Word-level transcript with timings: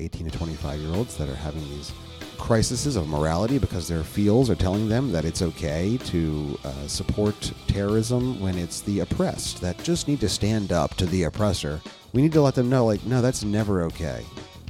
18 0.00 0.30
to 0.30 0.38
25 0.38 0.80
year 0.80 0.94
olds 0.94 1.16
that 1.16 1.28
are 1.28 1.34
having 1.34 1.62
these 1.70 1.92
crises 2.38 2.96
of 2.96 3.08
morality 3.08 3.58
because 3.58 3.88
their 3.88 4.02
feels 4.02 4.50
are 4.50 4.54
telling 4.54 4.88
them 4.88 5.12
that 5.12 5.24
it's 5.24 5.40
okay 5.40 5.96
to 6.04 6.58
uh, 6.64 6.86
support 6.86 7.52
terrorism 7.68 8.40
when 8.40 8.58
it's 8.58 8.80
the 8.82 9.00
oppressed 9.00 9.60
that 9.60 9.78
just 9.82 10.08
need 10.08 10.20
to 10.20 10.28
stand 10.28 10.72
up 10.72 10.94
to 10.94 11.06
the 11.06 11.22
oppressor. 11.24 11.80
We 12.12 12.22
need 12.22 12.32
to 12.32 12.42
let 12.42 12.54
them 12.54 12.68
know, 12.68 12.84
like, 12.84 13.04
no, 13.04 13.22
that's 13.22 13.44
never 13.44 13.82
okay. 13.84 14.24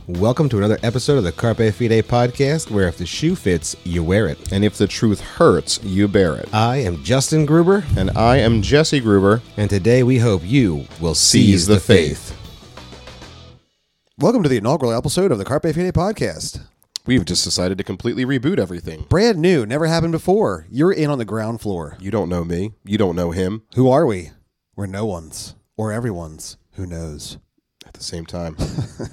Welcome 0.06 0.50
to 0.50 0.58
another 0.58 0.78
episode 0.82 1.16
of 1.16 1.24
the 1.24 1.32
Carpe 1.32 1.56
Fide 1.72 2.04
podcast, 2.06 2.70
where 2.70 2.86
if 2.88 2.98
the 2.98 3.06
shoe 3.06 3.34
fits, 3.34 3.74
you 3.84 4.04
wear 4.04 4.26
it. 4.28 4.52
And 4.52 4.62
if 4.62 4.76
the 4.76 4.86
truth 4.86 5.20
hurts, 5.22 5.82
you 5.82 6.06
bear 6.08 6.34
it. 6.36 6.52
I 6.52 6.76
am 6.76 7.02
Justin 7.02 7.46
Gruber, 7.46 7.84
And 7.96 8.10
I 8.10 8.36
am 8.36 8.60
Jesse 8.60 9.00
Gruber. 9.00 9.40
and 9.56 9.70
today 9.70 10.02
we 10.02 10.18
hope 10.18 10.42
you 10.44 10.86
will 11.00 11.14
seize, 11.14 11.66
the 11.66 11.80
faith. 11.80 12.33
Welcome 14.24 14.42
to 14.42 14.48
the 14.48 14.56
inaugural 14.56 14.94
episode 14.94 15.32
of 15.32 15.36
the 15.36 15.44
Carpe 15.44 15.64
Fide 15.64 15.92
podcast. 15.92 16.62
We've 17.04 17.26
just 17.26 17.44
decided 17.44 17.76
to 17.76 17.84
completely 17.84 18.24
reboot 18.24 18.58
everything. 18.58 19.04
Brand 19.10 19.38
new, 19.38 19.66
never 19.66 19.84
happened 19.84 20.12
before. 20.12 20.66
You're 20.70 20.94
in 20.94 21.10
on 21.10 21.18
the 21.18 21.26
ground 21.26 21.60
floor. 21.60 21.98
You 22.00 22.10
don't 22.10 22.30
know 22.30 22.42
me. 22.42 22.72
You 22.86 22.96
don't 22.96 23.16
know 23.16 23.32
him. 23.32 23.64
Who 23.74 23.90
are 23.90 24.06
we? 24.06 24.30
We're 24.76 24.86
no 24.86 25.04
one's 25.04 25.56
or 25.76 25.92
everyone's. 25.92 26.56
Who 26.72 26.86
knows? 26.86 27.36
At 27.86 27.92
the 27.92 28.02
same 28.02 28.24
time, 28.24 28.56
a 28.58 29.08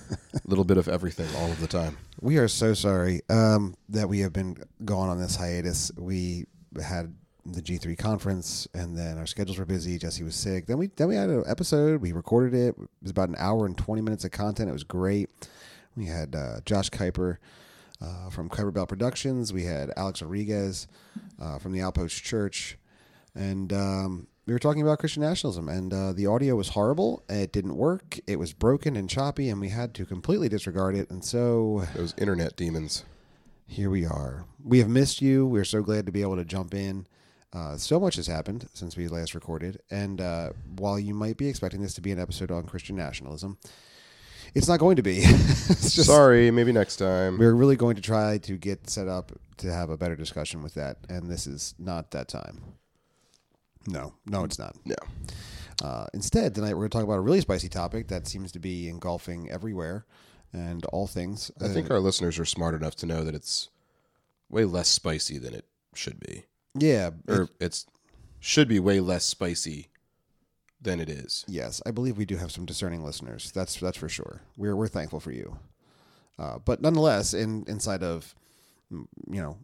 little 0.46 0.64
bit 0.64 0.78
of 0.78 0.88
everything 0.88 1.28
all 1.36 1.52
of 1.52 1.60
the 1.60 1.68
time. 1.68 1.98
We 2.22 2.38
are 2.38 2.48
so 2.48 2.74
sorry 2.74 3.20
um, 3.30 3.76
that 3.90 4.08
we 4.08 4.20
have 4.20 4.32
been 4.32 4.64
gone 4.86 5.10
on 5.10 5.20
this 5.20 5.36
hiatus. 5.36 5.92
We 5.98 6.46
had 6.82 7.14
the 7.46 7.62
G3 7.62 7.98
conference, 7.98 8.68
and 8.74 8.96
then 8.98 9.18
our 9.18 9.26
schedules 9.26 9.58
were 9.58 9.66
busy. 9.66 9.98
Jesse 9.98 10.24
was 10.24 10.36
sick. 10.36 10.68
Then 10.68 10.78
we 10.78 10.88
then 10.96 11.08
we 11.08 11.16
had 11.16 11.30
an 11.30 11.44
episode. 11.48 12.02
We 12.02 12.12
recorded 12.12 12.54
it. 12.54 12.76
It 12.80 12.90
was 13.02 13.12
about 13.12 13.30
an 13.30 13.36
hour 13.40 13.66
and 13.66 13.78
twenty 13.78 14.02
minutes 14.02 14.24
of 14.24 14.32
content. 14.32 14.70
It 14.70 14.74
was 14.74 14.84
great. 14.84 15.30
We 15.96 16.06
had 16.06 16.36
uh, 16.36 16.62
Josh 16.66 16.90
Kuiper 16.90 17.38
uh, 18.02 18.30
from 18.30 18.50
Kuiper 18.50 18.74
Bell 18.74 18.86
Productions. 18.86 19.52
We 19.52 19.64
had 19.66 19.92
Alex 19.98 20.22
Rodriguez 20.22 20.88
uh, 21.42 21.58
from 21.60 21.72
the 21.72 21.82
Outpost 21.82 22.24
Church, 22.24 22.78
and 23.36 23.74
um, 23.74 24.28
we 24.46 24.54
were 24.54 24.60
talking 24.60 24.82
about 24.82 25.00
Christian 25.00 25.24
nationalism. 25.24 25.68
And 25.68 25.94
uh, 25.94 26.14
the 26.14 26.28
audio 26.28 26.56
was 26.56 26.70
horrible. 26.70 27.24
It 27.28 27.52
didn't 27.52 27.76
work. 27.76 28.20
It 28.28 28.38
was 28.40 28.54
broken 28.54 28.96
and 28.96 29.10
choppy, 29.10 29.50
and 29.50 29.60
we 29.60 29.70
had 29.70 29.94
to 29.96 30.06
completely 30.06 30.48
disregard 30.48 30.96
it. 30.96 31.10
And 31.10 31.26
so 31.26 31.84
Those 31.96 32.14
internet 32.18 32.56
demons. 32.56 33.04
here 33.68 33.90
we 33.90 34.06
are. 34.06 34.46
We 34.64 34.80
have 34.80 34.90
missed 34.90 35.22
you. 35.22 35.46
We're 35.48 35.66
so 35.66 35.82
glad 35.82 36.06
to 36.06 36.12
be 36.12 36.22
able 36.22 36.36
to 36.38 36.46
jump 36.46 36.74
in. 36.74 37.08
Uh, 37.54 37.76
so 37.76 38.00
much 38.00 38.16
has 38.16 38.28
happened 38.28 38.68
since 38.74 38.96
we 38.96 39.08
last 39.10 39.36
recorded, 39.36 39.82
and 39.92 40.22
uh, 40.22 40.52
while 40.78 40.98
you 40.98 41.14
might 41.14 41.36
be 41.38 41.48
expecting 41.48 41.82
this 41.82 41.94
to 41.94 42.02
be 42.02 42.12
an 42.12 42.20
episode 42.20 42.50
on 42.50 42.64
Christian 42.66 42.96
nationalism, 42.96 43.58
it's 44.56 44.68
not 44.70 44.80
going 44.80 44.96
to 44.96 45.04
be. 45.04 45.18
it's 45.22 45.94
just, 45.94 46.08
Sorry, 46.08 46.50
maybe 46.52 46.72
next 46.72 46.96
time. 46.98 47.38
We're 47.38 47.54
really 47.54 47.76
going 47.76 47.96
to 47.98 48.02
try 48.02 48.38
to 48.40 48.58
get 48.58 48.90
set 48.90 49.08
up 49.10 49.34
to 49.58 49.72
have 49.72 49.90
a 49.90 49.98
better 49.98 50.16
discussion 50.16 50.64
with 50.64 50.76
that, 50.76 50.98
and 51.10 51.30
this 51.30 51.46
is 51.46 51.76
not 51.78 52.12
that 52.12 52.30
time. 52.30 52.62
No, 53.88 54.14
no, 54.26 54.44
it's 54.44 54.60
not. 54.60 54.76
No. 54.86 54.96
Uh, 55.84 56.06
instead, 56.14 56.54
tonight 56.56 56.74
we're 56.74 56.82
going 56.82 56.90
to 56.92 56.98
talk 57.00 57.04
about 57.04 57.18
a 57.18 57.22
really 57.22 57.42
spicy 57.42 57.68
topic 57.68 58.08
that 58.10 58.28
seems 58.28 58.52
to 58.52 58.60
be 58.60 58.88
engulfing 58.88 59.50
everywhere 59.50 60.06
and 60.54 60.86
all 60.86 61.08
things. 61.08 61.50
I 61.60 61.68
think 61.68 61.90
Uh, 61.90 61.96
our 61.96 62.00
listeners 62.00 62.38
are 62.38 62.46
smart 62.46 62.76
enough 62.76 62.96
to 62.98 63.06
know 63.06 63.24
that 63.24 63.34
it's 63.36 63.70
way 64.50 64.64
less 64.66 64.88
spicy 64.90 65.38
than 65.38 65.54
it 65.54 65.66
should 65.96 66.20
be. 66.20 66.46
Yeah, 66.74 67.12
Or 67.28 67.50
it's 67.60 67.86
should 68.40 68.68
be 68.68 68.80
way 68.80 69.00
less 69.00 69.26
spicy 69.26 69.90
than 70.82 71.00
it 71.00 71.10
is. 71.10 71.46
Yes, 71.48 71.82
I 71.86 71.92
believe 71.92 72.18
we 72.18 72.26
do 72.26 72.38
have 72.38 72.52
some 72.52 72.66
discerning 72.66 73.04
listeners. 73.04 73.52
That's 73.52 73.80
that's 73.80 73.98
for 73.98 74.10
sure. 74.10 74.42
We're 74.58 74.76
we're 74.76 74.88
thankful 74.88 75.20
for 75.20 75.32
you. 75.32 75.58
Uh, 76.40 76.58
but 76.60 76.82
nonetheless, 76.82 77.34
in 77.34 77.66
inside 77.68 78.04
of 78.04 78.34
you 78.90 79.08
know 79.42 79.58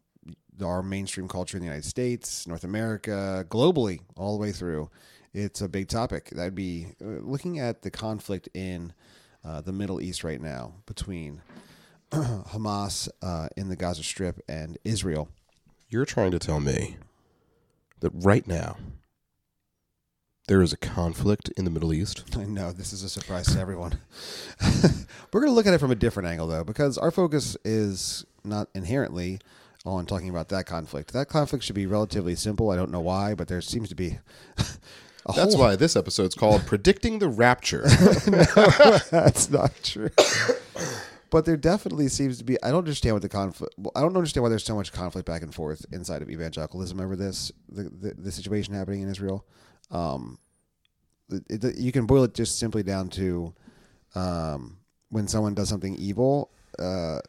our 0.64 0.82
mainstream 0.82 1.28
culture 1.28 1.58
in 1.58 1.62
the 1.62 1.68
United 1.68 1.86
States, 1.86 2.48
North 2.48 2.64
America, 2.64 3.46
globally, 3.50 4.02
all 4.16 4.36
the 4.38 4.42
way 4.42 4.52
through, 4.52 4.90
it's 5.34 5.62
a 5.62 5.70
big 5.70 5.88
topic. 5.88 6.30
That'd 6.32 6.56
be 6.56 6.88
uh, 7.02 7.22
looking 7.22 7.60
at 7.60 7.82
the 7.82 7.92
conflict 7.92 8.50
in 8.54 8.94
uh, 9.46 9.62
the 9.62 9.72
Middle 9.72 10.02
East 10.02 10.24
right 10.24 10.42
now 10.42 10.74
between 10.86 11.42
Hamas 12.12 13.10
uh, 13.22 13.50
in 13.56 13.70
the 13.70 13.76
Gaza 13.76 14.04
Strip 14.04 14.40
and 14.48 14.78
Israel. 14.84 15.30
You're 15.90 16.06
trying 16.06 16.32
to 16.32 16.40
tell 16.40 16.60
me 16.60 16.98
that 18.02 18.12
right 18.14 18.46
now 18.48 18.78
there 20.48 20.62
is 20.62 20.74
a 20.74 20.78
conflict 20.78 21.50
in 21.58 21.66
the 21.66 21.72
Middle 21.72 21.94
East? 21.94 22.24
I 22.38 22.44
know 22.46 22.72
this 22.72 22.94
is 22.94 23.04
a 23.04 23.10
surprise 23.10 23.48
to 23.54 23.60
everyone. 23.60 24.00
We're 25.32 25.42
going 25.42 25.52
to 25.52 25.56
look 25.56 25.68
at 25.68 25.74
it 25.74 25.80
from 25.80 25.92
a 25.92 25.96
different 25.96 26.28
angle, 26.30 26.48
though, 26.48 26.64
because 26.64 26.98
our 26.98 27.12
focus 27.12 27.58
is 27.64 28.26
not 28.44 28.70
inherently 28.74 29.40
on 29.86 30.06
talking 30.06 30.30
about 30.30 30.50
that 30.50 30.66
conflict. 30.66 31.14
That 31.14 31.30
conflict 31.30 31.64
should 31.64 31.76
be 31.76 31.86
relatively 31.86 32.36
simple. 32.36 32.70
I 32.72 32.76
don't 32.76 32.92
know 32.92 33.00
why, 33.02 33.34
but 33.34 33.48
there 33.48 33.62
seems 33.62 33.90
to 33.90 33.96
be. 33.96 34.20
A 35.30 35.34
That's 35.34 35.56
whole- 35.56 35.64
why 35.66 35.76
this 35.76 35.98
episode's 35.98 36.36
called 36.36 36.66
Predicting 36.66 37.20
the 37.20 37.28
Rapture. 37.28 37.84
no, 38.28 38.98
That's 39.12 39.50
not 39.50 39.72
true. 39.84 40.10
But 41.30 41.46
there 41.46 41.58
definitely 41.58 42.08
seems 42.08 42.38
to 42.38 42.44
be. 42.44 42.62
I 42.64 42.70
don't 42.70 42.80
understand 42.80 43.16
what 43.16 43.22
the 43.22 43.30
conflict. 43.30 43.76
Well, 43.78 43.92
I 43.96 44.02
don't 44.02 44.16
understand 44.16 44.44
why 44.44 44.50
there's 44.50 44.66
so 44.66 44.76
much 44.76 44.92
conflict 44.92 45.26
back 45.26 45.42
and 45.42 45.54
forth 45.54 45.86
inside 45.92 46.22
of 46.22 46.30
evangelicalism 46.30 47.00
over 47.00 47.16
this 47.16 47.52
the 47.70 47.84
the, 47.84 48.14
the 48.18 48.32
situation 48.32 48.74
happening 48.74 49.02
in 49.02 49.10
Israel. 49.10 49.46
Um, 49.92 50.40
it, 51.30 51.64
it, 51.64 51.78
you 51.78 51.92
can 51.92 52.06
boil 52.06 52.24
it 52.24 52.34
just 52.34 52.60
simply 52.60 52.84
down 52.84 53.10
to 53.10 53.54
um, 54.16 54.78
when 55.10 55.28
someone 55.28 55.54
does 55.54 55.70
something 55.70 55.96
evil. 55.96 56.52
Uh, 56.80 57.20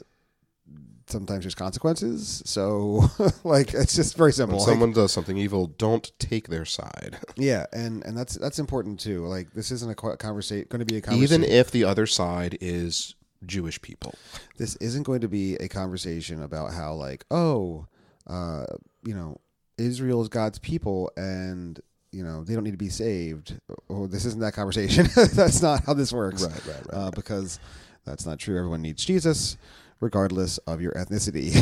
sometimes 1.07 1.45
there's 1.45 1.55
consequences. 1.55 2.43
So, 2.45 3.05
like, 3.45 3.75
it's 3.75 3.97
just 3.97 4.17
very 4.17 4.33
simple. 4.33 4.59
when 4.59 4.67
Like- 4.67 4.73
someone 4.73 4.93
does 4.93 5.13
something 5.13 5.37
evil, 5.37 5.67
don't 5.67 6.11
take 6.19 6.49
their 6.49 6.65
side. 6.65 7.19
yeah, 7.37 7.67
and 7.73 8.05
and 8.05 8.17
that's 8.17 8.35
that's 8.35 8.59
important 8.59 9.01
too. 9.01 9.27
Like, 9.27 9.53
this 9.53 9.71
isn't 9.71 9.91
a 9.91 9.95
conversation. 9.95 10.67
Going 10.69 10.81
to 10.81 10.87
be 10.87 10.99
a 10.99 11.01
conversation. 11.01 11.43
Even 11.43 11.51
if 11.51 11.71
the 11.71 11.85
other 11.85 12.07
side 12.07 12.59
is 12.61 13.15
Jewish 13.47 13.81
people. 13.81 14.15
this 14.57 14.77
isn't 14.77 15.05
going 15.05 15.21
to 15.21 15.29
be 15.29 15.55
a 15.57 15.69
conversation 15.69 16.43
about 16.43 16.73
how 16.73 16.95
like 16.95 17.25
oh 17.31 17.87
uh 18.27 18.65
you 19.05 19.15
know 19.15 19.39
israel 19.79 20.21
is 20.21 20.29
god's 20.29 20.59
people 20.59 21.11
and 21.17 21.81
you 22.11 22.25
know 22.25 22.43
they 22.43 22.55
don't 22.55 22.65
need 22.65 22.73
to 22.73 22.77
be 22.77 22.89
saved. 22.89 23.61
Oh 23.91 24.07
this 24.07 24.25
isn't 24.25 24.41
that 24.41 24.55
conversation. 24.55 25.07
That's 25.35 25.63
not 25.63 25.85
how 25.85 25.95
this 25.95 26.13
works. 26.13 26.43
Right, 26.43 26.67
right, 26.67 26.87
right, 26.87 26.95
uh, 26.95 27.11
because 27.11 27.61
that's 28.05 28.25
not 28.25 28.39
true. 28.39 28.57
Everyone 28.57 28.81
needs 28.81 29.05
jesus 29.05 29.59
regardless 30.01 30.59
of 30.59 30.81
your 30.81 30.93
ethnicity. 30.93 31.53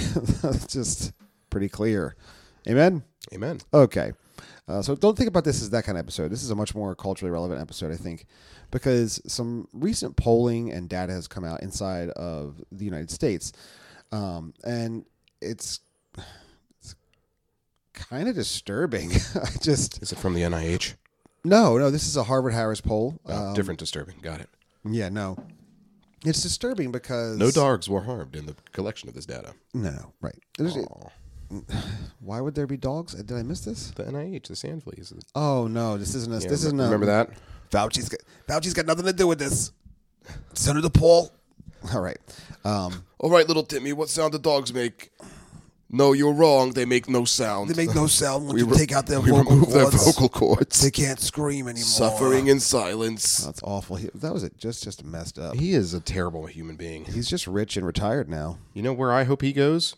That's 0.42 0.66
just 0.66 1.12
pretty 1.50 1.68
clear. 1.68 2.16
Amen? 2.68 3.02
Amen. 3.32 3.60
Okay. 3.72 4.12
Uh, 4.68 4.82
so 4.82 4.94
don't 4.94 5.16
think 5.16 5.28
about 5.28 5.44
this 5.44 5.62
as 5.62 5.70
that 5.70 5.84
kind 5.84 5.96
of 5.98 6.04
episode. 6.04 6.30
This 6.30 6.42
is 6.42 6.50
a 6.50 6.54
much 6.54 6.74
more 6.74 6.94
culturally 6.94 7.30
relevant 7.30 7.60
episode, 7.60 7.92
I 7.92 7.96
think, 7.96 8.26
because 8.70 9.20
some 9.26 9.68
recent 9.72 10.16
polling 10.16 10.72
and 10.72 10.88
data 10.88 11.12
has 11.12 11.28
come 11.28 11.44
out 11.44 11.62
inside 11.62 12.10
of 12.10 12.62
the 12.72 12.84
United 12.84 13.10
States. 13.10 13.52
Um, 14.12 14.54
and 14.64 15.04
it's, 15.40 15.80
it's 16.80 16.94
kind 17.92 18.28
of 18.28 18.34
disturbing. 18.34 19.10
I 19.34 19.50
just, 19.62 20.02
Is 20.02 20.12
it 20.12 20.18
from 20.18 20.34
the 20.34 20.42
NIH? 20.42 20.94
no, 21.44 21.78
no, 21.78 21.90
this 21.90 22.06
is 22.06 22.16
a 22.16 22.24
Harvard 22.24 22.54
Harris 22.54 22.80
poll. 22.80 23.18
Oh, 23.26 23.48
Um, 23.48 23.54
different 23.54 23.78
disturbing. 23.80 24.16
Got 24.22 24.40
it. 24.40 24.48
Yeah, 24.84 25.08
no. 25.08 25.36
It's 26.24 26.42
disturbing 26.42 26.90
because. 26.90 27.36
No 27.36 27.50
dogs 27.52 27.88
were 27.88 28.00
harmed 28.00 28.34
in 28.34 28.46
the 28.46 28.56
collection 28.72 29.08
of 29.08 29.14
this 29.14 29.26
data. 29.26 29.54
No, 29.74 29.90
no, 29.90 30.12
right. 30.20 30.34
Why 32.20 32.40
would 32.40 32.54
there 32.54 32.66
be 32.66 32.76
dogs? 32.76 33.14
Did 33.14 33.36
I 33.36 33.42
miss 33.42 33.60
this? 33.60 33.90
The 33.92 34.04
NIH, 34.04 34.48
the 34.48 34.56
sand 34.56 34.82
fleas. 34.82 35.12
Oh, 35.34 35.66
no, 35.66 35.96
this 35.96 36.14
isn't 36.14 36.32
a. 36.32 36.38
Yeah, 36.38 36.48
this 36.48 36.64
isn't 36.64 36.80
a. 36.80 36.84
remember 36.84 37.06
that? 37.06 37.30
Fauci's 37.70 38.08
got, 38.08 38.20
Fauci's 38.48 38.74
got 38.74 38.86
nothing 38.86 39.06
to 39.06 39.12
do 39.12 39.26
with 39.26 39.38
this. 39.38 39.72
Senator 40.54 40.90
Paul. 40.90 41.32
All 41.94 42.00
right. 42.00 42.18
Um, 42.64 43.04
All 43.18 43.30
right, 43.30 43.46
little 43.46 43.62
Timmy, 43.62 43.92
what 43.92 44.08
sound 44.08 44.32
do 44.32 44.38
dogs 44.38 44.72
make? 44.72 45.10
No, 45.88 46.12
you're 46.12 46.32
wrong. 46.32 46.72
They 46.72 46.84
make 46.84 47.08
no 47.08 47.24
sound. 47.24 47.70
they 47.70 47.86
make 47.86 47.94
no 47.94 48.08
sound 48.08 48.48
when 48.48 48.58
you 48.58 48.66
re- 48.66 48.76
take 48.76 48.90
out 48.90 49.06
their 49.06 49.20
we 49.20 49.30
vocal 49.30 49.52
remove 49.52 49.72
their 49.72 49.82
cords. 49.84 50.04
vocal 50.04 50.28
cords. 50.28 50.80
They 50.80 50.90
can't 50.90 51.20
scream 51.20 51.68
anymore. 51.68 51.84
Suffering 51.84 52.48
in 52.48 52.58
silence. 52.58 53.38
That's 53.38 53.62
awful. 53.62 53.94
He, 53.94 54.10
that 54.14 54.32
was 54.32 54.42
it. 54.42 54.58
Just 54.58 54.82
just 54.82 55.04
messed 55.04 55.38
up. 55.38 55.54
He 55.54 55.74
is 55.74 55.94
a 55.94 56.00
terrible 56.00 56.46
human 56.46 56.74
being. 56.74 57.04
He's 57.04 57.28
just 57.28 57.46
rich 57.46 57.76
and 57.76 57.86
retired 57.86 58.28
now. 58.28 58.58
You 58.74 58.82
know 58.82 58.92
where 58.92 59.12
I 59.12 59.22
hope 59.24 59.42
he 59.42 59.52
goes? 59.52 59.94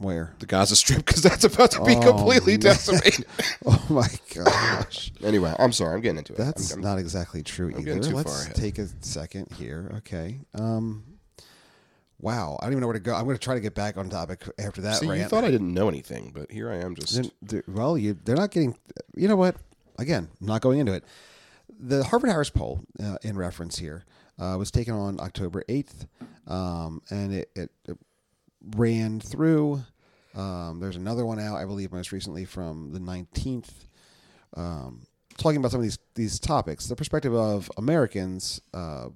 Where? 0.00 0.32
The 0.38 0.46
Gaza 0.46 0.76
Strip, 0.76 1.04
because 1.04 1.22
that's 1.22 1.44
about 1.44 1.72
to 1.72 1.84
be 1.84 1.94
Oh, 1.94 2.00
completely 2.00 2.52
man. 2.54 2.60
decimated. 2.60 3.26
Oh 3.66 3.86
my 3.90 4.08
gosh. 4.34 5.12
anyway, 5.22 5.54
I'm 5.58 5.72
sorry. 5.72 5.94
I'm 5.94 6.00
getting 6.00 6.18
into 6.18 6.32
it. 6.32 6.38
That's 6.38 6.70
I'm- 6.72 6.78
I'm- 6.82 6.90
not 6.90 6.98
exactly 6.98 7.42
true 7.42 7.72
I'm 7.74 7.80
either. 7.86 8.00
Let's 8.00 8.48
take 8.54 8.78
a 8.78 8.86
second 9.00 9.52
here. 9.52 9.92
Okay. 9.98 10.40
Um. 10.54 11.04
Wow. 12.18 12.58
I 12.60 12.64
don't 12.64 12.72
even 12.74 12.80
know 12.82 12.86
where 12.86 12.94
to 12.94 13.00
go. 13.00 13.14
I'm 13.14 13.24
going 13.24 13.36
to 13.36 13.42
try 13.42 13.54
to 13.54 13.60
get 13.60 13.74
back 13.74 13.96
on 13.96 14.08
topic 14.10 14.46
after 14.58 14.80
that 14.82 14.96
See, 14.98 15.06
you 15.06 15.24
thought 15.24 15.44
I 15.44 15.50
didn't 15.50 15.72
know 15.72 15.88
anything, 15.88 16.32
but 16.34 16.50
here 16.50 16.70
I 16.70 16.76
am 16.76 16.94
just. 16.94 17.14
Then- 17.14 17.30
th- 17.46 17.64
well, 17.68 17.96
you 17.98 18.14
they're 18.24 18.36
not 18.36 18.50
getting. 18.50 18.76
You 19.14 19.28
know 19.28 19.36
what? 19.36 19.56
Again, 19.98 20.28
I'm 20.40 20.46
not 20.46 20.60
going 20.62 20.78
into 20.78 20.92
it. 20.92 21.04
The 21.78 22.04
Harvard 22.04 22.30
Harris 22.30 22.50
poll, 22.50 22.80
uh, 23.02 23.16
in 23.22 23.36
reference 23.36 23.78
here, 23.78 24.04
uh, 24.38 24.56
was 24.58 24.70
taken 24.70 24.94
on 24.94 25.18
October 25.20 25.62
8th. 25.68 26.06
um, 26.46 27.00
and 27.10 27.32
it, 27.34 27.50
it, 27.54 27.70
it 27.86 27.98
ran 28.76 29.20
through. 29.20 29.82
Um, 30.34 30.78
there's 30.80 30.96
another 30.96 31.26
one 31.26 31.40
out, 31.40 31.56
I 31.56 31.64
believe, 31.64 31.92
most 31.92 32.12
recently 32.12 32.44
from 32.44 32.92
the 32.92 33.00
19th, 33.00 33.70
um, 34.56 35.02
talking 35.38 35.56
about 35.56 35.72
some 35.72 35.80
of 35.80 35.84
these 35.84 35.98
these 36.14 36.38
topics. 36.38 36.86
The 36.86 36.94
perspective 36.96 37.34
of 37.34 37.70
Americans, 37.76 38.60
uh, 38.72 39.08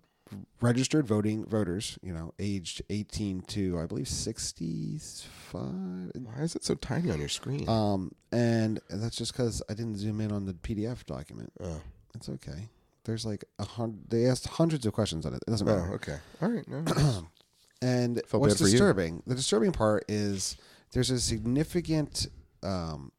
registered 0.60 1.06
voting 1.06 1.44
voters, 1.46 1.98
you 2.02 2.12
know, 2.12 2.34
aged 2.40 2.82
18 2.90 3.42
to 3.42 3.78
I 3.78 3.86
believe 3.86 4.08
65. 4.08 6.10
Why 6.14 6.42
is 6.42 6.56
it 6.56 6.64
so 6.64 6.74
tiny 6.74 7.10
on 7.10 7.20
your 7.20 7.28
screen? 7.28 7.68
Um, 7.68 8.12
and 8.32 8.80
that's 8.90 9.16
just 9.16 9.32
because 9.32 9.62
I 9.68 9.74
didn't 9.74 9.98
zoom 9.98 10.20
in 10.20 10.32
on 10.32 10.46
the 10.46 10.54
PDF 10.54 11.04
document. 11.06 11.52
oh. 11.62 11.80
It's 12.16 12.28
okay. 12.28 12.68
There's 13.04 13.26
like 13.26 13.44
a 13.58 13.64
hundred. 13.64 14.08
They 14.08 14.26
asked 14.26 14.46
hundreds 14.46 14.86
of 14.86 14.92
questions 14.92 15.26
on 15.26 15.34
it. 15.34 15.42
It 15.46 15.50
doesn't 15.50 15.66
matter. 15.66 15.80
oh, 15.80 15.82
matter. 15.82 15.94
okay. 15.96 16.16
All 16.40 16.48
right. 16.48 16.66
No. 16.68 16.84
And 17.82 18.22
Felt 18.26 18.40
what's 18.40 18.54
bad 18.54 18.58
for 18.58 18.64
you. 18.66 18.72
disturbing? 18.72 19.22
The 19.26 19.34
disturbing 19.34 19.72
part 19.72 20.04
is 20.08 20.56
there's 20.92 21.10
a 21.10 21.20
significant. 21.20 22.26
Um, 22.62 23.12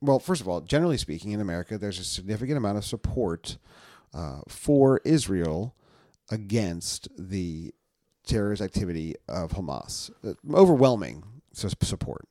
well, 0.00 0.18
first 0.18 0.40
of 0.40 0.48
all, 0.48 0.60
generally 0.60 0.98
speaking, 0.98 1.32
in 1.32 1.40
America, 1.40 1.78
there's 1.78 1.98
a 1.98 2.04
significant 2.04 2.58
amount 2.58 2.76
of 2.76 2.84
support 2.84 3.56
uh, 4.12 4.40
for 4.48 5.00
Israel 5.04 5.74
against 6.30 7.08
the 7.16 7.72
terrorist 8.26 8.62
activity 8.62 9.14
of 9.28 9.52
Hamas. 9.52 10.10
Uh, 10.24 10.34
overwhelming 10.54 11.22
support, 11.52 12.28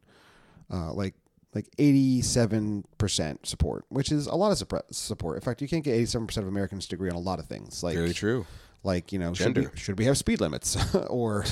uh, 0.71 0.93
like 0.93 1.15
like 1.53 1.67
eighty 1.79 2.21
seven 2.21 2.85
percent 2.97 3.45
support, 3.45 3.85
which 3.89 4.11
is 4.11 4.27
a 4.27 4.35
lot 4.35 4.51
of 4.51 4.83
support. 4.91 5.35
In 5.35 5.41
fact, 5.41 5.61
you 5.61 5.67
can't 5.67 5.83
get 5.83 5.93
eighty 5.93 6.05
seven 6.05 6.27
percent 6.27 6.43
of 6.43 6.49
Americans 6.49 6.87
to 6.87 6.95
agree 6.95 7.09
on 7.09 7.15
a 7.15 7.19
lot 7.19 7.39
of 7.39 7.45
things. 7.45 7.83
Like 7.83 7.95
Very 7.95 8.13
true. 8.13 8.45
Like 8.83 9.11
you 9.11 9.19
know 9.19 9.33
should 9.33 9.55
we, 9.57 9.67
should 9.75 9.97
we 9.99 10.05
have 10.05 10.17
speed 10.17 10.41
limits 10.41 10.77
or 11.09 11.45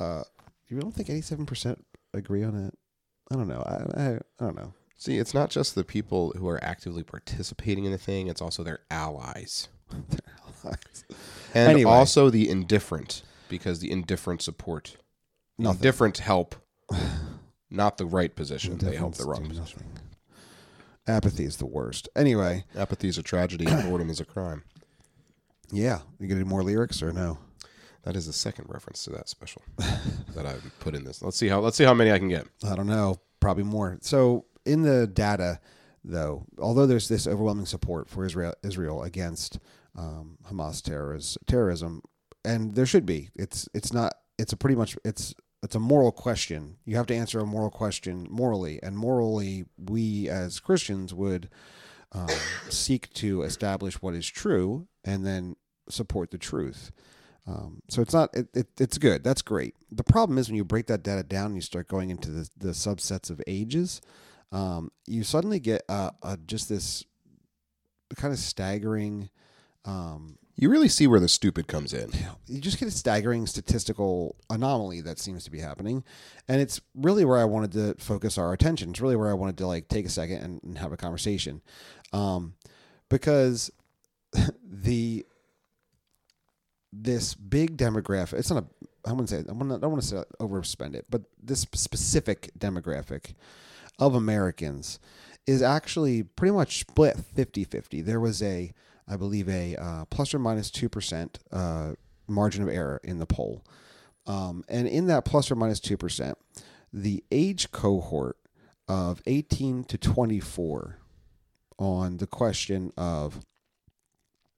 uh 0.00 0.22
you 0.68 0.80
don't 0.80 0.92
think 0.94 1.08
87% 1.08 1.76
agree 2.14 2.42
on 2.42 2.54
it 2.56 2.74
i 3.30 3.34
don't 3.36 3.48
know 3.48 3.62
I, 3.66 4.00
I 4.00 4.08
i 4.14 4.44
don't 4.44 4.56
know 4.56 4.74
See, 4.96 5.18
it's 5.18 5.34
not 5.34 5.50
just 5.50 5.74
the 5.74 5.82
people 5.82 6.32
who 6.36 6.46
are 6.46 6.62
actively 6.62 7.02
participating 7.02 7.84
in 7.86 7.90
the 7.90 7.98
thing; 7.98 8.28
it's 8.28 8.40
also 8.40 8.62
their 8.62 8.78
allies, 8.88 9.66
and 10.64 10.76
Anyway. 11.54 11.90
also 11.90 12.30
the 12.30 12.48
indifferent, 12.48 13.22
because 13.48 13.80
the 13.80 13.90
indifferent 13.90 14.42
support, 14.42 14.96
the 15.58 15.64
Nothing. 15.64 15.78
indifferent 15.78 16.18
help, 16.18 16.54
not 17.70 17.98
the 17.98 18.06
right 18.06 18.32
position. 18.36 18.78
They 18.78 18.94
help 18.94 19.16
the 19.16 19.24
wrong 19.24 19.48
position. 19.48 19.82
apathy 21.08 21.44
is 21.46 21.56
the 21.56 21.66
worst 21.66 22.08
anyway 22.14 22.62
Apathy 22.76 23.08
is 23.08 23.18
a 23.18 23.24
tragedy, 23.24 23.66
and 23.66 23.82
boredom 23.88 24.08
is 24.08 24.20
a 24.20 24.24
crime. 24.24 24.62
Yeah. 25.72 26.00
You 26.18 26.26
get 26.28 26.36
any 26.36 26.44
more 26.44 26.62
lyrics 26.62 27.02
or 27.02 27.12
no? 27.12 27.38
That 28.04 28.16
is 28.16 28.26
the 28.26 28.32
second 28.32 28.66
reference 28.68 29.04
to 29.04 29.10
that 29.10 29.28
special 29.28 29.62
that 30.34 30.46
I've 30.46 30.72
put 30.80 30.94
in 30.94 31.04
this. 31.04 31.22
Let's 31.22 31.36
see 31.36 31.48
how 31.48 31.60
let's 31.60 31.76
see 31.76 31.84
how 31.84 31.94
many 31.94 32.10
I 32.12 32.18
can 32.18 32.28
get. 32.28 32.46
i 32.64 32.74
don't 32.74 32.86
know. 32.86 33.20
Probably 33.40 33.64
more. 33.64 33.98
So 34.02 34.44
in 34.64 34.82
the 34.82 35.06
data 35.06 35.60
though 36.04 36.44
although 36.58 36.86
there's 36.86 37.08
this 37.08 37.28
overwhelming 37.28 37.66
support 37.66 38.08
for 38.08 38.24
israel 38.24 38.54
israel 38.64 39.04
against 39.04 39.60
um, 39.96 40.36
hamas 40.48 40.82
terrorism 41.46 42.02
and 42.44 42.74
there 42.74 42.86
should 42.86 43.06
be. 43.06 43.30
It's 43.34 43.68
it's 43.74 43.92
not 43.92 44.14
it's 44.38 44.52
a 44.52 44.56
pretty 44.56 44.76
much 44.76 44.96
it's 45.04 45.34
it's 45.62 45.74
a 45.74 45.80
moral 45.80 46.12
question. 46.12 46.76
You 46.84 46.96
have 46.96 47.06
to 47.06 47.14
answer 47.14 47.40
a 47.40 47.46
moral 47.46 47.70
question 47.70 48.26
morally 48.30 48.80
and 48.82 48.96
morally 48.96 49.64
we 49.78 50.28
as 50.28 50.60
christians 50.60 51.14
would 51.14 51.48
um, 52.12 52.28
seek 52.68 53.12
to 53.14 53.42
establish 53.42 54.02
what 54.02 54.14
is 54.14 54.26
true 54.28 54.86
and 55.04 55.24
then 55.24 55.56
support 55.92 56.30
the 56.30 56.38
truth. 56.38 56.92
Um, 57.46 57.82
so 57.88 58.02
it's 58.02 58.14
not 58.14 58.34
it, 58.34 58.48
it, 58.54 58.68
it's 58.78 58.98
good. 58.98 59.24
That's 59.24 59.42
great. 59.42 59.74
The 59.90 60.04
problem 60.04 60.38
is 60.38 60.48
when 60.48 60.56
you 60.56 60.64
break 60.64 60.86
that 60.86 61.02
data 61.02 61.22
down 61.22 61.46
and 61.46 61.54
you 61.56 61.60
start 61.60 61.88
going 61.88 62.10
into 62.10 62.30
the, 62.30 62.48
the 62.56 62.68
subsets 62.70 63.30
of 63.30 63.40
ages 63.46 64.00
um, 64.52 64.92
you 65.06 65.24
suddenly 65.24 65.58
get 65.58 65.82
uh, 65.88 66.10
uh, 66.22 66.36
just 66.46 66.68
this 66.68 67.04
kind 68.16 68.32
of 68.32 68.38
staggering 68.38 69.30
um, 69.86 70.38
You 70.56 70.68
really 70.68 70.88
see 70.88 71.06
where 71.06 71.18
the 71.18 71.28
stupid 71.28 71.66
comes 71.66 71.94
in. 71.94 72.10
you 72.46 72.60
just 72.60 72.78
get 72.78 72.86
a 72.86 72.92
staggering 72.92 73.46
statistical 73.46 74.36
anomaly 74.50 75.00
that 75.00 75.18
seems 75.18 75.44
to 75.44 75.50
be 75.50 75.58
happening. 75.58 76.04
And 76.46 76.60
it's 76.60 76.80
really 76.94 77.24
where 77.24 77.38
i 77.38 77.44
wanted 77.44 77.72
to 77.72 77.94
focus 77.98 78.36
our 78.36 78.52
attention. 78.52 78.90
It's 78.90 79.00
really 79.00 79.16
where 79.16 79.30
i 79.30 79.34
wanted 79.34 79.56
to 79.58 79.66
like 79.66 79.88
take 79.88 80.04
a 80.04 80.10
second 80.10 80.42
and, 80.42 80.62
and 80.62 80.78
have 80.78 80.92
a 80.92 80.98
conversation. 80.98 81.62
Um, 82.12 82.54
because 83.08 83.70
the 84.64 85.24
this 86.92 87.34
big 87.34 87.76
demographic 87.76 88.38
it's 88.38 88.50
not 88.50 88.64
a 88.64 89.08
i 89.08 89.10
wouldn't 89.10 89.28
say 89.28 89.38
i 89.38 89.42
don't 89.42 89.68
want 89.82 90.02
to 90.02 90.06
say 90.08 90.22
overspend 90.40 90.94
it 90.94 91.06
but 91.10 91.22
this 91.42 91.60
specific 91.74 92.50
demographic 92.58 93.34
of 93.98 94.14
americans 94.14 94.98
is 95.46 95.62
actually 95.62 96.22
pretty 96.22 96.52
much 96.52 96.80
split 96.80 97.16
50-50 97.34 98.04
there 98.04 98.20
was 98.20 98.42
a 98.42 98.72
i 99.08 99.16
believe 99.16 99.48
a 99.48 99.74
uh, 99.76 100.04
plus 100.06 100.34
or 100.34 100.38
minus 100.38 100.70
2% 100.70 101.36
uh, 101.50 101.92
margin 102.32 102.62
of 102.62 102.68
error 102.68 103.00
in 103.04 103.18
the 103.18 103.26
poll. 103.26 103.64
Um, 104.26 104.64
and 104.68 104.86
in 104.86 105.06
that 105.08 105.24
plus 105.24 105.50
or 105.50 105.56
minus 105.56 105.80
2% 105.80 106.34
the 106.94 107.24
age 107.32 107.70
cohort 107.72 108.36
of 108.86 109.22
18 109.26 109.84
to 109.84 109.96
24 109.96 110.98
on 111.78 112.18
the 112.18 112.26
question 112.26 112.92
of 112.96 113.40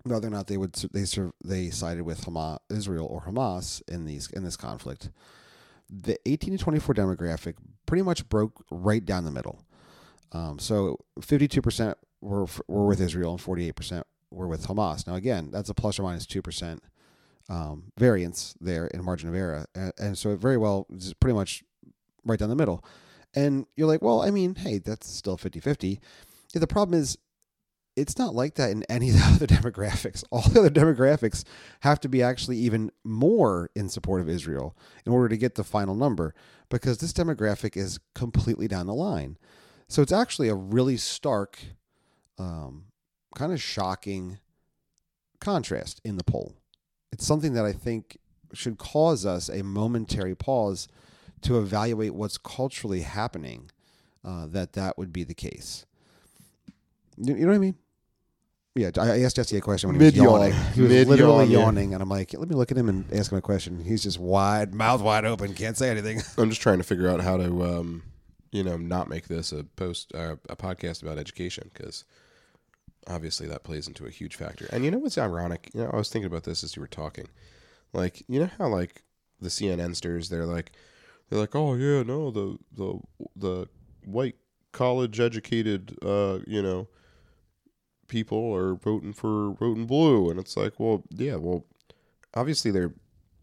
whether 0.05 0.29
or 0.29 0.31
not 0.31 0.47
they 0.47 0.57
would 0.57 0.75
they 0.93 1.05
serve, 1.05 1.33
they 1.43 1.71
sided 1.71 2.05
with 2.05 2.25
Hamas, 2.27 2.59
Israel 2.71 3.07
or 3.07 3.23
Hamas 3.23 3.83
in 3.89 4.05
these 4.05 4.31
in 4.31 4.45
this 4.45 4.57
conflict. 4.57 5.11
The 5.91 6.19
18 6.27 6.57
to 6.57 6.65
24 6.65 6.95
demographic 6.95 7.55
pretty 7.87 8.03
much 8.03 8.29
broke 8.29 8.65
right 8.71 9.05
down 9.05 9.25
the 9.25 9.31
middle. 9.31 9.65
Um, 10.33 10.59
so 10.59 10.99
52% 11.21 11.95
were 12.21 12.47
were 12.69 12.87
with 12.87 13.01
Israel 13.01 13.33
and 13.33 13.41
48% 13.41 14.03
were 14.31 14.49
with 14.49 14.67
Hamas. 14.67 15.07
Now 15.07 15.15
again, 15.15 15.51
that's 15.51 15.69
a 15.69 15.75
plus 15.75 15.99
or 15.99 16.03
minus 16.03 16.27
2% 16.27 16.81
um, 17.49 17.93
variance 17.99 18.55
there 18.61 18.87
in 18.89 19.05
margin 19.05 19.29
of 19.29 19.35
error, 19.35 19.67
and, 19.75 19.93
and 19.99 20.19
so 20.19 20.31
it 20.31 20.39
very 20.39 20.57
well 20.57 20.87
is 20.91 21.15
pretty 21.15 21.35
much 21.35 21.63
right 22.25 22.39
down 22.39 22.49
the 22.49 22.57
middle. 22.57 22.85
And 23.35 23.67
you're 23.77 23.89
like, 23.89 24.01
well, 24.01 24.23
I 24.23 24.31
mean, 24.31 24.55
hey, 24.55 24.79
that's 24.79 25.09
still 25.09 25.37
50-50. 25.37 25.99
Yeah, 26.55 26.61
the 26.61 26.69
problem 26.69 26.99
is 26.99 27.19
it's 27.97 28.19
not 28.19 28.35
like 28.35 28.55
that 28.55 28.71
in 28.71 28.83
any 28.85 29.11
of 29.11 29.17
the 29.17 29.25
other 29.25 29.47
demographics. 29.47 30.25
All 30.31 30.43
the 30.43 30.61
other 30.61 30.71
demographics 30.71 31.45
have 31.81 32.01
to 32.01 32.09
be 32.09 32.23
actually 32.23 32.59
even 32.59 32.91
more 33.05 33.71
in 33.75 33.89
support 33.89 34.21
of 34.21 34.29
Israel 34.29 34.77
in 35.05 35.13
order 35.13 35.29
to 35.29 35.37
get 35.37 35.55
the 35.55 35.65
final 35.65 35.95
number 35.95 36.35
because 36.69 36.99
this 36.99 37.13
demographic 37.13 37.77
is 37.77 37.99
completely 38.15 38.69
down 38.69 38.87
the 38.87 38.95
line. 38.95 39.37
So 39.89 40.03
it's 40.03 40.13
actually 40.13 40.49
a 40.49 40.55
really 40.55 40.97
stark, 40.97 41.59
um, 42.39 42.87
kind 43.35 43.53
of 43.53 43.61
shocking 43.61 44.39
contrast 45.41 46.01
in 46.05 46.17
the 46.17 46.25
poll. 46.25 46.57
It's 47.13 47.27
something 47.27 47.53
that 47.55 47.65
I 47.65 47.73
think 47.73 48.19
should 48.53 48.79
cause 48.79 49.27
us 49.27 49.49
a 49.49 49.63
momentary 49.63 50.35
pause 50.35 50.89
to 51.43 51.59
evaluate 51.59 52.15
what's 52.15 52.39
culturally 52.39 53.03
happening. 53.03 53.71
Uh, 54.25 54.47
that 54.47 54.73
that 54.73 54.97
would 54.97 55.13
be 55.13 55.23
the 55.23 55.35
case. 55.35 55.85
You, 57.19 57.35
know 57.35 57.49
what 57.49 57.57
I 57.57 57.59
mean? 57.59 57.77
Yeah, 58.77 58.91
I 58.99 59.23
asked 59.23 59.37
Jesse 59.37 59.57
a 59.57 59.61
question 59.61 59.89
when 59.89 60.01
he 60.01 60.05
was 60.05 60.17
yawning. 60.17 60.53
He 60.75 60.81
was 60.81 60.91
Mid-yawn, 60.91 61.09
literally 61.09 61.45
yeah. 61.47 61.61
yawning, 61.61 61.95
and 61.95 62.03
I'm 62.03 62.09
like, 62.09 62.35
let 62.35 62.49
me 62.49 62.57
look 62.57 62.73
at 62.73 62.77
him 62.77 62.89
and 62.89 63.05
ask 63.13 63.31
him 63.31 63.39
a 63.39 63.43
question. 63.43 63.79
He's 63.85 64.03
just 64.03 64.19
wide, 64.19 64.75
mouth 64.75 65.01
wide 65.01 65.25
open, 65.25 65.55
can't 65.55 65.77
say 65.77 65.91
anything. 65.91 66.21
I'm 66.39 66.51
just 66.51 66.61
trying 66.61 66.79
to 66.79 66.85
figure 66.85 67.09
out 67.09 67.21
how 67.21 67.37
to, 67.37 67.65
um, 67.65 68.03
you 68.51 68.65
know, 68.65 68.77
not 68.77 69.09
make 69.09 69.29
this 69.29 69.53
a 69.53 69.63
post 69.63 70.13
uh, 70.13 70.37
a 70.49 70.57
podcast 70.57 71.03
about 71.03 71.19
education 71.19 71.71
because 71.73 72.05
obviously 73.07 73.47
that 73.47 73.63
plays 73.63 73.87
into 73.87 74.07
a 74.07 74.11
huge 74.11 74.35
factor. 74.35 74.67
And 74.73 74.85
you 74.85 74.91
know 74.91 74.99
what's 74.99 75.19
ironic? 75.19 75.71
You 75.73 75.85
know, 75.85 75.91
I 75.93 75.97
was 75.97 76.09
thinking 76.09 76.27
about 76.27 76.43
this 76.43 76.65
as 76.65 76.75
you 76.75 76.83
were 76.83 76.89
talking. 76.89 77.29
Like, 77.93 78.25
you 78.27 78.41
know 78.41 78.51
how 78.59 78.67
like 78.67 79.05
the 79.41 79.51
CNNsters, 79.51 80.31
they're 80.31 80.47
like, 80.47 80.73
they're 81.31 81.39
like, 81.39 81.55
oh 81.55 81.75
yeah, 81.75 82.03
no, 82.03 82.33
the 82.33 82.59
the 82.73 82.99
the 83.37 83.69
white 84.05 84.35
college 84.73 85.21
educated, 85.21 85.97
uh, 86.03 86.41
you 86.45 86.61
know, 86.61 86.89
people 88.09 88.55
are 88.55 88.75
voting 88.75 89.13
for 89.13 89.53
voting 89.53 89.87
blue, 89.87 90.31
and 90.31 90.39
it's 90.39 90.57
like, 90.57 90.79
well, 90.79 91.03
yeah, 91.11 91.37
well, 91.37 91.65
obviously 92.35 92.71
they're 92.71 92.95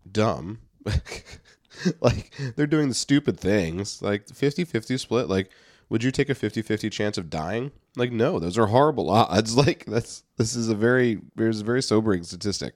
dumb. 0.10 0.60
like 2.02 2.34
they're 2.56 2.68
doing 2.68 2.90
the 2.90 2.96
stupid 2.96 3.40
things. 3.40 4.02
Like 4.02 4.28
50-50 4.28 5.00
split. 5.00 5.30
Like 5.30 5.50
would 5.90 6.04
you 6.04 6.12
take 6.12 6.30
a 6.30 6.36
50-50 6.36 6.92
chance 6.92 7.18
of 7.18 7.30
dying? 7.30 7.72
Like 7.96 8.12
no 8.12 8.40
those 8.40 8.58
are 8.58 8.68
horrible 8.68 9.10
odds. 9.10 9.56
Like 9.62 9.86
that's 9.86 10.24
this 10.38 10.56
is 10.56 10.70
a 10.70 10.76
very 10.76 11.20
there's 11.36 11.62
a 11.62 11.66
very 11.66 11.82
sobering 11.82 12.24
statistic. 12.24 12.76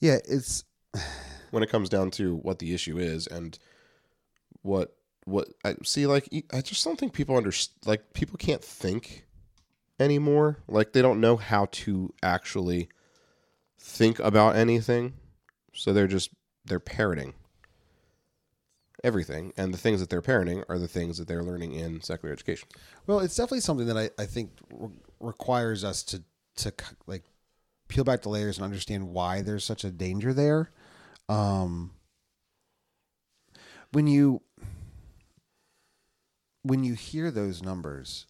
Yeah, 0.00 0.18
it's 0.24 0.64
when 1.50 1.62
it 1.62 1.70
comes 1.70 1.88
down 1.88 2.10
to 2.12 2.36
what 2.36 2.58
the 2.58 2.74
issue 2.74 2.98
is 2.98 3.26
and 3.26 3.58
what 4.62 4.94
what 5.24 5.48
I 5.62 5.74
see 5.84 6.06
like 6.06 6.26
i 6.54 6.62
just 6.62 6.82
don't 6.84 6.98
think 6.98 7.12
people 7.12 7.36
understand 7.36 7.76
like 7.84 8.14
people 8.14 8.38
can't 8.38 8.64
think 8.64 9.26
anymore 10.00 10.58
like 10.68 10.92
they 10.92 11.02
don't 11.02 11.20
know 11.20 11.36
how 11.36 11.66
to 11.72 12.12
actually 12.22 12.88
think 13.78 14.18
about 14.20 14.56
anything 14.56 15.14
So 15.74 15.92
they're 15.92 16.08
just 16.08 16.30
they're 16.64 16.80
parroting 16.80 17.34
everything, 19.04 19.52
and 19.56 19.72
the 19.72 19.78
things 19.78 20.00
that 20.00 20.10
they're 20.10 20.22
parroting 20.22 20.64
are 20.68 20.78
the 20.78 20.88
things 20.88 21.18
that 21.18 21.28
they're 21.28 21.42
learning 21.42 21.72
in 21.72 22.00
secular 22.02 22.32
education. 22.32 22.68
Well, 23.06 23.20
it's 23.20 23.36
definitely 23.36 23.60
something 23.60 23.86
that 23.86 23.96
I, 23.96 24.10
I 24.22 24.26
think 24.26 24.50
re- 24.70 24.90
requires 25.20 25.84
us 25.84 26.02
to 26.04 26.22
to 26.56 26.72
like 27.06 27.24
peel 27.88 28.04
back 28.04 28.22
the 28.22 28.28
layers 28.28 28.58
and 28.58 28.64
understand 28.64 29.10
why 29.10 29.42
there's 29.42 29.64
such 29.64 29.84
a 29.84 29.90
danger 29.90 30.32
there. 30.32 30.70
Um, 31.28 31.92
when 33.92 34.06
you 34.06 34.42
when 36.62 36.84
you 36.84 36.94
hear 36.94 37.30
those 37.30 37.62
numbers, 37.62 38.26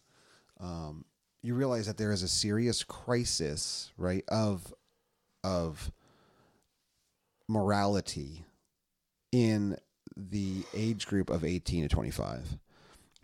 um, 0.59 1.05
you 1.41 1.55
realize 1.55 1.87
that 1.87 1.97
there 1.97 2.11
is 2.11 2.23
a 2.23 2.27
serious 2.27 2.83
crisis, 2.83 3.91
right, 3.97 4.23
of 4.27 4.73
of 5.43 5.91
morality 7.47 8.45
in 9.31 9.77
the 10.15 10.63
age 10.73 11.07
group 11.07 11.29
of 11.29 11.43
18 11.45 11.83
to 11.83 11.89
25. 11.89 12.57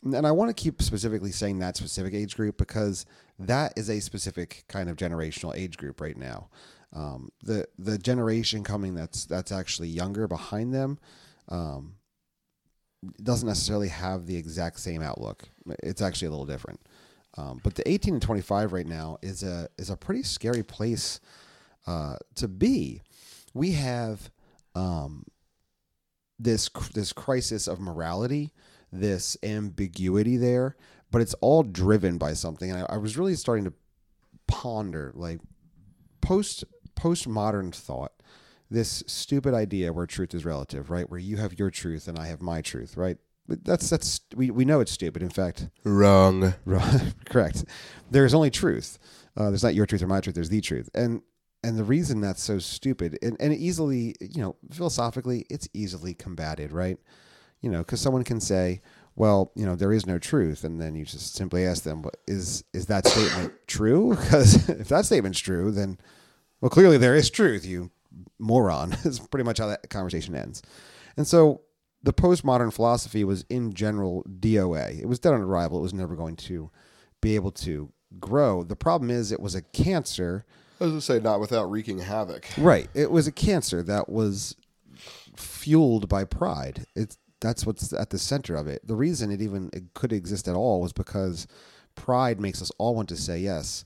And 0.03 0.25
I 0.25 0.31
want 0.31 0.49
to 0.49 0.53
keep 0.53 0.81
specifically 0.81 1.31
saying 1.31 1.59
that 1.59 1.75
specific 1.75 2.13
age 2.13 2.35
group 2.35 2.57
because 2.57 3.05
that 3.39 3.73
is 3.75 3.89
a 3.89 3.99
specific 3.99 4.63
kind 4.67 4.89
of 4.89 4.97
generational 4.97 5.55
age 5.55 5.77
group 5.77 5.99
right 5.99 6.17
now. 6.17 6.49
Um, 6.93 7.31
the 7.43 7.65
the 7.77 7.97
generation 7.97 8.63
coming 8.63 8.95
that's 8.95 9.25
that's 9.25 9.51
actually 9.51 9.89
younger 9.89 10.27
behind 10.27 10.73
them 10.73 10.99
um, 11.49 11.95
doesn't 13.21 13.47
necessarily 13.47 13.89
have 13.89 14.25
the 14.25 14.37
exact 14.37 14.79
same 14.79 15.01
outlook. 15.01 15.49
It's 15.83 16.01
actually 16.01 16.27
a 16.27 16.31
little 16.31 16.45
different. 16.45 16.79
Um, 17.37 17.59
but 17.63 17.75
the 17.75 17.87
18 17.89 18.15
and 18.15 18.21
25 18.21 18.73
right 18.73 18.87
now 18.87 19.17
is 19.21 19.43
a 19.43 19.67
is 19.77 19.89
a 19.89 19.97
pretty 19.97 20.23
scary 20.23 20.63
place 20.63 21.19
uh, 21.85 22.15
to 22.35 22.47
be. 22.47 23.01
We 23.53 23.73
have 23.73 24.29
um, 24.73 25.25
this 26.39 26.69
this 26.93 27.13
crisis 27.13 27.67
of 27.67 27.79
morality, 27.79 28.51
this 28.91 29.37
ambiguity 29.43 30.37
there, 30.37 30.75
but 31.11 31.21
it's 31.21 31.33
all 31.35 31.63
driven 31.63 32.17
by 32.17 32.33
something. 32.33 32.71
And 32.71 32.81
I, 32.81 32.95
I 32.95 32.97
was 32.97 33.17
really 33.17 33.35
starting 33.35 33.65
to 33.65 33.73
ponder 34.47 35.11
like 35.15 35.39
post 36.21 36.63
postmodern 36.95 37.73
thought 37.73 38.13
this 38.69 39.03
stupid 39.05 39.53
idea 39.53 39.93
where 39.93 40.05
truth 40.05 40.33
is 40.33 40.45
relative, 40.45 40.89
right? 40.89 41.09
Where 41.09 41.19
you 41.19 41.37
have 41.37 41.59
your 41.59 41.69
truth 41.69 42.07
and 42.07 42.17
I 42.17 42.27
have 42.27 42.41
my 42.41 42.61
truth, 42.61 42.97
right? 42.97 43.17
But 43.47 43.63
That's 43.63 43.89
that's 43.89 44.21
we, 44.35 44.49
we 44.49 44.65
know 44.65 44.79
it's 44.79 44.91
stupid. 44.91 45.21
In 45.21 45.29
fact, 45.29 45.69
Wrong. 45.83 46.55
wrong, 46.65 47.13
correct. 47.25 47.65
There's 48.09 48.33
only 48.33 48.49
truth. 48.49 48.97
Uh, 49.37 49.49
there's 49.49 49.63
not 49.63 49.75
your 49.75 49.85
truth 49.85 50.01
or 50.01 50.07
my 50.07 50.19
truth. 50.21 50.35
There's 50.35 50.49
the 50.49 50.61
truth. 50.61 50.89
And 50.95 51.21
and 51.63 51.77
the 51.77 51.83
reason 51.83 52.21
that's 52.21 52.43
so 52.43 52.59
stupid 52.59 53.17
and, 53.23 53.35
and 53.39 53.53
easily, 53.53 54.15
you 54.19 54.41
know, 54.41 54.55
philosophically, 54.71 55.45
it's 55.49 55.67
easily 55.73 56.13
combated, 56.13 56.71
right? 56.71 56.97
You 57.61 57.71
know, 57.71 57.79
because 57.79 57.99
someone 58.01 58.23
can 58.23 58.39
say, 58.39 58.81
well, 59.15 59.51
you 59.55 59.65
know, 59.65 59.75
there 59.75 59.91
is 59.93 60.05
no 60.05 60.19
truth, 60.19 60.63
and 60.63 60.79
then 60.79 60.93
you 60.93 61.05
just 61.05 61.35
simply 61.35 61.65
ask 61.65 61.83
them, 61.83 62.01
"What- 62.03 62.17
is 62.27 62.63
is 62.73 62.85
that 62.87 63.07
statement 63.07 63.53
true? 63.67 64.09
Because 64.11 64.69
if 64.69 64.89
that 64.89 65.05
statement's 65.05 65.39
true, 65.39 65.71
then 65.71 65.97
well, 66.61 66.69
clearly 66.69 66.97
there 66.97 67.15
is 67.15 67.29
truth. 67.29 67.65
You 67.65 67.91
moron 68.39 68.93
is 69.03 69.19
pretty 69.19 69.43
much 69.43 69.57
how 69.59 69.67
that 69.67 69.89
conversation 69.89 70.35
ends. 70.35 70.61
And 71.17 71.27
so 71.27 71.61
the 72.05 72.13
postmodern 72.13 72.71
philosophy 72.71 73.23
was 73.23 73.45
in 73.49 73.73
general 73.73 74.23
DOA. 74.39 75.01
It 75.01 75.07
was 75.07 75.17
dead 75.17 75.33
on 75.33 75.41
arrival. 75.41 75.79
It 75.79 75.81
was 75.81 75.93
never 75.93 76.15
going 76.15 76.35
to 76.35 76.69
be 77.19 77.33
able 77.33 77.49
to 77.51 77.91
grow. 78.19 78.63
The 78.63 78.75
problem 78.75 79.09
is 79.09 79.31
it 79.31 79.39
was 79.39 79.55
a 79.55 79.63
cancer. 79.63 80.45
I 80.79 80.83
was 80.83 80.91
gonna 80.91 81.01
say 81.01 81.19
not 81.19 81.39
without 81.39 81.71
wreaking 81.71 81.99
havoc. 81.99 82.47
Right. 82.59 82.89
It 82.93 83.09
was 83.09 83.25
a 83.25 83.31
cancer 83.31 83.81
that 83.83 84.07
was 84.07 84.55
fueled 85.35 86.07
by 86.07 86.25
pride. 86.25 86.85
It's 86.95 87.17
that's 87.41 87.65
what's 87.65 87.91
at 87.91 88.11
the 88.11 88.19
center 88.19 88.55
of 88.55 88.67
it. 88.67 88.85
The 88.87 88.95
reason 88.95 89.31
it 89.31 89.41
even 89.41 89.71
it 89.73 89.95
could 89.95 90.13
exist 90.13 90.47
at 90.47 90.55
all 90.55 90.81
was 90.81 90.93
because 90.93 91.47
pride 91.95 92.39
makes 92.39 92.61
us 92.61 92.71
all 92.77 92.93
want 92.93 93.09
to 93.09 93.17
say 93.17 93.39
yes. 93.39 93.83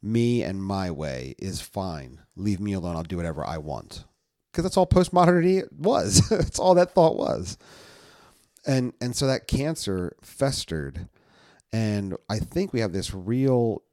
Me 0.00 0.42
and 0.42 0.62
my 0.62 0.90
way 0.90 1.34
is 1.38 1.60
fine. 1.60 2.20
Leave 2.34 2.60
me 2.60 2.72
alone. 2.72 2.96
I'll 2.96 3.02
do 3.02 3.18
whatever 3.18 3.46
I 3.46 3.58
want. 3.58 4.04
Because 4.58 4.70
that's 4.72 4.76
all 4.76 4.88
postmodernity 4.88 5.70
was. 5.70 6.28
that's 6.30 6.58
all 6.58 6.74
that 6.74 6.92
thought 6.92 7.16
was. 7.16 7.58
And 8.66 8.92
and 9.00 9.14
so 9.14 9.28
that 9.28 9.46
cancer 9.46 10.16
festered. 10.20 11.08
And 11.72 12.16
I 12.28 12.40
think 12.40 12.72
we 12.72 12.80
have 12.80 12.92
this 12.92 13.14
real 13.14 13.84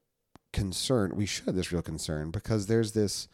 concern. 0.54 1.12
We 1.16 1.28
should 1.28 1.46
have 1.46 1.56
this 1.56 1.72
real 1.72 1.84
concern 1.84 2.32
because 2.32 2.66
there's 2.66 2.94
this 2.94 3.28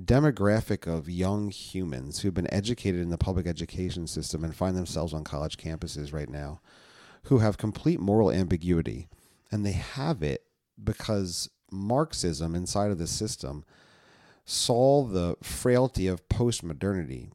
demographic 0.00 0.86
of 0.86 1.10
young 1.10 1.50
humans 1.50 2.20
who've 2.20 2.32
been 2.32 2.54
educated 2.54 3.00
in 3.00 3.10
the 3.10 3.18
public 3.18 3.48
education 3.48 4.06
system 4.06 4.44
and 4.44 4.54
find 4.54 4.76
themselves 4.76 5.12
on 5.12 5.24
college 5.24 5.56
campuses 5.56 6.12
right 6.12 6.28
now 6.28 6.60
who 7.24 7.38
have 7.38 7.58
complete 7.58 7.98
moral 7.98 8.30
ambiguity. 8.30 9.08
And 9.50 9.66
they 9.66 9.72
have 9.72 10.22
it 10.22 10.44
because 10.84 11.50
Marxism 11.72 12.54
inside 12.54 12.92
of 12.92 12.98
the 12.98 13.08
system 13.08 13.64
saw 14.48 15.02
the 15.02 15.36
frailty 15.42 16.06
of 16.06 16.26
postmodernity, 16.30 17.30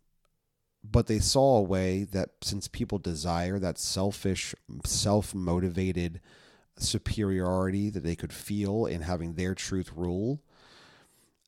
but 0.84 1.05
they 1.05 1.20
saw 1.20 1.58
a 1.58 1.62
way 1.62 2.03
that 2.05 2.32
since 2.41 2.67
people 2.67 2.98
desire 2.98 3.60
that 3.60 3.77
selfish, 3.77 4.55
self 4.84 5.36
motivated 5.36 6.20
superiority 6.75 7.91
that 7.91 8.03
they 8.03 8.15
could 8.15 8.34
feel 8.34 8.88
in 8.88 9.01
having 9.01 9.36
their 9.36 9.53
truth 9.53 9.91
rule, 9.96 10.41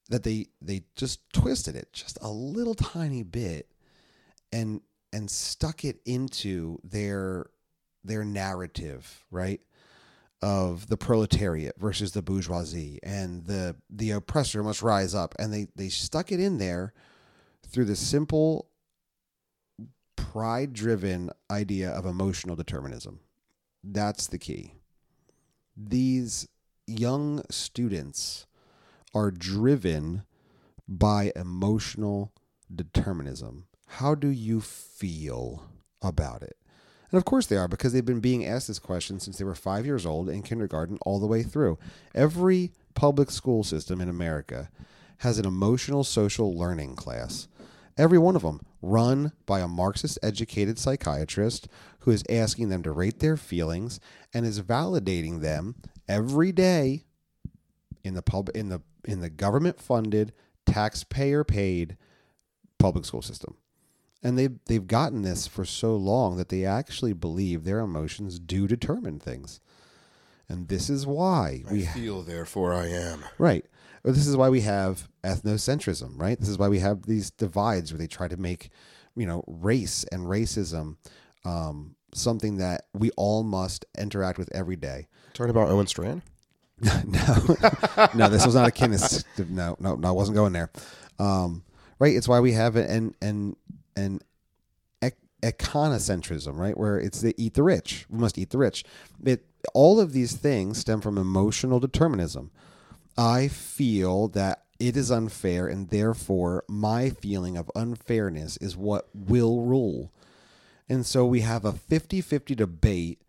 that 0.07 0.21
they 0.21 0.45
they 0.61 0.83
just 0.95 1.27
twisted 1.33 1.75
it 1.75 1.91
just 1.91 2.19
a 2.21 2.29
little 2.29 2.75
tiny 2.75 3.23
bit 3.23 3.71
and 4.53 4.81
and 5.11 5.31
stuck 5.31 5.83
it 5.83 5.99
into 6.05 6.77
their 6.83 7.47
their 8.03 8.23
narrative, 8.23 9.25
right? 9.31 9.61
Of 10.41 10.87
the 10.87 10.97
proletariat 10.97 11.75
versus 11.79 12.11
the 12.11 12.21
bourgeoisie 12.21 12.99
and 13.01 13.45
the 13.45 13.77
the 13.89 14.11
oppressor 14.11 14.61
must 14.61 14.83
rise 14.83 15.15
up. 15.15 15.33
And 15.39 15.51
they, 15.51 15.67
they 15.75 15.89
stuck 15.89 16.31
it 16.31 16.39
in 16.39 16.59
there 16.59 16.93
through 17.67 17.85
the 17.85 17.95
simple 17.95 18.67
pride 20.15 20.73
driven 20.73 21.31
idea 21.49 21.89
of 21.89 22.05
emotional 22.05 22.55
determinism. 22.55 23.21
That's 23.83 24.27
the 24.27 24.37
key. 24.37 24.73
These 25.75 26.47
young 26.85 27.41
students 27.49 28.45
are 29.13 29.31
driven 29.31 30.23
by 30.87 31.31
emotional 31.35 32.33
determinism. 32.73 33.65
How 33.87 34.15
do 34.15 34.27
you 34.27 34.61
feel 34.61 35.69
about 36.01 36.43
it? 36.43 36.57
And 37.15 37.21
of 37.21 37.23
course 37.23 37.45
they 37.45 37.55
are 37.55 37.69
because 37.69 37.93
they've 37.93 38.03
been 38.03 38.19
being 38.19 38.45
asked 38.45 38.67
this 38.67 38.77
question 38.77 39.21
since 39.21 39.37
they 39.37 39.45
were 39.45 39.55
five 39.55 39.85
years 39.85 40.05
old 40.05 40.27
in 40.27 40.41
kindergarten 40.41 40.97
all 41.05 41.17
the 41.17 41.25
way 41.25 41.43
through. 41.43 41.79
Every 42.13 42.73
public 42.93 43.31
school 43.31 43.63
system 43.63 44.01
in 44.01 44.09
America 44.09 44.69
has 45.19 45.39
an 45.39 45.45
emotional 45.45 46.03
social 46.03 46.53
learning 46.53 46.97
class. 46.97 47.47
Every 47.97 48.17
one 48.17 48.35
of 48.35 48.41
them 48.41 48.59
run 48.81 49.31
by 49.45 49.61
a 49.61 49.67
Marxist 49.69 50.19
educated 50.21 50.77
psychiatrist 50.77 51.69
who 51.99 52.11
is 52.11 52.21
asking 52.29 52.67
them 52.67 52.83
to 52.83 52.91
rate 52.91 53.19
their 53.19 53.37
feelings 53.37 54.01
and 54.33 54.45
is 54.45 54.59
validating 54.59 55.39
them 55.39 55.75
every 56.09 56.51
day 56.51 57.05
in 58.03 58.13
the 58.13 58.21
pub 58.21 58.49
in 58.53 58.67
the 58.67 58.81
in 59.05 59.21
the 59.21 59.29
government 59.29 59.79
funded 59.79 60.33
taxpayer 60.65 61.45
paid 61.45 61.95
public 62.77 63.05
school 63.05 63.21
system 63.21 63.55
and 64.25 64.37
they've 64.37 64.57
they've 64.65 64.87
gotten 64.87 65.21
this 65.21 65.47
for 65.47 65.63
so 65.63 65.95
long 65.95 66.35
that 66.37 66.49
they 66.49 66.65
actually 66.65 67.13
believe 67.13 67.63
their 67.63 67.79
emotions 67.79 68.39
do 68.39 68.67
determine 68.67 69.19
things 69.19 69.59
and 70.49 70.67
this 70.67 70.89
is 70.89 71.07
why 71.07 71.63
I 71.69 71.73
we 71.73 71.85
feel, 71.85 72.21
therefore 72.21 72.73
I 72.73 72.87
am. 72.87 73.23
Right. 73.37 73.65
This 74.03 74.27
is 74.27 74.37
why 74.37 74.49
we 74.49 74.61
have 74.61 75.09
ethnocentrism, 75.23 76.19
right? 76.19 76.39
This 76.39 76.49
is 76.49 76.59
why 76.59 76.67
we 76.67 76.79
have 76.79 77.03
these 77.03 77.31
divides 77.31 77.91
where 77.91 77.97
they 77.97 78.07
try 78.07 78.27
to 78.27 78.37
make, 78.37 78.69
you 79.15 79.25
know, 79.25 79.43
race 79.47 80.05
and 80.11 80.27
racism 80.27 80.97
um, 81.43 81.95
something 82.13 82.57
that 82.57 82.85
we 82.93 83.09
all 83.11 83.41
must 83.43 83.85
interact 83.97 84.37
with 84.37 84.53
every 84.53 84.75
day. 84.75 85.07
Talking 85.33 85.49
about 85.49 85.69
Owen 85.69 85.87
Strachan. 85.87 86.21
no, 86.81 86.95
no, 88.15 88.29
this 88.29 88.45
was 88.45 88.53
not 88.53 88.67
a 88.67 88.71
kinist. 88.71 89.23
No, 89.49 89.75
no, 89.79 89.95
no, 89.95 90.07
I 90.07 90.11
wasn't 90.11 90.35
going 90.35 90.53
there. 90.53 90.69
Um, 91.17 91.63
right. 91.97 92.15
It's 92.15 92.27
why 92.27 92.39
we 92.41 92.51
have 92.51 92.75
an 92.75 93.15
an 93.21 93.55
an 93.95 94.21
ec- 95.01 95.17
econocentrism, 95.41 96.57
right? 96.57 96.77
Where 96.77 96.97
it's 96.97 97.21
the 97.21 97.33
eat 97.37 97.53
the 97.53 97.63
rich. 97.63 98.05
We 98.09 98.19
must 98.19 98.37
eat 98.37 98.49
the 98.49 98.57
rich. 98.57 98.83
It 99.23 99.45
all 99.73 99.99
of 99.99 100.13
these 100.13 100.35
things 100.35 100.79
stem 100.79 101.01
from 101.01 101.17
emotional 101.17 101.79
determinism. 101.79 102.51
I 103.17 103.47
feel 103.47 104.27
that 104.29 104.63
it 104.79 104.97
is 104.97 105.09
unfair, 105.09 105.67
and 105.67 105.89
therefore 105.89 106.63
my 106.67 107.09
feeling 107.09 107.57
of 107.57 107.71
unfairness 107.75 108.57
is 108.57 108.75
what 108.75 109.07
will 109.13 109.61
rule. 109.61 110.11
And 110.89 111.05
so 111.05 111.25
we 111.25 111.41
have 111.41 111.65
a 111.65 111.71
50 111.71 112.21
50 112.21 112.55
debate 112.55 113.21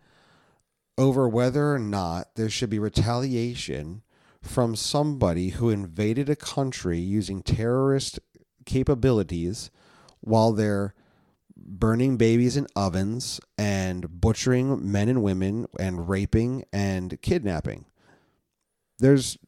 over 0.99 1.29
whether 1.29 1.75
or 1.75 1.79
not 1.79 2.35
there 2.35 2.51
should 2.51 2.71
be 2.71 2.79
retaliation 2.79 4.03
from 4.43 4.77
somebody 4.77 5.51
who 5.51 5.71
invaded 5.71 6.29
a 6.29 6.37
country 6.37 6.99
using 6.99 7.43
terrorist 7.43 8.19
capabilities 8.65 9.71
while 10.27 10.53
they're 10.53 10.93
burning 11.57 12.17
babies 12.17 12.57
in 12.57 12.67
ovens 12.77 13.41
and 13.57 14.21
butchering 14.21 14.91
men 14.91 15.09
and 15.09 15.23
women 15.23 15.67
and 15.79 16.09
raping 16.09 16.65
and 16.73 17.21
kidnapping. 17.23 17.87
There's 18.99 19.39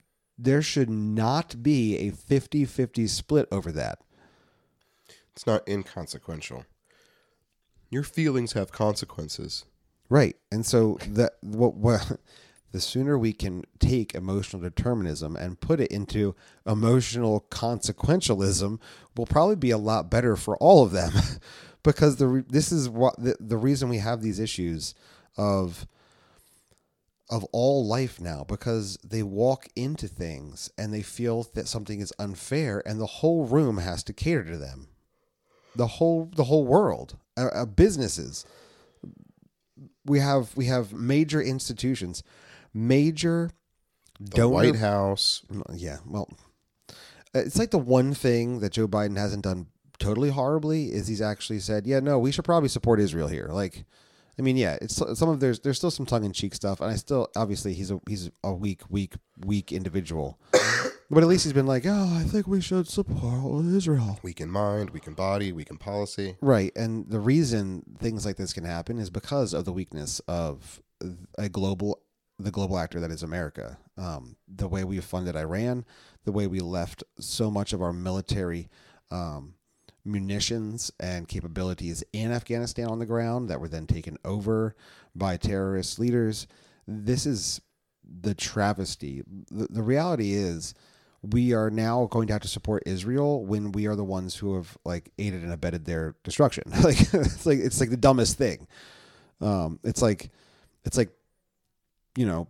there 0.40 0.62
should 0.62 0.88
not 0.88 1.64
be 1.64 1.96
a 1.98 2.12
50-50 2.12 3.08
split 3.08 3.48
over 3.50 3.72
that. 3.72 3.98
It's 5.34 5.46
not 5.46 5.68
inconsequential. 5.68 6.64
Your 7.90 8.04
feelings 8.04 8.52
have 8.52 8.70
consequences. 8.70 9.64
Right. 10.08 10.36
And 10.52 10.64
so 10.64 10.98
that 11.08 11.32
what 11.40 11.74
what 11.74 12.18
the 12.72 12.80
sooner 12.80 13.18
we 13.18 13.32
can 13.32 13.64
take 13.78 14.14
emotional 14.14 14.62
determinism 14.62 15.36
and 15.36 15.60
put 15.60 15.80
it 15.80 15.90
into 15.90 16.34
emotional 16.66 17.46
consequentialism 17.50 18.78
will 19.16 19.26
probably 19.26 19.56
be 19.56 19.70
a 19.70 19.78
lot 19.78 20.10
better 20.10 20.36
for 20.36 20.56
all 20.58 20.82
of 20.82 20.92
them. 20.92 21.12
Because 21.84 22.16
the 22.16 22.44
this 22.48 22.70
is 22.72 22.88
what 22.88 23.16
the, 23.22 23.36
the 23.40 23.56
reason 23.56 23.88
we 23.88 23.98
have 23.98 24.20
these 24.20 24.40
issues 24.40 24.94
of 25.38 25.86
of 27.30 27.44
all 27.52 27.86
life 27.86 28.20
now 28.20 28.44
because 28.46 28.98
they 29.04 29.22
walk 29.22 29.68
into 29.76 30.08
things 30.08 30.70
and 30.76 30.92
they 30.92 31.02
feel 31.02 31.46
that 31.54 31.68
something 31.68 32.00
is 32.00 32.12
unfair 32.18 32.82
and 32.84 33.00
the 33.00 33.06
whole 33.06 33.46
room 33.46 33.78
has 33.78 34.02
to 34.04 34.12
cater 34.12 34.44
to 34.44 34.58
them. 34.58 34.88
The 35.76 35.86
whole 35.86 36.30
the 36.34 36.44
whole 36.44 36.66
world 36.66 37.16
uh, 37.36 37.48
uh, 37.52 37.64
businesses. 37.66 38.44
We 40.04 40.18
have 40.18 40.56
we 40.56 40.66
have 40.66 40.92
major 40.92 41.40
institutions 41.40 42.22
major 42.78 43.50
The 44.20 44.30
donor 44.30 44.48
White 44.48 44.76
House. 44.76 45.42
yeah 45.74 45.98
well 46.06 46.28
uh, 47.34 47.40
it's 47.40 47.58
like 47.58 47.70
the 47.70 47.78
one 47.78 48.14
thing 48.14 48.60
that 48.60 48.72
Joe 48.72 48.88
Biden 48.88 49.16
hasn't 49.18 49.44
done 49.44 49.66
totally 49.98 50.30
horribly 50.30 50.86
is 50.92 51.08
he's 51.08 51.20
actually 51.20 51.58
said 51.58 51.86
yeah 51.86 52.00
no 52.00 52.18
we 52.18 52.30
should 52.32 52.44
probably 52.44 52.68
support 52.68 53.00
Israel 53.00 53.28
here 53.28 53.48
like 53.50 53.84
I 54.38 54.42
mean 54.42 54.56
yeah 54.56 54.78
it's 54.80 54.94
some 54.96 55.28
of 55.28 55.40
there's 55.40 55.60
there's 55.60 55.76
still 55.76 55.90
some 55.90 56.06
tongue 56.06 56.24
in 56.24 56.32
cheek 56.32 56.54
stuff 56.54 56.80
and 56.80 56.90
I 56.90 56.96
still 56.96 57.28
obviously 57.36 57.74
he's 57.74 57.90
a 57.90 58.00
he's 58.08 58.30
a 58.44 58.52
weak 58.52 58.82
weak 58.88 59.14
weak 59.44 59.72
individual 59.72 60.38
but 61.10 61.22
at 61.22 61.28
least 61.28 61.42
he's 61.44 61.52
been 61.52 61.66
like 61.66 61.84
oh 61.86 62.16
I 62.16 62.22
think 62.22 62.46
we 62.46 62.60
should 62.60 62.88
support 62.88 63.64
Israel 63.66 64.20
Weak 64.22 64.40
in 64.40 64.50
mind, 64.50 64.90
weak 64.90 65.06
in 65.08 65.14
body, 65.14 65.50
weak 65.52 65.70
in 65.70 65.78
policy. 65.78 66.36
Right, 66.40 66.72
and 66.76 67.10
the 67.10 67.18
reason 67.20 67.82
things 67.98 68.24
like 68.24 68.36
this 68.36 68.52
can 68.52 68.64
happen 68.64 68.98
is 68.98 69.10
because 69.10 69.52
of 69.52 69.64
the 69.64 69.72
weakness 69.72 70.20
of 70.28 70.80
a 71.36 71.48
global, 71.48 72.00
the 72.38 72.50
global 72.50 72.78
actor 72.78 73.00
that 73.00 73.10
is 73.10 73.22
America. 73.22 73.78
Um, 73.96 74.36
the 74.46 74.68
way 74.68 74.84
we 74.84 75.00
funded 75.00 75.36
Iran, 75.36 75.84
the 76.24 76.32
way 76.32 76.46
we 76.46 76.60
left 76.60 77.02
so 77.18 77.50
much 77.50 77.72
of 77.72 77.82
our 77.82 77.92
military 77.92 78.68
um, 79.10 79.54
munitions 80.04 80.90
and 81.00 81.28
capabilities 81.28 82.04
in 82.12 82.32
Afghanistan 82.32 82.86
on 82.86 82.98
the 82.98 83.06
ground 83.06 83.48
that 83.48 83.60
were 83.60 83.68
then 83.68 83.86
taken 83.86 84.16
over 84.24 84.74
by 85.14 85.36
terrorist 85.36 85.98
leaders. 85.98 86.46
This 86.86 87.26
is 87.26 87.60
the 88.04 88.34
travesty. 88.34 89.22
The, 89.50 89.66
the 89.68 89.82
reality 89.82 90.32
is 90.32 90.74
we 91.22 91.52
are 91.52 91.70
now 91.70 92.06
going 92.06 92.28
to 92.28 92.32
have 92.34 92.42
to 92.42 92.48
support 92.48 92.84
Israel 92.86 93.44
when 93.44 93.72
we 93.72 93.86
are 93.86 93.96
the 93.96 94.04
ones 94.04 94.36
who 94.36 94.54
have 94.54 94.78
like 94.84 95.10
aided 95.18 95.42
and 95.42 95.52
abetted 95.52 95.84
their 95.84 96.14
destruction. 96.22 96.64
like 96.82 97.00
it's 97.12 97.44
like 97.44 97.58
it's 97.58 97.80
like 97.80 97.90
the 97.90 97.96
dumbest 97.96 98.38
thing. 98.38 98.66
Um, 99.40 99.80
it's 99.82 100.00
like 100.00 100.30
it's 100.84 100.96
like 100.96 101.10
you 102.18 102.26
know 102.26 102.48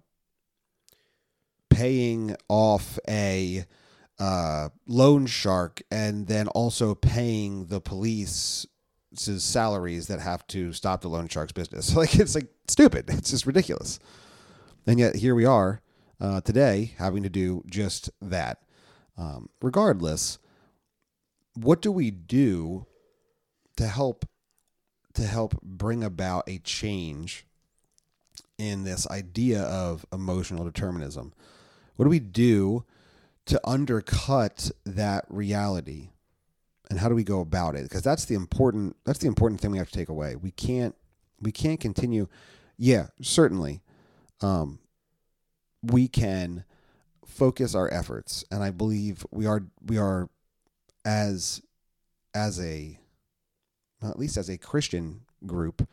paying 1.69 2.35
off 2.49 2.99
a 3.07 3.67
uh, 4.19 4.71
loan 4.87 5.27
shark 5.27 5.83
and 5.91 6.27
then 6.27 6.49
also 6.49 6.95
paying 6.95 7.67
the 7.67 7.81
police 7.81 8.67
salaries 9.15 10.07
that 10.07 10.21
have 10.21 10.47
to 10.47 10.73
stop 10.73 11.03
the 11.03 11.09
loan 11.09 11.29
shark's 11.29 11.53
business. 11.53 11.95
Like 11.97 12.15
it's 12.17 12.35
like 12.35 12.49
stupid. 12.67 13.05
It's 13.09 13.31
just 13.31 13.47
ridiculous. 13.47 13.99
And 14.87 14.99
yet 14.99 15.17
here 15.17 15.35
we 15.35 15.45
are 15.45 15.83
uh, 16.19 16.41
today 16.41 16.95
having 16.97 17.23
to 17.25 17.29
do 17.29 17.63
just 17.67 18.11
that. 18.23 18.63
Um, 19.19 19.51
regardless, 19.61 20.39
what 21.55 21.83
do 21.83 21.93
we 21.93 22.11
do 22.11 22.87
to 23.77 23.87
help 23.87 24.25
to 25.15 25.23
help 25.23 25.61
bring 25.63 26.03
about 26.03 26.49
a 26.49 26.59
change 26.59 27.45
in 28.59 28.85
this 28.85 29.09
idea 29.09 29.63
of 29.63 30.05
emotional 30.13 30.65
determinism? 30.65 31.33
What 31.97 32.05
do 32.05 32.11
we 32.11 32.21
do 32.21 32.85
to 33.47 33.61
undercut 33.67 34.71
that 34.85 35.25
reality? 35.29 36.11
And 36.91 36.99
how 36.99 37.09
do 37.09 37.15
we 37.15 37.25
go 37.25 37.41
about 37.41 37.77
it? 37.77 37.85
Because 37.85 38.03
that's 38.03 38.25
the 38.25 38.35
important 38.35 38.97
that's 39.05 39.19
the 39.19 39.27
important 39.27 39.61
thing 39.61 39.71
we 39.71 39.79
have 39.79 39.91
to 39.91 39.99
take 39.99 40.09
away. 40.09 40.37
We 40.37 40.51
can't 40.51 40.95
we 41.41 41.53
can't 41.53 41.81
continue. 41.81 42.29
Yeah, 42.77 43.09
certainly. 43.21 43.81
Um, 44.41 44.79
we 45.83 46.09
can 46.09 46.65
focus 47.25 47.75
our 47.75 47.93
efforts 47.93 48.45
and 48.51 48.65
i 48.65 48.71
believe 48.71 49.25
we 49.31 49.47
are 49.47 49.63
we 49.85 49.99
are 49.99 50.29
as 51.05 51.63
as 52.35 52.59
a 52.61 52.99
well, 54.01 54.11
at 54.11 54.19
least 54.19 54.37
as 54.37 54.49
a 54.49 54.59
christian 54.59 55.21
group 55.47 55.87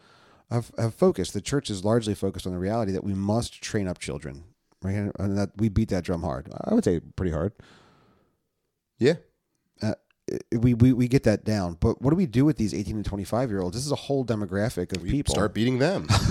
have, 0.51 0.71
have 0.77 0.93
focused. 0.93 1.33
The 1.33 1.41
church 1.41 1.69
is 1.69 1.83
largely 1.83 2.15
focused 2.15 2.45
on 2.45 2.53
the 2.53 2.59
reality 2.59 2.91
that 2.91 3.03
we 3.03 3.13
must 3.13 3.61
train 3.61 3.87
up 3.87 3.99
children 3.99 4.43
right? 4.85 5.11
And 5.19 5.37
that 5.37 5.51
we 5.57 5.69
beat 5.69 5.89
that 5.89 6.03
drum 6.03 6.21
hard. 6.21 6.51
I 6.63 6.73
would 6.73 6.83
say 6.83 6.99
pretty 6.99 7.31
hard. 7.31 7.53
Yeah. 8.97 9.15
we, 10.51 10.73
we 10.73 10.93
we 10.93 11.07
get 11.07 11.23
that 11.23 11.43
down. 11.43 11.77
But 11.79 12.01
what 12.01 12.11
do 12.11 12.15
we 12.15 12.25
do 12.25 12.45
with 12.45 12.57
these 12.57 12.73
18 12.73 13.03
to 13.03 13.09
25 13.09 13.49
year 13.49 13.61
olds 13.61 13.75
this 13.75 13.85
is 13.85 13.91
a 13.91 13.95
whole 13.95 14.25
demographic 14.25 14.95
of 14.95 15.03
We 15.03 15.11
people. 15.11 15.35
start 15.35 15.53
beating 15.53 15.79
them. 15.79 16.07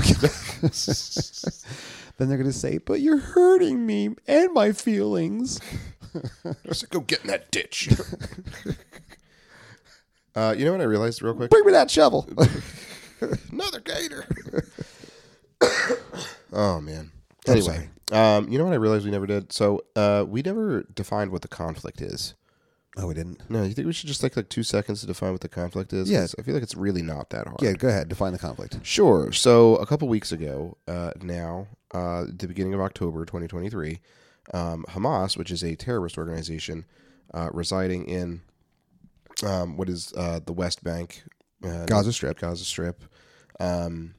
then 2.17 2.29
they're 2.29 2.39
going 2.39 2.51
to 2.51 2.53
say 2.53 2.79
but 2.79 3.01
you're 3.01 3.19
hurting 3.19 3.87
me 3.87 4.11
and 4.27 4.53
my 4.53 4.73
feelings. 4.73 5.61
Just 6.67 6.91
go 6.91 7.01
get 7.01 7.23
in 7.23 7.29
that 7.29 7.51
ditch. 7.51 7.89
uh, 10.35 10.55
you 10.57 10.65
know 10.65 10.73
what 10.73 10.81
I 10.81 10.85
realized 10.85 11.23
real 11.23 11.35
quick? 11.35 11.51
bring 11.51 11.67
me 11.67 11.73
that 11.73 11.91
shovel 11.91 12.29
Another 13.53 13.81
gator. 13.81 14.25
oh 16.53 16.81
man. 16.81 17.11
Anyway, 17.47 17.91
um, 18.13 18.49
you 18.49 18.59
know 18.59 18.65
what 18.65 18.73
I 18.73 18.77
realized 18.77 19.05
we 19.05 19.11
never 19.11 19.27
did? 19.27 19.53
So 19.53 19.83
uh, 19.97 20.25
we 20.27 20.43
never 20.43 20.83
defined 20.95 21.31
what 21.31 21.43
the 21.43 21.49
conflict 21.49 22.01
is. 22.01 22.35
oh 22.97 23.07
we 23.07 23.15
didn't 23.15 23.49
No, 23.51 23.63
you 23.65 23.75
think 23.75 23.87
we 23.87 23.93
should 23.93 24.09
just 24.09 24.21
take 24.21 24.37
like 24.37 24.49
two 24.49 24.63
seconds 24.63 25.01
to 25.01 25.07
define 25.07 25.33
what 25.33 25.41
the 25.43 25.49
conflict 25.49 25.93
is? 25.93 26.09
Yeah. 26.11 26.21
'Cause 26.21 26.35
I 26.39 26.43
feel 26.43 26.55
like 26.55 26.63
it's 26.63 26.75
really 26.77 27.03
not 27.03 27.31
that 27.31 27.47
hard. 27.47 27.61
yeah 27.61 27.73
go 27.73 27.89
ahead 27.89 28.09
define 28.09 28.33
the 28.33 28.39
conflict 28.39 28.79
Sure. 28.83 29.31
So 29.33 29.77
a 29.77 29.87
couple 29.87 30.09
weeks 30.09 30.33
ago, 30.33 30.77
uh, 30.89 31.11
now, 31.21 31.67
uh, 31.93 32.25
the 32.35 32.47
beginning 32.49 32.73
of 32.75 32.81
October 32.81 33.25
2023, 33.25 34.01
um, 34.53 34.85
Hamas, 34.91 35.37
which 35.37 35.51
is 35.51 35.63
a 35.63 35.75
terrorist 35.77 36.17
organization 36.19 36.85
uh, 37.35 37.51
residing 37.53 38.07
in 38.09 38.41
um, 39.45 39.77
what 39.77 39.89
is 39.89 40.13
uh, 40.17 40.41
the 40.45 40.53
West 40.53 40.85
Bank, 40.85 41.25
uh, 41.65 41.87
Gaza 41.87 42.13
Strip. 42.13 42.39
Gaza 42.39 42.65
Strip. 42.65 43.05
Um, 43.61 44.15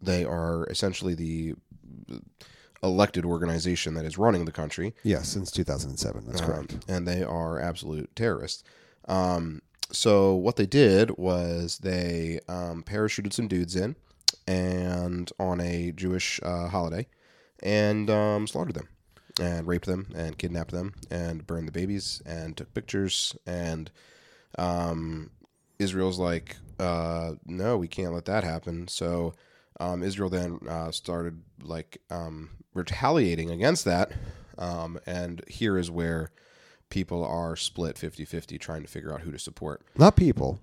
they 0.00 0.24
are 0.24 0.66
essentially 0.66 1.14
the 1.14 1.54
elected 2.82 3.24
organization 3.24 3.94
that 3.94 4.04
is 4.04 4.18
running 4.18 4.44
the 4.44 4.52
country. 4.52 4.94
Yes, 5.02 5.28
since 5.28 5.50
2007. 5.50 6.24
That's 6.26 6.40
correct. 6.40 6.74
Um, 6.74 6.80
and 6.88 7.08
they 7.08 7.22
are 7.22 7.60
absolute 7.60 8.14
terrorists. 8.14 8.62
Um, 9.08 9.62
so 9.90 10.34
what 10.34 10.56
they 10.56 10.66
did 10.66 11.16
was 11.16 11.78
they 11.78 12.40
um, 12.48 12.82
parachuted 12.82 13.32
some 13.32 13.48
dudes 13.48 13.74
in, 13.74 13.96
and 14.46 15.30
on 15.38 15.60
a 15.60 15.92
Jewish 15.92 16.40
uh, 16.42 16.68
holiday, 16.68 17.06
and 17.62 18.10
um, 18.10 18.46
slaughtered 18.46 18.74
them, 18.74 18.88
and 19.40 19.66
raped 19.66 19.86
them, 19.86 20.12
and 20.14 20.38
kidnapped 20.38 20.72
them, 20.72 20.94
and 21.10 21.46
burned 21.46 21.68
the 21.68 21.72
babies, 21.72 22.22
and 22.26 22.56
took 22.56 22.72
pictures, 22.74 23.34
and 23.46 23.90
um, 24.58 25.30
Israel's 25.78 26.18
like, 26.18 26.56
uh, 26.78 27.32
no, 27.46 27.76
we 27.76 27.88
can't 27.88 28.12
let 28.12 28.24
that 28.26 28.44
happen. 28.44 28.88
So 28.88 29.34
um, 29.80 30.02
Israel 30.02 30.30
then 30.30 30.58
uh, 30.68 30.90
started 30.90 31.42
like 31.62 31.98
um, 32.10 32.50
retaliating 32.74 33.50
against 33.50 33.84
that. 33.84 34.12
Um, 34.58 34.98
and 35.06 35.42
here 35.48 35.78
is 35.78 35.90
where 35.90 36.30
people 36.90 37.24
are 37.24 37.54
split 37.54 37.96
50 37.98 38.24
50 38.24 38.58
trying 38.58 38.82
to 38.82 38.88
figure 38.88 39.12
out 39.12 39.20
who 39.20 39.30
to 39.30 39.38
support. 39.38 39.82
Not 39.96 40.16
people, 40.16 40.58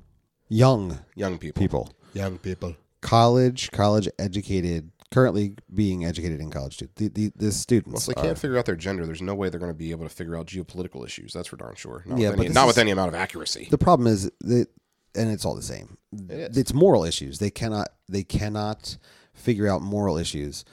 young 0.49 0.99
Young 1.15 1.37
people. 1.37 1.61
people, 1.61 1.89
Young 2.13 2.37
people. 2.37 2.75
college, 3.01 3.71
college 3.71 4.09
educated, 4.19 4.91
currently 5.11 5.55
being 5.73 6.03
educated 6.03 6.41
in 6.41 6.49
college. 6.51 6.75
too. 6.77 6.89
The 6.97 7.07
the, 7.07 7.31
the 7.37 7.51
students. 7.53 8.07
Well, 8.07 8.11
if 8.11 8.15
they 8.15 8.21
are- 8.21 8.25
can't 8.25 8.37
figure 8.37 8.57
out 8.57 8.65
their 8.65 8.75
gender, 8.75 9.05
there's 9.05 9.21
no 9.21 9.35
way 9.35 9.47
they're 9.47 9.59
going 9.61 9.71
to 9.71 9.77
be 9.77 9.91
able 9.91 10.03
to 10.07 10.13
figure 10.13 10.35
out 10.35 10.47
geopolitical 10.47 11.05
issues. 11.05 11.31
That's 11.31 11.47
for 11.47 11.55
darn 11.55 11.75
sure. 11.75 12.03
Not, 12.05 12.19
Yeah, 12.19 12.29
with, 12.29 12.37
but 12.37 12.41
any, 12.41 12.47
this 12.49 12.55
not 12.55 12.63
is- 12.63 12.67
with 12.67 12.77
any 12.79 12.91
amount 12.91 13.09
of 13.09 13.15
accuracy. 13.15 13.67
the 13.71 13.77
problem 13.77 14.07
is 14.07 14.29
that, 14.41 14.67
and 15.15 15.31
it's 15.31 15.45
all 15.45 15.55
the 15.55 15.61
same. 15.61 15.97
is. 16.29 16.57
It's 16.57 16.73
moral 16.73 17.03
issues. 17.03 17.39
They 17.39 17.51
cannot 17.51 17.89
they 18.07 18.23
cannot 18.23 18.97
figure 19.33 19.67
out 19.67 19.81
moral 19.81 20.17
issues. 20.17 20.65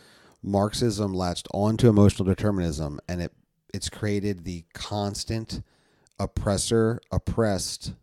Marxism 0.43 1.15
latched 1.15 1.49
onto 1.55 1.89
emotional 1.89 2.25
determinism, 2.27 3.01
and 3.09 3.23
it 3.23 3.33
it's 3.73 3.89
created 3.89 4.45
the 4.45 4.65
constant 4.75 5.63
oppressor 6.19 7.01
oppressed 7.11 7.95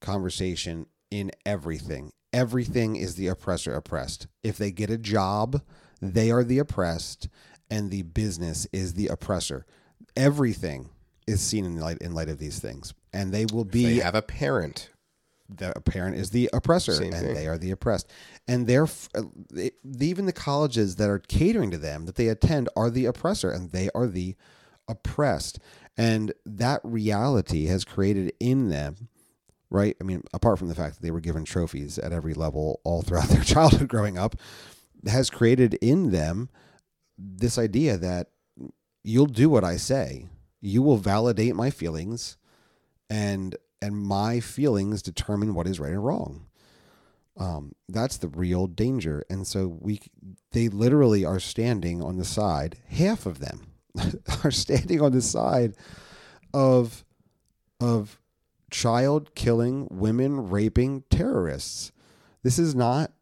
conversation 0.00 0.86
in 1.10 1.30
everything. 1.44 2.12
Everything 2.32 2.96
is 2.96 3.14
the 3.14 3.28
oppressor 3.28 3.74
oppressed. 3.74 4.26
If 4.42 4.58
they 4.58 4.70
get 4.70 4.90
a 4.90 4.98
job, 4.98 5.62
they 6.00 6.30
are 6.30 6.44
the 6.44 6.58
oppressed, 6.58 7.28
and 7.70 7.90
the 7.90 8.02
business 8.02 8.66
is 8.72 8.94
the 8.94 9.08
oppressor. 9.08 9.64
Everything 10.14 10.90
is 11.26 11.40
seen 11.40 11.64
in 11.64 11.78
light 11.78 11.98
in 11.98 12.12
light 12.12 12.28
of 12.28 12.38
these 12.38 12.58
things, 12.58 12.94
and 13.12 13.32
they 13.32 13.46
will 13.46 13.64
be 13.64 13.84
They 13.84 13.94
have 13.96 14.14
a 14.14 14.22
parent. 14.22 14.90
The 15.48 15.72
parent 15.84 16.16
is 16.16 16.30
the 16.30 16.50
oppressor 16.52 16.92
Same 16.92 17.12
and 17.12 17.26
thing. 17.26 17.34
they 17.34 17.46
are 17.46 17.58
the 17.58 17.70
oppressed. 17.70 18.10
And 18.48 18.66
they're 18.66 18.88
uh, 19.14 19.22
they, 19.52 19.72
even 20.00 20.26
the 20.26 20.32
colleges 20.32 20.96
that 20.96 21.08
are 21.08 21.18
catering 21.18 21.70
to 21.70 21.78
them 21.78 22.06
that 22.06 22.16
they 22.16 22.28
attend 22.28 22.68
are 22.76 22.90
the 22.90 23.06
oppressor 23.06 23.50
and 23.50 23.70
they 23.70 23.88
are 23.94 24.06
the 24.06 24.34
oppressed. 24.88 25.58
And 25.96 26.32
that 26.44 26.80
reality 26.84 27.66
has 27.66 27.84
created 27.84 28.32
in 28.40 28.68
them 28.68 29.08
right? 29.68 29.96
I 30.00 30.04
mean 30.04 30.22
apart 30.32 30.58
from 30.58 30.68
the 30.68 30.74
fact 30.74 30.96
that 30.96 31.02
they 31.02 31.10
were 31.10 31.20
given 31.20 31.44
trophies 31.44 31.98
at 31.98 32.12
every 32.12 32.34
level 32.34 32.80
all 32.84 33.02
throughout 33.02 33.28
their 33.30 33.42
childhood 33.42 33.88
growing 33.88 34.16
up 34.18 34.36
has 35.06 35.30
created 35.30 35.74
in 35.74 36.10
them 36.10 36.48
this 37.18 37.58
idea 37.58 37.96
that 37.96 38.28
you'll 39.02 39.26
do 39.26 39.48
what 39.48 39.64
i 39.64 39.76
say. 39.76 40.28
You 40.60 40.82
will 40.82 40.96
validate 40.96 41.54
my 41.54 41.70
feelings 41.70 42.36
and 43.08 43.54
and 43.82 43.96
my 43.96 44.40
feelings 44.40 45.02
determine 45.02 45.54
what 45.54 45.66
is 45.66 45.80
right 45.80 45.92
and 45.92 46.04
wrong. 46.04 46.46
Um, 47.38 47.72
that's 47.88 48.16
the 48.16 48.28
real 48.28 48.66
danger, 48.66 49.24
and 49.28 49.46
so 49.46 49.66
we 49.68 50.00
they 50.52 50.68
literally 50.68 51.24
are 51.24 51.40
standing 51.40 52.02
on 52.02 52.16
the 52.16 52.24
side. 52.24 52.78
Half 52.88 53.26
of 53.26 53.40
them 53.40 53.66
are 54.44 54.50
standing 54.50 55.02
on 55.02 55.12
the 55.12 55.20
side 55.20 55.74
of 56.54 57.04
of 57.78 58.18
child 58.70 59.34
killing, 59.34 59.86
women 59.90 60.48
raping 60.48 61.04
terrorists. 61.10 61.92
This 62.42 62.58
is 62.58 62.74
not 62.74 63.12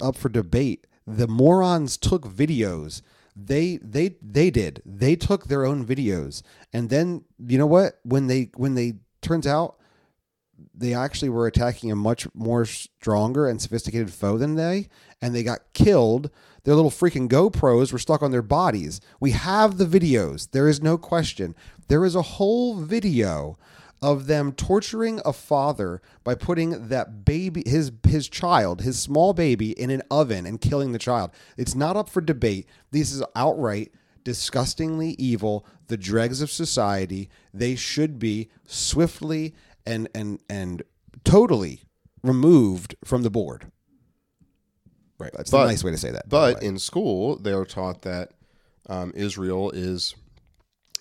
up 0.00 0.16
for 0.16 0.28
debate. 0.28 0.86
The 1.06 1.28
morons 1.28 1.96
took 1.96 2.26
videos. 2.26 3.00
They 3.34 3.78
they 3.78 4.16
they 4.20 4.50
did. 4.50 4.82
They 4.84 5.16
took 5.16 5.46
their 5.46 5.64
own 5.64 5.86
videos. 5.86 6.42
And 6.72 6.90
then 6.90 7.24
you 7.38 7.56
know 7.56 7.66
what? 7.66 8.00
When 8.02 8.26
they 8.26 8.50
when 8.56 8.74
they 8.74 8.94
turns 9.22 9.46
out 9.46 9.76
they 10.74 10.94
actually 10.94 11.28
were 11.28 11.46
attacking 11.46 11.90
a 11.90 11.96
much 11.96 12.26
more 12.34 12.64
stronger 12.64 13.46
and 13.46 13.60
sophisticated 13.60 14.12
foe 14.12 14.38
than 14.38 14.54
they 14.54 14.88
and 15.20 15.34
they 15.34 15.42
got 15.42 15.72
killed. 15.72 16.30
Their 16.64 16.74
little 16.74 16.90
freaking 16.90 17.28
GoPros 17.28 17.92
were 17.92 17.98
stuck 17.98 18.22
on 18.22 18.30
their 18.30 18.42
bodies. 18.42 19.00
We 19.20 19.32
have 19.32 19.78
the 19.78 19.84
videos. 19.84 20.50
There 20.50 20.68
is 20.68 20.82
no 20.82 20.96
question. 20.96 21.54
There 21.88 22.04
is 22.04 22.14
a 22.14 22.22
whole 22.22 22.76
video 22.76 23.58
of 24.00 24.26
them 24.26 24.52
torturing 24.52 25.20
a 25.24 25.32
father 25.32 26.02
by 26.24 26.34
putting 26.34 26.88
that 26.88 27.24
baby 27.24 27.62
his 27.66 27.92
his 28.06 28.28
child, 28.28 28.82
his 28.82 28.98
small 29.00 29.32
baby 29.32 29.70
in 29.72 29.90
an 29.90 30.02
oven 30.10 30.44
and 30.44 30.60
killing 30.60 30.92
the 30.92 30.98
child. 30.98 31.30
It's 31.56 31.74
not 31.74 31.96
up 31.96 32.08
for 32.08 32.20
debate. 32.20 32.66
This 32.90 33.12
is 33.12 33.22
outright 33.36 33.92
disgustingly 34.24 35.10
evil, 35.18 35.66
the 35.88 35.96
dregs 35.96 36.40
of 36.40 36.50
society. 36.50 37.28
They 37.52 37.74
should 37.74 38.18
be 38.18 38.50
swiftly 38.66 39.54
and 39.86 40.08
and 40.14 40.40
and 40.48 40.82
totally 41.24 41.82
removed 42.22 42.94
from 43.04 43.22
the 43.22 43.30
board. 43.30 43.70
Right. 45.18 45.32
That's 45.36 45.50
But- 45.50 45.64
a 45.64 45.66
nice 45.68 45.84
way 45.84 45.92
to 45.92 45.98
say 45.98 46.10
that. 46.10 46.28
But 46.28 46.62
in 46.62 46.78
school, 46.78 47.36
they 47.36 47.52
are 47.52 47.64
taught 47.64 48.02
that 48.02 48.32
um, 48.88 49.12
Israel 49.14 49.70
is 49.70 50.14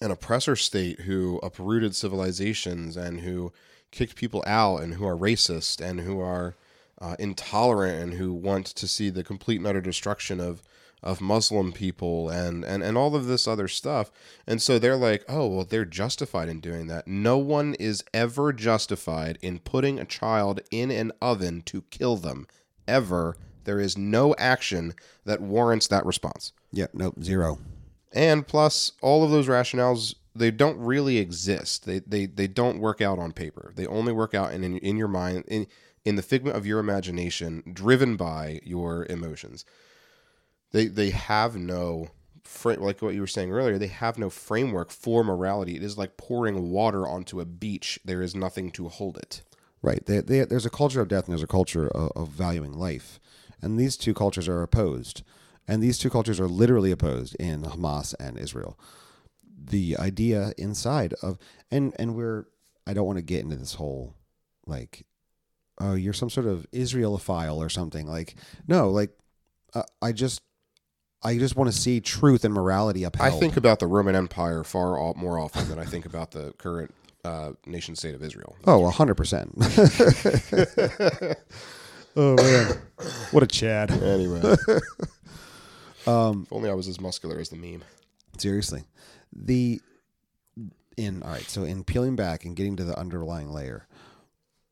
an 0.02 0.12
oppressor 0.12 0.56
state 0.56 1.02
who 1.02 1.40
uprooted 1.44 1.96
civilizations 1.96 2.98
and 2.98 3.22
who 3.22 3.52
kicked 3.92 4.16
people 4.16 4.44
out 4.48 4.78
and 4.78 4.96
who 4.96 5.06
are 5.06 5.18
racist 5.18 5.82
and 5.82 6.02
who 6.02 6.20
are 6.20 6.56
uh, 7.00 7.16
intolerant 7.20 8.02
and 8.02 8.14
who 8.14 8.34
want 8.34 8.68
to 8.68 8.88
see 8.88 9.10
the 9.10 9.24
complete 9.24 9.58
and 9.58 9.68
utter 9.68 9.82
destruction 9.82 10.40
of 10.40 10.62
of 11.04 11.22
Muslim 11.22 11.72
people 11.72 12.30
and, 12.30 12.64
and 12.64 12.84
and 12.84 12.98
all 12.98 13.16
of 13.16 13.26
this 13.26 13.48
other 13.48 13.68
stuff. 13.68 14.12
And 14.46 14.62
so 14.62 14.78
they're 14.78 14.96
like, 14.96 15.24
oh 15.28 15.48
well, 15.48 15.66
they're 15.66 15.86
justified 15.86 16.50
in 16.50 16.60
doing 16.60 16.88
that. 16.88 17.08
No 17.08 17.38
one 17.38 17.76
is 17.76 18.04
ever 18.14 18.54
justified 18.54 19.38
in 19.42 19.60
putting 19.60 20.00
a 20.00 20.06
child 20.06 20.62
in 20.72 20.92
an 20.92 21.12
oven 21.22 21.62
to 21.64 21.84
kill 21.84 22.18
them. 22.18 22.48
Ever. 22.88 23.38
There 23.64 23.80
is 23.80 23.98
no 23.98 24.34
action 24.40 24.96
that 25.24 25.40
warrants 25.40 25.88
that 25.88 26.06
response. 26.06 26.52
yeah, 26.72 26.88
nope, 26.94 27.16
zero. 27.22 27.60
And 28.12 28.48
plus, 28.48 28.94
all 29.02 29.24
of 29.24 29.30
those 29.30 29.48
rationales 29.48 30.16
they 30.36 30.52
don't 30.52 30.78
really 30.80 31.18
exist. 31.18 31.86
They 31.86 32.00
they 32.00 32.26
they 32.26 32.48
don't 32.48 32.80
work 32.80 33.02
out 33.02 33.20
on 33.20 33.32
paper. 33.32 33.74
They 33.76 33.86
only 33.86 34.14
work 34.14 34.34
out 34.34 34.54
in 34.54 34.64
in, 34.64 34.78
in 34.78 34.98
your 34.98 35.08
mind 35.08 35.46
in 35.48 35.68
in 36.06 36.16
the 36.16 36.22
figment 36.22 36.58
of 36.58 36.66
your 36.66 36.80
imagination, 36.80 37.64
driven 37.74 38.16
by 38.16 38.60
your 38.64 39.06
emotions. 39.10 39.66
They 40.72 40.88
they 40.88 41.10
have 41.12 41.56
no 41.56 42.10
like 42.66 43.02
what 43.02 43.14
you 43.14 43.22
were 43.22 43.28
saying 43.28 43.52
earlier. 43.52 43.78
They 43.78 43.88
have 43.88 44.18
no 44.18 44.30
framework 44.30 44.92
for 44.92 45.24
morality. 45.24 45.76
It 45.76 45.84
is 45.84 45.98
like 45.98 46.18
pouring 46.18 46.70
water 46.70 47.08
onto 47.08 47.40
a 47.40 47.46
beach. 47.46 48.00
There 48.04 48.22
is 48.22 48.36
nothing 48.36 48.72
to 48.72 48.90
hold 48.90 49.18
it. 49.18 49.42
Right. 49.82 50.06
They, 50.06 50.20
they, 50.20 50.44
there's 50.46 50.66
a 50.66 50.70
culture 50.70 51.02
of 51.02 51.08
death 51.08 51.26
and 51.26 51.32
there's 51.32 51.44
a 51.44 51.48
culture 51.48 51.88
of, 51.88 52.12
of 52.16 52.28
valuing 52.30 52.74
life. 52.74 53.20
And 53.62 53.80
these 53.80 53.98
two 53.98 54.14
cultures 54.14 54.48
are 54.48 54.62
opposed. 54.62 55.24
And 55.68 55.82
these 55.82 55.98
two 55.98 56.10
cultures 56.10 56.40
are 56.40 56.48
literally 56.48 56.92
opposed 56.92 57.36
in 57.36 57.64
Hamas 57.64 58.14
and 58.20 58.38
Israel. 58.38 58.78
The 59.58 59.98
idea 59.98 60.54
inside 60.58 61.14
of, 61.22 61.38
and, 61.72 61.96
and 61.98 62.16
we're, 62.16 62.46
I 62.86 62.94
don't 62.94 63.06
want 63.06 63.18
to 63.18 63.24
get 63.24 63.44
into 63.44 63.56
this 63.56 63.76
whole, 63.76 64.16
like, 64.66 65.06
oh, 65.80 65.94
you're 65.94 66.14
some 66.14 66.30
sort 66.30 66.48
of 66.48 66.68
Israelophile 66.72 67.58
or 67.58 67.70
something. 67.70 68.08
Like, 68.08 68.36
no, 68.68 68.90
like, 68.90 69.12
uh, 69.74 69.84
I 70.02 70.12
just, 70.12 70.42
I 71.24 71.38
just 71.38 71.56
want 71.56 71.72
to 71.72 71.78
see 71.78 72.02
truth 72.02 72.44
and 72.46 72.54
morality 72.54 73.04
upheld. 73.04 73.34
I 73.34 73.40
think 73.40 73.58
about 73.58 73.80
the 73.80 73.88
Roman 73.88 74.16
Empire 74.16 74.64
far 74.64 74.98
all, 74.98 75.14
more 75.16 75.38
often 75.38 75.68
than 75.70 75.78
I 75.78 75.86
think 75.86 76.06
about 76.06 76.32
the 76.32 76.54
current 76.58 76.94
uh, 77.24 77.52
nation 77.66 77.96
state 77.96 78.16
of 78.16 78.24
Israel. 78.24 78.56
Oh, 78.66 78.92
100%. 78.92 81.38
Oh 82.16 82.36
man, 82.36 82.78
what 83.32 83.42
a 83.42 83.48
Chad! 83.48 83.90
Anyway, 83.92 84.42
um, 86.06 86.44
if 86.44 86.52
only 86.52 86.70
I 86.70 86.74
was 86.74 86.90
as 86.90 87.00
muscular 87.00 87.40
as 87.40 87.48
the 87.50 87.56
meme. 87.56 87.84
Seriously, 88.38 88.84
the 89.34 89.80
in 90.98 91.24
all 91.24 91.30
right. 91.30 91.50
So 91.50 91.64
in 91.64 91.86
peeling 91.86 92.18
back 92.18 92.44
and 92.44 92.54
getting 92.56 92.76
to 92.76 92.84
the 92.84 93.00
underlying 93.00 93.50
layer, 93.50 93.88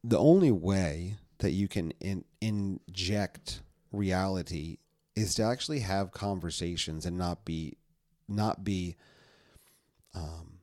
the 0.03 0.19
only 0.19 0.51
way 0.51 1.15
that 1.37 1.51
you 1.51 1.69
can 1.69 1.93
in, 2.01 2.25
inject 2.41 3.61
reality 3.93 4.79
is 5.19 5.35
to 5.35 5.43
actually 5.43 5.79
have 5.79 6.11
conversations 6.11 7.05
and 7.05 7.17
not 7.17 7.45
be 7.45 7.77
not 8.27 8.63
be 8.63 8.95
um, 10.13 10.59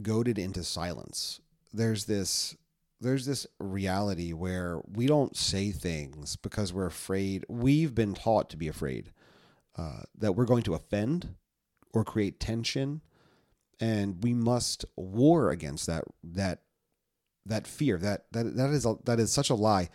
goaded 0.00 0.38
into 0.38 0.62
silence. 0.62 1.40
There's 1.72 2.04
this 2.04 2.56
there's 3.00 3.26
this 3.26 3.46
reality 3.58 4.32
where 4.32 4.80
we 4.86 5.06
don't 5.06 5.36
say 5.36 5.70
things 5.70 6.36
because 6.36 6.72
we're 6.72 6.86
afraid. 6.86 7.44
We've 7.48 7.94
been 7.94 8.14
taught 8.14 8.48
to 8.50 8.56
be 8.56 8.68
afraid 8.68 9.12
uh, 9.76 10.02
that 10.18 10.32
we're 10.32 10.44
going 10.44 10.62
to 10.62 10.74
offend 10.74 11.34
or 11.92 12.04
create 12.04 12.40
tension, 12.40 13.02
and 13.80 14.22
we 14.22 14.32
must 14.32 14.84
war 14.96 15.50
against 15.50 15.86
that 15.86 16.04
that 16.22 16.62
that 17.44 17.66
fear. 17.66 17.98
That 17.98 18.26
that 18.32 18.56
that 18.56 18.70
is 18.70 18.86
a, 18.86 18.96
that 19.04 19.18
is 19.20 19.32
such 19.32 19.50
a 19.50 19.54
lie. 19.54 19.90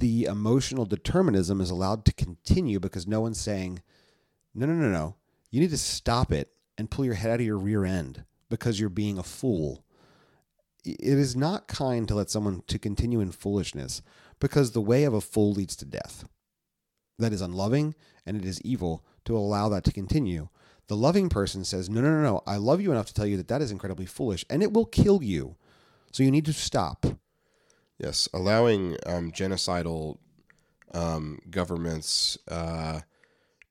The 0.00 0.24
emotional 0.24 0.86
determinism 0.86 1.60
is 1.60 1.70
allowed 1.70 2.04
to 2.06 2.12
continue 2.12 2.80
because 2.80 3.06
no 3.06 3.20
one's 3.20 3.40
saying, 3.40 3.82
"No, 4.54 4.66
no, 4.66 4.72
no, 4.74 4.90
no. 4.90 5.16
You 5.50 5.60
need 5.60 5.70
to 5.70 5.78
stop 5.78 6.32
it 6.32 6.52
and 6.78 6.90
pull 6.90 7.04
your 7.04 7.14
head 7.14 7.30
out 7.30 7.40
of 7.40 7.46
your 7.46 7.58
rear 7.58 7.84
end 7.84 8.24
because 8.48 8.80
you're 8.80 8.88
being 8.88 9.18
a 9.18 9.22
fool." 9.22 9.84
it 10.84 11.00
is 11.00 11.36
not 11.36 11.68
kind 11.68 12.08
to 12.08 12.14
let 12.14 12.30
someone 12.30 12.62
to 12.66 12.78
continue 12.78 13.20
in 13.20 13.32
foolishness 13.32 14.02
because 14.38 14.72
the 14.72 14.80
way 14.80 15.04
of 15.04 15.14
a 15.14 15.20
fool 15.20 15.52
leads 15.52 15.76
to 15.76 15.84
death. 15.84 16.24
That 17.18 17.32
is 17.32 17.42
unloving 17.42 17.94
and 18.24 18.36
it 18.36 18.44
is 18.44 18.60
evil 18.62 19.04
to 19.26 19.36
allow 19.36 19.68
that 19.70 19.84
to 19.84 19.92
continue. 19.92 20.48
The 20.86 20.96
loving 20.96 21.28
person 21.28 21.64
says 21.64 21.90
no 21.90 22.00
no 22.00 22.10
no 22.10 22.22
no. 22.22 22.42
I 22.46 22.56
love 22.56 22.80
you 22.80 22.90
enough 22.90 23.06
to 23.06 23.14
tell 23.14 23.26
you 23.26 23.36
that 23.36 23.48
that 23.48 23.62
is 23.62 23.70
incredibly 23.70 24.06
foolish 24.06 24.44
and 24.48 24.62
it 24.62 24.72
will 24.72 24.86
kill 24.86 25.22
you. 25.22 25.56
So 26.12 26.22
you 26.22 26.30
need 26.30 26.46
to 26.46 26.52
stop 26.52 27.06
Yes, 28.02 28.28
allowing 28.32 28.96
um, 29.04 29.30
genocidal 29.30 30.16
um, 30.94 31.38
governments 31.50 32.38
uh, 32.48 33.00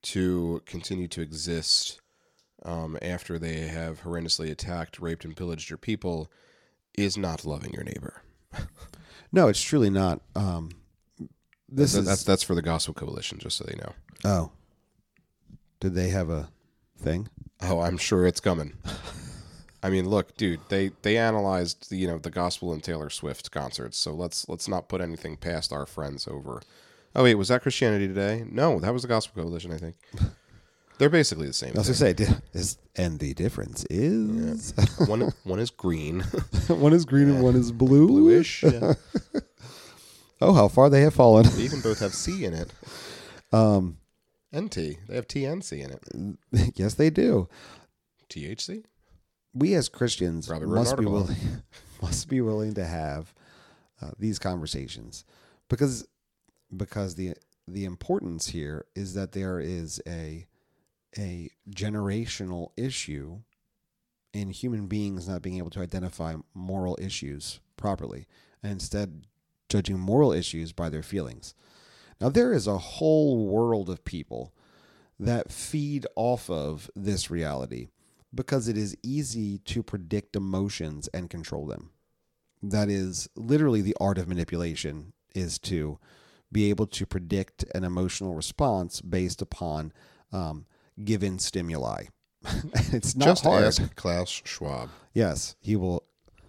to 0.02 0.62
continue 0.66 1.08
to 1.08 1.20
exist 1.20 2.00
um, 2.64 2.96
after 3.02 3.38
they 3.38 3.62
have 3.66 4.02
horrendously 4.02 4.50
attacked, 4.50 5.00
raped, 5.00 5.24
and 5.24 5.36
pillaged 5.36 5.68
your 5.68 5.78
people 5.78 6.30
is 6.96 7.16
not 7.18 7.44
loving 7.44 7.72
your 7.72 7.84
neighbor. 7.84 8.22
no 9.32 9.46
it's 9.46 9.62
truly 9.62 9.90
not 9.90 10.20
um 10.34 10.70
this 11.68 11.92
That- 11.92 12.00
is 12.00 12.06
that's 12.06 12.24
that's 12.24 12.42
for 12.42 12.54
the 12.56 12.62
Gospel 12.62 12.94
Coalition, 12.94 13.38
just 13.38 13.56
so 13.56 13.64
they 13.64 13.76
know. 13.76 13.92
oh 14.24 14.52
did 15.80 15.94
they 15.94 16.08
have 16.08 16.30
a 16.30 16.48
thing 16.98 17.28
Oh, 17.62 17.80
I'm 17.80 17.96
sure 17.98 18.26
it's 18.26 18.40
coming. 18.40 18.72
I 19.82 19.88
mean, 19.90 20.08
look, 20.08 20.36
dude, 20.36 20.60
they 20.68 20.90
they 21.02 21.16
analyzed 21.16 21.88
the, 21.90 21.96
you 21.96 22.06
know 22.06 22.18
the 22.18 22.30
gospel 22.30 22.72
and 22.72 22.82
Taylor 22.82 23.08
Swift 23.10 23.50
concerts, 23.50 23.96
so 23.96 24.12
let's 24.12 24.48
let's 24.48 24.68
not 24.68 24.88
put 24.88 25.00
anything 25.00 25.36
past 25.36 25.72
our 25.72 25.86
friends 25.86 26.28
over. 26.28 26.60
Oh 27.14 27.22
wait, 27.24 27.34
was 27.36 27.48
that 27.48 27.62
Christianity 27.62 28.06
Today? 28.06 28.44
No, 28.50 28.78
that 28.80 28.92
was 28.92 29.02
the 29.02 29.08
Gospel 29.08 29.42
Coalition, 29.42 29.72
I 29.72 29.78
think. 29.78 29.96
They're 30.98 31.08
basically 31.08 31.46
the 31.46 31.54
same. 31.54 31.72
I 31.74 31.78
was 31.78 31.98
thing. 31.98 32.14
gonna 32.14 32.28
say, 32.28 32.38
is, 32.52 32.76
and 32.94 33.18
the 33.18 33.32
difference 33.32 33.86
is 33.88 34.74
one 35.08 35.32
one 35.44 35.58
is 35.58 35.70
green, 35.70 36.20
one 36.68 36.92
is 36.92 37.06
green 37.06 37.30
and 37.30 37.42
one 37.42 37.56
is 37.56 37.72
blue. 37.72 38.06
bluish. 38.06 38.62
Yeah. 38.62 38.94
Oh, 40.42 40.54
how 40.54 40.68
far 40.68 40.88
they 40.88 41.02
have 41.02 41.12
fallen. 41.12 41.44
They 41.54 41.64
even 41.64 41.82
both 41.82 41.98
have 42.00 42.14
C 42.14 42.46
in 42.46 42.54
it. 42.54 42.72
Um, 43.52 43.98
And 44.50 44.72
T. 44.72 44.96
They 45.06 45.16
have 45.16 45.28
T 45.28 45.44
and 45.44 45.62
C 45.62 45.82
in 45.82 45.90
it. 45.90 46.72
yes, 46.76 46.94
they 46.94 47.10
do. 47.10 47.46
THC. 48.30 48.84
We 49.52 49.74
as 49.74 49.88
Christians 49.88 50.46
Probably 50.46 50.66
wrote 50.66 50.78
an 50.78 50.84
must 50.84 50.96
be 50.98 51.06
willing 51.06 51.62
must 52.02 52.28
be 52.28 52.40
willing 52.40 52.74
to 52.74 52.84
have 52.84 53.34
uh, 54.00 54.10
these 54.18 54.38
conversations 54.38 55.24
because 55.68 56.06
because 56.76 57.16
the 57.16 57.34
the 57.66 57.84
importance 57.84 58.48
here 58.48 58.86
is 58.94 59.14
that 59.14 59.32
there 59.32 59.60
is 59.60 60.00
a 60.06 60.46
a 61.18 61.50
generational 61.68 62.70
issue 62.76 63.40
in 64.32 64.50
human 64.50 64.86
beings 64.86 65.28
not 65.28 65.42
being 65.42 65.58
able 65.58 65.70
to 65.70 65.80
identify 65.80 66.36
moral 66.54 66.96
issues 67.00 67.60
properly 67.76 68.26
and 68.62 68.72
instead 68.72 69.26
judging 69.68 69.98
moral 69.98 70.32
issues 70.32 70.72
by 70.72 70.88
their 70.88 71.02
feelings. 71.02 71.54
Now 72.20 72.28
there 72.28 72.52
is 72.52 72.66
a 72.66 72.78
whole 72.78 73.46
world 73.48 73.88
of 73.88 74.04
people 74.04 74.52
that 75.18 75.50
feed 75.52 76.06
off 76.16 76.48
of 76.48 76.90
this 76.94 77.30
reality 77.30 77.88
because 78.34 78.68
it 78.68 78.76
is 78.76 78.96
easy 79.02 79.58
to 79.58 79.82
predict 79.82 80.36
emotions 80.36 81.08
and 81.12 81.28
control 81.30 81.66
them. 81.66 81.90
That 82.62 82.88
is 82.88 83.28
literally 83.34 83.80
the 83.80 83.96
art 84.00 84.18
of 84.18 84.28
manipulation 84.28 85.12
is 85.34 85.58
to 85.60 85.98
be 86.52 86.68
able 86.70 86.86
to 86.86 87.06
predict 87.06 87.64
an 87.74 87.84
emotional 87.84 88.34
response 88.34 89.00
based 89.00 89.40
upon 89.40 89.92
um, 90.32 90.66
given 91.02 91.38
stimuli. 91.38 92.04
it's 92.92 93.16
not 93.16 93.26
Just 93.26 93.44
hard. 93.44 93.64
ask 93.64 93.94
Klaus 93.96 94.42
Schwab. 94.44 94.90
Yes, 95.14 95.56
he 95.60 95.76
will. 95.76 96.04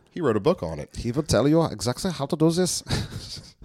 He 0.09 0.21
wrote 0.21 0.37
a 0.37 0.41
book 0.41 0.61
on 0.63 0.79
it. 0.79 0.95
He 0.97 1.11
will 1.11 1.23
tell 1.23 1.47
you 1.47 1.63
exactly 1.65 2.11
how 2.11 2.25
to 2.25 2.35
do 2.35 2.51
this. 2.51 2.81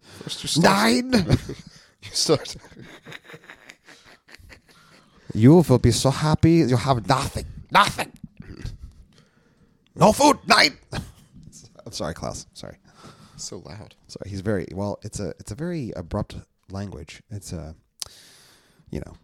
First 0.00 0.42
you 0.42 0.48
start, 0.48 0.64
Nine. 0.64 1.12
you 2.02 2.10
start 2.10 2.56
You 5.34 5.62
will 5.68 5.78
be 5.78 5.90
so 5.90 6.10
happy. 6.10 6.52
You 6.56 6.76
have 6.76 7.06
nothing. 7.08 7.46
Nothing. 7.70 8.12
No 9.94 10.12
food. 10.12 10.38
Night. 10.46 10.72
I'm 10.92 11.02
sorry, 11.92 12.14
Klaus. 12.14 12.46
Sorry. 12.54 12.76
so 13.36 13.58
loud. 13.58 13.94
Sorry. 14.06 14.30
He's 14.30 14.40
very 14.40 14.66
well. 14.72 14.98
It's 15.02 15.20
a 15.20 15.30
it's 15.40 15.50
a 15.50 15.54
very 15.54 15.92
abrupt 15.96 16.36
language. 16.70 17.22
It's 17.30 17.52
a 17.52 17.74
you 18.90 19.00
know, 19.00 19.14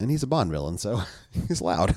and 0.00 0.10
he's 0.10 0.22
a 0.22 0.26
Bond 0.26 0.50
villain, 0.50 0.78
so 0.78 1.02
he's 1.48 1.60
loud. 1.60 1.96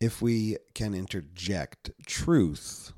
If 0.00 0.20
we 0.20 0.58
can 0.74 0.94
interject 0.94 1.90
truth 2.06 2.92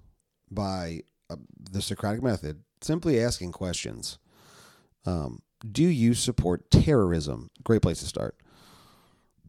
by 0.51 1.03
uh, 1.31 1.37
the 1.71 1.81
Socratic 1.81 2.23
method, 2.23 2.65
simply 2.81 3.21
asking 3.21 3.53
questions. 3.53 4.19
Um, 5.07 5.41
do 5.61 5.85
you 5.85 6.15
support 6.15 6.71
terrorism? 6.71 7.51
Great 7.65 7.83
place 7.83 8.01
to 8.01 8.07
start. 8.07 8.37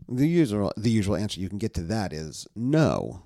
The 0.07 0.27
usual 0.27 0.73
the 0.75 0.89
usual 0.89 1.15
answer 1.15 1.39
you 1.39 1.49
can 1.49 1.57
get 1.57 1.73
to 1.75 1.83
that 1.83 2.13
is 2.13 2.47
no. 2.55 3.23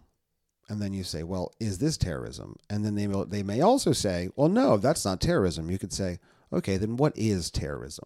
And 0.70 0.82
then 0.82 0.94
you 0.94 1.04
say, 1.04 1.24
"Well, 1.24 1.54
is 1.60 1.78
this 1.78 1.98
terrorism?" 1.98 2.56
And 2.70 2.84
then 2.84 2.96
they 2.96 3.06
they 3.28 3.44
may 3.44 3.62
also 3.62 3.94
say, 3.94 4.30
"Well, 4.36 4.50
no, 4.50 4.78
that's 4.78 5.06
not 5.06 5.22
terrorism." 5.22 5.70
You 5.70 5.78
could 5.78 5.94
say, 5.94 6.20
"Okay, 6.52 6.78
then 6.78 6.98
what 6.98 7.18
is 7.18 7.52
terrorism?" 7.52 8.06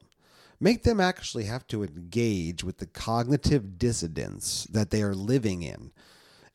Make 0.59 0.83
them 0.83 0.99
actually 0.99 1.45
have 1.45 1.67
to 1.67 1.83
engage 1.83 2.63
with 2.63 2.79
the 2.79 2.87
cognitive 2.87 3.77
dissonance 3.77 4.67
that 4.71 4.89
they 4.89 5.03
are 5.03 5.13
living 5.13 5.61
in. 5.61 5.91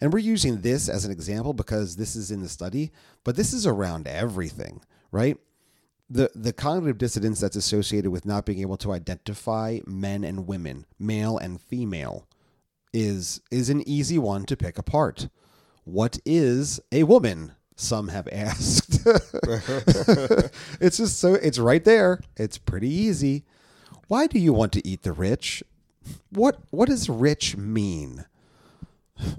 And 0.00 0.12
we're 0.12 0.18
using 0.18 0.60
this 0.60 0.88
as 0.88 1.04
an 1.04 1.12
example 1.12 1.52
because 1.52 1.94
this 1.94 2.16
is 2.16 2.32
in 2.32 2.40
the 2.40 2.48
study, 2.48 2.90
but 3.22 3.36
this 3.36 3.52
is 3.52 3.64
around 3.64 4.08
everything, 4.08 4.80
right? 5.12 5.38
The 6.12 6.30
the 6.34 6.52
cognitive 6.52 6.98
dissonance 6.98 7.40
that's 7.40 7.56
associated 7.56 8.10
with 8.10 8.26
not 8.26 8.44
being 8.44 8.60
able 8.60 8.76
to 8.78 8.92
identify 8.92 9.78
men 9.86 10.24
and 10.24 10.46
women, 10.46 10.84
male 10.98 11.38
and 11.38 11.60
female, 11.60 12.26
is 12.92 13.40
is 13.50 13.70
an 13.70 13.86
easy 13.88 14.18
one 14.18 14.44
to 14.44 14.56
pick 14.56 14.78
apart. 14.78 15.28
What 15.84 16.18
is 16.26 16.80
a 16.92 17.04
woman? 17.04 17.52
Some 17.76 18.08
have 18.08 18.28
asked. 18.32 19.00
it's 20.80 20.98
just 20.98 21.18
so 21.18 21.34
it's 21.34 21.58
right 21.58 21.84
there. 21.84 22.20
It's 22.36 22.58
pretty 22.58 22.90
easy. 22.90 23.44
Why 24.08 24.26
do 24.26 24.38
you 24.38 24.52
want 24.52 24.72
to 24.72 24.86
eat 24.86 25.02
the 25.02 25.12
rich? 25.12 25.62
What 26.30 26.58
what 26.70 26.88
does 26.88 27.08
rich 27.08 27.56
mean? 27.56 28.26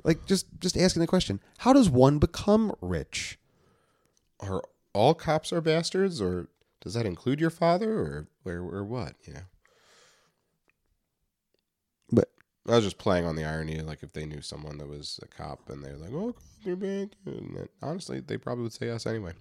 Like 0.03 0.25
just 0.25 0.47
just 0.59 0.75
asking 0.75 1.01
the 1.01 1.07
question, 1.07 1.39
how 1.59 1.73
does 1.73 1.89
one 1.89 2.17
become 2.17 2.73
rich? 2.81 3.37
Are 4.39 4.63
all 4.93 5.13
cops 5.13 5.51
are 5.51 5.61
bastards, 5.61 6.21
or 6.21 6.47
does 6.83 6.93
that 6.95 7.05
include 7.05 7.39
your 7.39 7.49
father, 7.49 7.97
or 7.97 8.27
or, 8.45 8.59
or 8.75 8.83
what? 8.83 9.15
You 9.23 9.35
know. 9.35 9.39
But 12.11 12.29
I 12.67 12.75
was 12.75 12.83
just 12.83 12.97
playing 12.97 13.25
on 13.25 13.37
the 13.37 13.45
irony, 13.45 13.79
like 13.81 14.03
if 14.03 14.11
they 14.11 14.25
knew 14.25 14.41
someone 14.41 14.77
that 14.79 14.89
was 14.89 15.19
a 15.23 15.27
cop 15.27 15.69
and 15.69 15.81
they're 15.81 15.97
like, 15.97 16.11
"Oh, 16.11 16.35
bad," 16.65 17.15
and 17.25 17.69
honestly, 17.81 18.19
they 18.19 18.37
probably 18.37 18.63
would 18.63 18.73
say 18.73 18.87
yes 18.87 19.07
anyway. 19.07 19.31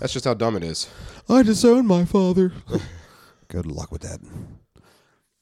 That's 0.00 0.12
just 0.12 0.24
how 0.24 0.34
dumb 0.34 0.56
it 0.56 0.64
is. 0.64 0.88
I 1.28 1.42
disown 1.42 1.86
my 1.86 2.04
father. 2.04 2.52
Good 3.48 3.66
luck 3.66 3.92
with 3.92 4.02
that. 4.02 4.18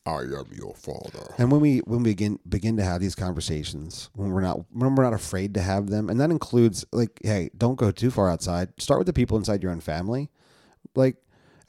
I 0.04 0.20
am 0.22 0.46
your 0.52 0.74
father. 0.74 1.32
And 1.38 1.50
when 1.50 1.60
we 1.60 1.78
when 1.78 2.02
we 2.02 2.10
begin 2.10 2.38
begin 2.48 2.76
to 2.76 2.84
have 2.84 3.00
these 3.00 3.14
conversations, 3.14 4.10
when 4.14 4.30
we're 4.30 4.40
not 4.40 4.60
when 4.72 4.94
we're 4.94 5.04
not 5.04 5.14
afraid 5.14 5.54
to 5.54 5.62
have 5.62 5.88
them, 5.88 6.10
and 6.10 6.20
that 6.20 6.30
includes 6.30 6.84
like, 6.92 7.20
hey, 7.22 7.50
don't 7.56 7.76
go 7.76 7.90
too 7.90 8.10
far 8.10 8.28
outside. 8.28 8.70
Start 8.78 8.98
with 8.98 9.06
the 9.06 9.12
people 9.12 9.38
inside 9.38 9.62
your 9.62 9.72
own 9.72 9.80
family. 9.80 10.28
Like 10.94 11.16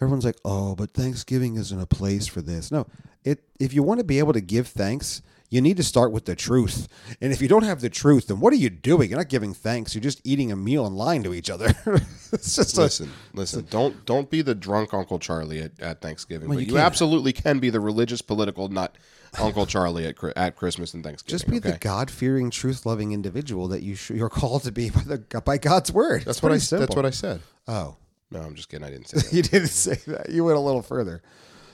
everyone's 0.01 0.25
like, 0.25 0.37
oh, 0.43 0.75
but 0.75 0.91
Thanksgiving 0.91 1.55
isn't 1.55 1.79
a 1.79 1.85
place 1.85 2.27
for 2.27 2.41
this. 2.41 2.71
No, 2.71 2.87
it 3.23 3.43
if 3.59 3.73
you 3.73 3.83
want 3.83 3.99
to 3.99 4.03
be 4.03 4.19
able 4.19 4.33
to 4.33 4.41
give 4.41 4.67
thanks, 4.67 5.21
you 5.49 5.61
need 5.61 5.77
to 5.77 5.83
start 5.83 6.11
with 6.11 6.25
the 6.25 6.35
truth. 6.35 6.87
And 7.21 7.31
if 7.31 7.39
you 7.39 7.47
don't 7.47 7.63
have 7.63 7.79
the 7.79 7.89
truth, 7.89 8.25
then 8.25 8.39
what 8.39 8.51
are 8.53 8.57
you 8.57 8.71
doing? 8.71 9.11
You're 9.11 9.19
not 9.19 9.29
giving 9.29 9.53
thanks. 9.53 9.93
You're 9.93 10.01
just 10.01 10.19
eating 10.23 10.51
a 10.51 10.55
meal 10.55 10.87
and 10.87 10.97
lying 10.97 11.21
to 11.23 11.33
each 11.33 11.47
other. 11.49 11.67
it's 12.31 12.55
just 12.55 12.75
a, 12.75 12.81
Listen, 12.81 13.11
listen. 13.33 13.67
Don't 13.69 14.03
don't 14.05 14.31
be 14.31 14.41
the 14.41 14.55
drunk 14.55 14.95
Uncle 14.95 15.19
Charlie 15.19 15.61
at, 15.61 15.79
at 15.79 16.01
Thanksgiving. 16.01 16.49
Well, 16.49 16.57
but 16.57 16.65
you 16.65 16.73
you, 16.73 16.79
absolutely 16.79 17.33
can 17.33 17.59
be 17.59 17.69
the 17.69 17.79
religious 17.79 18.21
political 18.21 18.67
nut 18.67 18.97
Uncle 19.37 19.67
Charlie 19.67 20.07
at 20.07 20.15
at 20.35 20.55
Christmas 20.55 20.95
and 20.95 21.03
Thanksgiving. 21.03 21.37
just 21.37 21.47
be 21.47 21.59
the? 21.59 21.77
God 21.77 22.09
fearing, 22.09 22.49
truth 22.49 22.85
loving 22.85 23.11
individual 23.11 23.67
that 23.67 23.83
you 23.83 23.93
sh- 23.93 24.09
you're 24.09 24.29
called 24.29 24.63
to 24.63 24.71
be 24.71 24.89
by 24.89 25.01
the 25.01 25.41
by 25.41 25.59
God's 25.59 25.91
word. 25.91 26.21
That's 26.25 26.37
It's 26.37 26.43
what 26.43 26.51
I. 26.51 26.57
simple. 26.57 26.87
That's 26.87 26.95
what 26.95 27.05
I 27.05 27.11
said. 27.11 27.41
Oh, 27.67 27.97
No, 28.33 28.41
I'm 28.41 28.55
just 28.55 28.67
kidding. 28.67 28.85
I 28.85 28.89
didn't 28.89 29.07
say 29.07 29.17
that. 29.21 29.33
you 29.33 29.43
didn't 29.43 29.67
say 29.67 29.95
that. 30.07 30.29
You 30.31 30.43
went 30.43 30.57
a 30.57 30.61
little 30.61 30.81
further. 30.81 31.21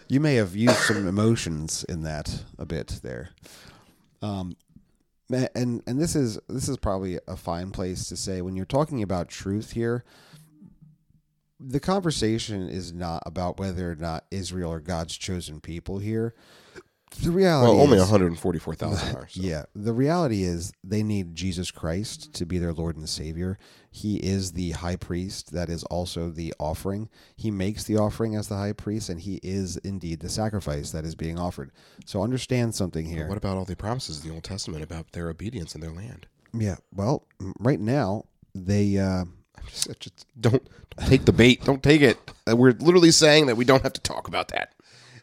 You 0.10 0.19
may 0.19 0.36
have 0.36 0.56
used 0.56 0.76
some 0.76 1.08
emotions 1.08 1.86
in 1.88 2.04
that 2.04 2.43
a 2.58 2.65
bit 2.65 3.00
there. 3.02 3.30
Um, 4.22 4.58
and 5.32 5.82
and 5.86 6.02
this 6.02 6.15
is 6.15 6.39
this 6.50 6.67
is 6.67 6.78
probably 6.78 7.19
a 7.28 7.38
fine 7.38 7.72
place 7.72 8.10
to 8.10 8.17
say 8.17 8.41
when 8.41 8.56
you're 8.56 8.65
talking 8.65 9.02
about 9.02 9.30
truth 9.30 9.72
here. 9.72 10.04
The 11.62 11.80
conversation 11.80 12.67
is 12.69 12.93
not 12.93 13.22
about 13.26 13.60
whether 13.60 13.91
or 13.91 13.95
not 13.95 14.26
Israel 14.32 14.72
are 14.74 14.80
God's 14.80 15.15
chosen 15.17 15.60
people 15.62 16.00
here. 16.00 16.34
The 17.22 17.32
reality 17.32 17.72
well, 17.72 17.82
only 17.82 17.98
is, 17.98 18.04
144,000 18.04 19.15
are. 19.15 19.28
So. 19.30 19.41
yeah, 19.41 19.63
the 19.76 19.93
reality 19.93 20.43
is 20.43 20.72
they 20.84 21.04
need 21.04 21.36
Jesus 21.36 21.72
Christ 21.72 22.34
to 22.34 22.45
be 22.45 22.58
their 22.58 22.74
Lord 22.74 22.98
and 22.98 23.10
Savior. 23.10 23.58
He 23.91 24.17
is 24.17 24.54
the 24.54 24.72
high 24.72 24.95
priest 24.95 25.52
that 25.52 25.69
is 25.69 25.84
also 25.86 26.30
the 26.30 26.54
offering. 26.60 27.10
He 27.36 27.52
makes 27.52 27.84
the 27.84 27.98
offering 27.98 28.36
as 28.36 28.48
the 28.48 28.56
high 28.56 28.74
priest, 28.74 29.10
and 29.10 29.19
he 29.19 29.39
is 29.43 29.78
indeed 29.78 30.19
the 30.19 30.30
sacrifice 30.30 30.91
that 30.91 31.06
is 31.06 31.15
being 31.15 31.39
offered. 31.39 31.72
So 32.06 32.22
understand 32.22 32.76
something 32.76 33.06
here. 33.06 33.28
What 33.28 33.38
about 33.38 33.58
all 33.58 33.65
the 33.65 33.76
promises 33.76 34.22
in 34.24 34.30
the 34.30 34.34
Old 34.36 34.43
Testament 34.43 34.84
about 34.84 35.12
their 35.12 35.30
obedience 35.30 35.76
in 35.76 35.82
their 35.82 35.91
land? 35.91 36.28
yeah, 36.54 36.78
well, 36.95 37.28
right 37.60 37.80
now 37.80 38.26
they 38.56 38.98
uh, 38.98 39.26
just, 39.67 40.00
just 40.00 40.26
don't, 40.39 40.67
don't 40.95 41.08
take 41.08 41.26
the 41.26 41.34
bait. 41.34 41.63
Don't 41.63 41.84
take 41.84 42.02
it. 42.02 42.17
Uh, 42.50 42.56
We're 42.56 42.72
literally 42.72 43.12
saying 43.12 43.48
that 43.48 43.56
we 43.56 43.65
don't 43.65 43.84
have 43.84 43.93
to 43.93 44.02
talk 44.02 44.28
about 44.28 44.50
that. 44.50 44.74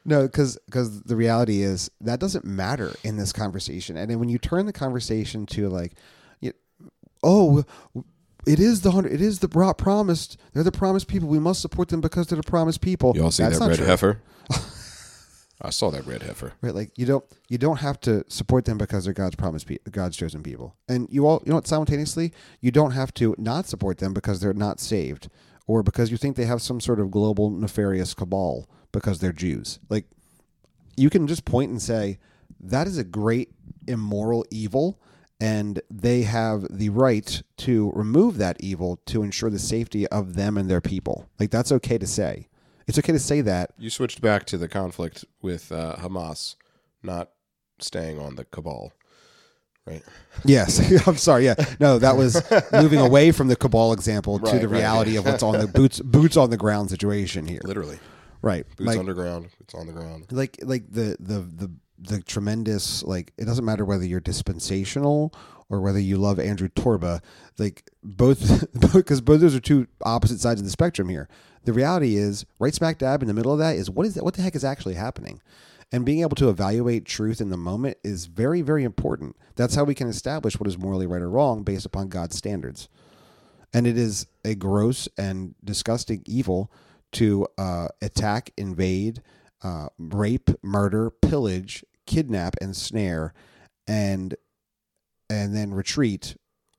No, 0.06 0.22
because 0.22 0.56
because 0.66 1.02
the 1.02 1.16
reality 1.16 1.62
is 1.62 1.90
that 2.00 2.20
doesn't 2.20 2.44
matter 2.44 2.94
in 3.02 3.16
this 3.16 3.32
conversation. 3.32 3.96
And 3.96 4.10
then 4.10 4.20
when 4.20 4.28
you 4.28 4.38
turn 4.38 4.64
the 4.66 4.72
conversation 4.72 5.46
to 5.46 5.68
like, 5.68 5.94
you, 6.40 6.52
oh, 7.24 7.64
it 8.46 8.60
is 8.60 8.82
the 8.82 8.92
hundred, 8.92 9.12
it 9.12 9.20
is 9.20 9.40
the 9.40 9.48
promised. 9.48 10.38
They're 10.52 10.62
the 10.62 10.70
promised 10.72 11.08
people. 11.08 11.28
We 11.28 11.40
must 11.40 11.60
support 11.60 11.88
them 11.88 12.00
because 12.00 12.28
they're 12.28 12.36
the 12.36 12.48
promised 12.48 12.80
people. 12.80 13.12
You 13.16 13.24
all 13.24 13.30
see 13.32 13.42
That's 13.42 13.58
that 13.58 13.68
red 13.68 13.78
true. 13.78 13.86
heifer? 13.86 14.22
I 15.60 15.70
saw 15.70 15.90
that 15.90 16.06
red 16.06 16.22
heifer. 16.22 16.52
right? 16.60 16.74
Like 16.74 16.92
you 16.96 17.06
don't 17.06 17.24
you 17.48 17.58
don't 17.58 17.78
have 17.78 17.98
to 18.02 18.24
support 18.28 18.66
them 18.66 18.78
because 18.78 19.04
they're 19.04 19.14
God's 19.14 19.34
promised, 19.36 19.66
pe- 19.66 19.78
God's 19.90 20.16
chosen 20.16 20.42
people, 20.42 20.76
and 20.88 21.08
you 21.10 21.26
all 21.26 21.42
you 21.44 21.50
know 21.50 21.56
what? 21.56 21.66
Simultaneously, 21.66 22.32
you 22.60 22.70
don't 22.70 22.92
have 22.92 23.12
to 23.14 23.34
not 23.38 23.66
support 23.66 23.98
them 23.98 24.12
because 24.14 24.38
they're 24.40 24.52
not 24.52 24.78
saved, 24.78 25.28
or 25.66 25.82
because 25.82 26.10
you 26.10 26.16
think 26.16 26.36
they 26.36 26.44
have 26.44 26.62
some 26.62 26.80
sort 26.80 27.00
of 27.00 27.10
global 27.10 27.50
nefarious 27.50 28.14
cabal 28.14 28.68
because 28.92 29.18
they're 29.18 29.32
Jews. 29.32 29.78
Like 29.88 30.06
you 30.96 31.10
can 31.10 31.26
just 31.26 31.44
point 31.44 31.70
and 31.70 31.82
say 31.82 32.18
that 32.60 32.86
is 32.86 32.98
a 32.98 33.04
great 33.04 33.52
immoral 33.86 34.44
evil. 34.50 35.00
And 35.38 35.82
they 35.90 36.22
have 36.22 36.66
the 36.70 36.88
right 36.88 37.42
to 37.58 37.92
remove 37.94 38.38
that 38.38 38.56
evil 38.60 39.00
to 39.04 39.22
ensure 39.22 39.50
the 39.50 39.58
safety 39.58 40.06
of 40.08 40.34
them 40.34 40.56
and 40.56 40.70
their 40.70 40.80
people. 40.80 41.28
Like 41.38 41.50
that's 41.50 41.70
okay 41.72 41.98
to 41.98 42.06
say. 42.06 42.48
It's 42.86 42.98
okay 42.98 43.12
to 43.12 43.18
say 43.18 43.42
that 43.42 43.72
You 43.76 43.90
switched 43.90 44.22
back 44.22 44.46
to 44.46 44.56
the 44.56 44.68
conflict 44.68 45.26
with 45.42 45.70
uh, 45.72 45.96
Hamas, 45.96 46.54
not 47.02 47.32
staying 47.80 48.18
on 48.18 48.36
the 48.36 48.46
cabal, 48.46 48.92
right? 49.86 50.02
Yes, 50.44 51.06
I'm 51.08 51.16
sorry. 51.16 51.44
Yeah, 51.46 51.54
no, 51.80 51.98
that 51.98 52.16
was 52.16 52.42
moving 52.72 52.98
away 53.00 53.32
from 53.32 53.48
the 53.48 53.56
cabal 53.56 53.92
example 53.92 54.38
to 54.38 54.44
Right, 54.52 54.60
the 54.60 54.68
right. 54.68 54.78
reality 54.78 55.16
of 55.16 55.24
what's 55.24 55.42
on 55.42 55.58
the 55.58 55.66
boots 55.78 56.00
boots 56.00 56.36
on 56.36 56.50
the 56.50 56.56
ground 56.56 56.90
situation 56.90 57.46
here. 57.46 57.60
Literally, 57.64 57.98
Right, 58.42 58.66
boots 58.76 58.86
like 58.88 58.98
underground, 58.98 59.48
boots 59.58 59.74
on 59.74 59.86
the 59.86 59.92
ground. 59.92 60.26
like 60.30 60.58
like 60.62 60.90
the 60.90 61.16
the 61.20 61.40
the 61.40 61.70
the 61.98 62.22
tremendous 62.22 63.02
like 63.04 63.32
it 63.38 63.46
doesn't 63.46 63.64
matter 63.64 63.84
whether 63.84 64.04
you're 64.04 64.20
dispensational 64.20 65.32
or 65.68 65.80
whether 65.80 65.98
you 65.98 66.16
love 66.16 66.38
Andrew 66.38 66.68
Torba, 66.68 67.20
like 67.58 67.90
both 68.04 68.64
because 68.92 69.20
both 69.20 69.40
those 69.40 69.54
are 69.54 69.60
two 69.60 69.86
opposite 70.04 70.38
sides 70.40 70.60
of 70.60 70.64
the 70.64 70.70
spectrum 70.70 71.08
here. 71.08 71.28
The 71.64 71.72
reality 71.72 72.16
is, 72.16 72.46
right 72.60 72.72
smack 72.74 72.98
dab 72.98 73.22
in 73.22 73.28
the 73.28 73.34
middle 73.34 73.52
of 73.52 73.58
that 73.58 73.74
is 73.76 73.90
what 73.90 74.06
is 74.06 74.14
that? 74.14 74.22
What 74.24 74.34
the 74.34 74.42
heck 74.42 74.54
is 74.54 74.64
actually 74.64 74.94
happening? 74.94 75.40
And 75.92 76.04
being 76.04 76.20
able 76.20 76.34
to 76.36 76.48
evaluate 76.48 77.04
truth 77.04 77.40
in 77.40 77.50
the 77.50 77.56
moment 77.56 77.98
is 78.02 78.26
very, 78.26 78.60
very 78.60 78.82
important. 78.82 79.36
That's 79.54 79.76
how 79.76 79.84
we 79.84 79.94
can 79.94 80.08
establish 80.08 80.58
what 80.58 80.66
is 80.66 80.76
morally 80.76 81.06
right 81.06 81.22
or 81.22 81.30
wrong 81.30 81.62
based 81.62 81.86
upon 81.86 82.08
God's 82.08 82.36
standards. 82.36 82.88
And 83.72 83.86
it 83.86 83.96
is 83.96 84.26
a 84.44 84.54
gross 84.54 85.08
and 85.16 85.54
disgusting 85.62 86.22
evil 86.26 86.72
to 87.12 87.46
uh, 87.56 87.88
attack, 88.02 88.50
invade, 88.56 89.22
uh, 89.62 89.88
rape, 89.98 90.50
murder, 90.62 91.10
pillage, 91.10 91.84
kidnap, 92.06 92.56
and 92.60 92.76
snare, 92.76 93.32
and 93.86 94.34
and 95.28 95.54
then 95.56 95.74
retreat, 95.74 96.36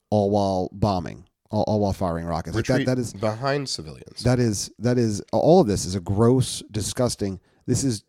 all 0.09 0.29
while 0.29 0.69
bombing, 0.71 1.25
all, 1.49 1.63
all 1.63 1.79
while 1.79 1.93
firing 1.93 2.25
rockets. 2.25 2.55
Like 2.55 2.65
that, 2.65 2.85
that 2.85 2.99
is 2.99 3.13
behind 3.13 3.67
civilians. 3.69 4.23
that 4.23 4.39
is 4.39 4.71
that 4.79 4.97
is 4.97 5.21
all 5.31 5.61
of 5.61 5.67
this 5.67 5.85
is 5.85 5.95
a 5.95 5.99
gross, 5.99 6.63
disgusting. 6.71 7.39
This 7.65 7.83
is 7.83 8.03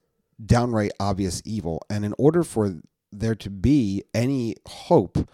downright 0.44 0.92
obvious 1.00 1.42
evil, 1.44 1.82
and 1.90 2.04
in 2.04 2.14
order 2.18 2.42
for 2.42 2.80
there 3.10 3.34
to 3.34 3.50
be 3.50 4.02
any 4.14 4.56
hope 4.66 5.28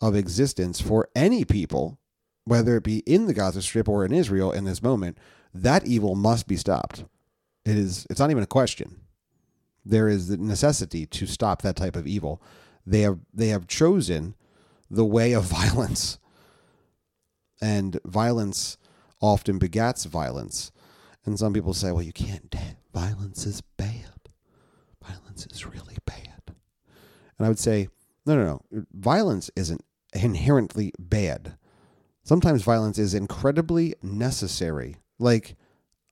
of 0.00 0.14
existence 0.14 0.80
for 0.80 1.08
any 1.14 1.44
people, 1.44 1.98
whether 2.44 2.76
it 2.76 2.84
be 2.84 2.98
in 3.00 3.26
the 3.26 3.34
Gaza 3.34 3.62
Strip 3.62 3.88
or 3.88 4.04
in 4.04 4.12
Israel 4.12 4.52
in 4.52 4.64
this 4.64 4.82
moment, 4.82 5.18
that 5.52 5.86
evil 5.86 6.14
must 6.14 6.46
be 6.46 6.56
stopped. 6.56 7.04
It 7.64 7.76
is. 7.76 8.06
It's 8.10 8.20
not 8.20 8.30
even 8.30 8.42
a 8.42 8.48
question. 8.48 9.00
There 9.84 10.08
is 10.08 10.28
the 10.28 10.36
necessity 10.36 11.06
to 11.06 11.26
stop 11.26 11.62
that 11.62 11.76
type 11.76 11.96
of 11.96 12.06
evil. 12.06 12.42
They 12.86 13.00
have 13.00 13.20
they 13.32 13.48
have 13.48 13.66
chosen 13.66 14.34
the 14.90 15.04
way 15.04 15.32
of 15.32 15.44
violence, 15.44 16.18
and 17.60 17.98
violence 18.04 18.76
often 19.20 19.58
begats 19.58 20.06
violence. 20.06 20.70
And 21.24 21.38
some 21.38 21.54
people 21.54 21.72
say, 21.72 21.90
well, 21.90 22.02
you 22.02 22.12
can't. 22.12 22.54
Violence 22.92 23.46
is 23.46 23.62
bad. 23.62 24.13
Violence 25.06 25.46
is 25.50 25.66
really 25.66 25.96
bad. 26.04 26.54
And 27.38 27.46
I 27.46 27.48
would 27.48 27.58
say, 27.58 27.88
no, 28.26 28.36
no, 28.36 28.44
no. 28.72 28.84
Violence 28.92 29.50
isn't 29.56 29.84
inherently 30.14 30.92
bad. 30.98 31.56
Sometimes 32.22 32.62
violence 32.62 32.98
is 32.98 33.14
incredibly 33.14 33.94
necessary. 34.02 34.96
Like, 35.18 35.56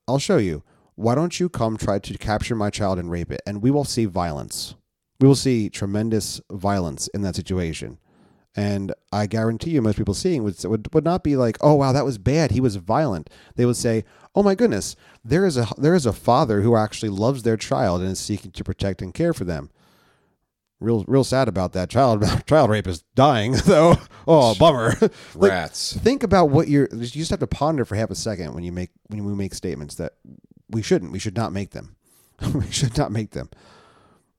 I'll 0.07 0.19
show 0.19 0.37
you. 0.37 0.63
Why 0.95 1.15
don't 1.15 1.39
you 1.39 1.49
come 1.49 1.75
try 1.75 1.97
to 1.97 2.17
capture 2.17 2.55
my 2.55 2.69
child 2.69 2.99
and 2.99 3.09
rape 3.09 3.31
it? 3.31 3.41
And 3.47 3.63
we 3.63 3.71
will 3.71 3.85
see 3.85 4.05
violence. 4.05 4.75
We 5.19 5.27
will 5.27 5.35
see 5.35 5.69
tremendous 5.69 6.39
violence 6.51 7.07
in 7.15 7.21
that 7.21 7.35
situation. 7.35 7.97
And 8.55 8.93
I 9.11 9.25
guarantee 9.25 9.71
you, 9.71 9.81
most 9.81 9.97
people 9.97 10.13
seeing 10.13 10.43
would, 10.43 10.63
would 10.63 10.93
would 10.93 11.03
not 11.03 11.23
be 11.23 11.35
like, 11.35 11.57
"Oh 11.61 11.73
wow, 11.73 11.91
that 11.91 12.05
was 12.05 12.19
bad. 12.19 12.51
He 12.51 12.61
was 12.61 12.75
violent." 12.75 13.29
They 13.55 13.65
would 13.65 13.77
say, 13.77 14.03
"Oh 14.35 14.43
my 14.43 14.53
goodness, 14.53 14.95
there 15.25 15.43
is 15.45 15.57
a 15.57 15.67
there 15.77 15.95
is 15.95 16.05
a 16.05 16.13
father 16.13 16.61
who 16.61 16.75
actually 16.75 17.09
loves 17.09 17.41
their 17.41 17.57
child 17.57 18.01
and 18.01 18.11
is 18.11 18.19
seeking 18.19 18.51
to 18.51 18.63
protect 18.63 19.01
and 19.01 19.11
care 19.13 19.33
for 19.33 19.43
them." 19.43 19.71
Real 20.79 21.03
real 21.07 21.23
sad 21.23 21.47
about 21.47 21.73
that 21.73 21.89
child 21.89 22.23
child 22.47 22.69
rape 22.69 22.85
is 22.87 23.03
dying 23.15 23.53
though. 23.65 23.95
Oh 24.27 24.53
bummer. 24.53 24.93
Like, 25.35 25.51
Rats. 25.51 25.93
think 25.97 26.21
about 26.21 26.51
what 26.51 26.67
you're. 26.67 26.89
You 26.91 27.07
just 27.07 27.31
have 27.31 27.39
to 27.39 27.47
ponder 27.47 27.85
for 27.85 27.95
half 27.95 28.11
a 28.11 28.15
second 28.15 28.53
when 28.53 28.63
you 28.63 28.71
make 28.71 28.91
when 29.07 29.25
we 29.25 29.33
make 29.33 29.55
statements 29.55 29.95
that 29.95 30.13
we 30.69 30.83
shouldn't. 30.83 31.11
We 31.11 31.19
should 31.19 31.35
not 31.35 31.53
make 31.53 31.71
them. 31.71 31.95
we 32.53 32.69
should 32.69 32.97
not 32.99 33.11
make 33.11 33.31
them. 33.31 33.49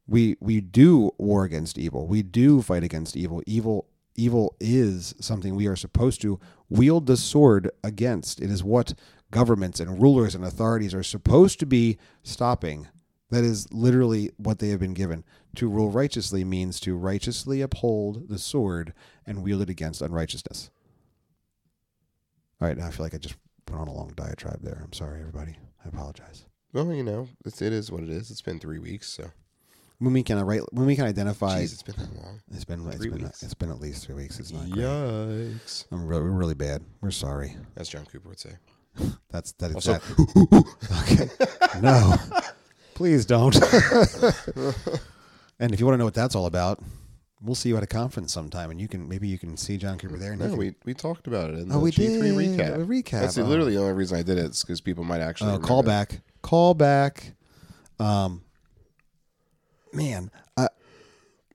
We 0.07 0.37
we 0.39 0.61
do 0.61 1.13
war 1.19 1.45
against 1.45 1.79
evil. 1.79 2.07
We 2.07 2.23
do 2.23 2.63
fight 2.63 2.85
against 2.85 3.17
evil. 3.17 3.43
Evil 3.47 3.87
evil 4.15 4.57
is 4.61 5.15
something 5.21 5.55
we 5.55 5.67
are 5.67 5.77
supposed 5.77 6.21
to 6.23 6.39
wield 6.69 7.07
the 7.07 7.17
sword 7.17 7.71
against. 7.83 8.41
It 8.41 8.51
is 8.51 8.63
what 8.65 8.95
governments 9.31 9.81
and 9.81 10.01
rulers 10.01 10.35
and 10.35 10.45
authorities 10.45 10.95
are 10.95 11.03
supposed 11.03 11.59
to 11.61 11.67
be 11.67 11.99
stopping. 12.23 12.89
That 13.31 13.45
is 13.45 13.73
literally 13.73 14.31
what 14.37 14.59
they 14.59 14.69
have 14.69 14.81
been 14.81 14.95
given. 14.95 15.25
To 15.57 15.69
rule 15.69 15.91
righteously 15.91 16.45
means 16.45 16.79
to 16.81 16.97
righteously 16.97 17.61
uphold 17.61 18.29
the 18.29 18.39
sword 18.39 18.93
and 19.27 19.43
wield 19.43 19.63
it 19.63 19.71
against 19.71 20.03
unrighteousness. 20.03 20.71
All 22.61 22.69
right, 22.69 22.77
now 22.77 22.87
I 22.87 22.91
feel 22.91 23.05
like 23.05 23.15
I 23.15 23.19
just 23.19 23.37
went 23.69 23.81
on 23.81 23.89
a 23.89 23.93
long 23.93 24.13
diatribe 24.15 24.63
there. 24.63 24.81
I'm 24.85 24.93
sorry, 24.93 25.21
everybody. 25.21 25.57
I 25.85 25.89
apologize. 25.89 26.45
Well, 26.73 26.93
you 26.93 27.03
know, 27.03 27.29
it's, 27.45 27.63
it 27.63 27.73
is 27.73 27.91
what 27.91 28.03
it 28.03 28.11
is. 28.11 28.31
It's 28.31 28.43
been 28.43 28.59
three 28.59 28.79
weeks, 28.79 29.09
so 29.09 29.31
When 29.99 30.13
we 30.13 30.23
can 30.23 30.45
when 30.45 30.87
we 30.87 30.97
can 30.97 31.05
identify, 31.07 31.61
Jeez, 31.63 31.73
it's 31.73 31.83
been 31.83 31.95
that 31.97 32.15
long. 32.17 32.41
it's 32.53 32.65
been 32.65 32.87
it's 32.87 32.97
three 32.97 33.11
been 33.11 33.23
weeks. 33.25 33.43
it's 33.43 33.55
been 33.55 33.71
at 33.71 33.81
least 33.81 34.05
three 34.05 34.17
weeks. 34.17 34.39
It's 34.41 34.53
not 34.53 34.69
great. 34.71 34.85
Yikes! 34.85 35.87
I'm 35.93 36.05
really, 36.07 36.23
we're 36.23 36.31
really 36.31 36.55
bad. 36.55 36.83
We're 37.01 37.11
sorry. 37.13 37.57
As 37.77 37.89
John 37.89 38.05
Cooper 38.07 38.29
would 38.29 38.39
say. 38.41 38.53
That's 39.31 39.53
that 39.53 39.71
is 39.71 39.75
Also, 39.77 39.93
that. 39.95 41.31
okay. 41.73 41.81
No, 41.81 42.15
please 42.95 43.25
don't. 43.25 43.55
and 45.59 45.73
if 45.73 45.81
you 45.81 45.87
want 45.87 45.95
to 45.95 45.99
know 45.99 46.05
what 46.05 46.15
that's 46.15 46.35
all 46.35 46.47
about, 46.47 46.81
we'll 47.41 47.55
see 47.55 47.69
you 47.71 47.77
at 47.77 47.83
a 47.83 47.87
conference 47.89 48.33
sometime, 48.33 48.71
and 48.71 48.81
you 48.81 48.89
can 48.89 49.09
maybe 49.09 49.27
you 49.29 49.39
can 49.39 49.57
see 49.57 49.77
John 49.77 49.99
Cooper 49.99 50.17
there. 50.17 50.37
No, 50.37 50.49
can- 50.49 50.57
we 50.57 50.75
we 50.85 50.95
talked 50.95 51.27
about 51.27 51.51
it 51.51 51.59
in 51.59 51.69
the 51.69 51.75
oh, 51.77 51.81
we 51.81 51.91
G3 51.91 51.97
did 51.97 52.35
recap. 52.35 52.75
a 52.75 52.79
recap. 52.87 53.21
That's 53.23 53.39
Oh. 53.39 53.43
literally 53.45 53.75
the 53.75 53.81
only 53.81 53.95
reason 53.95 54.19
I 54.19 54.23
did 54.23 54.39
it. 54.39 54.51
Is 54.51 54.63
because 54.63 54.81
people 54.81 55.03
might 55.05 55.21
actually 55.21 55.49
remember 55.49 55.67
call 55.67 55.83
back. 55.83 56.21
Call 56.43 56.75
back. 56.75 57.33
Um, 57.99 58.43
man, 59.95 60.31
I, 60.57 60.69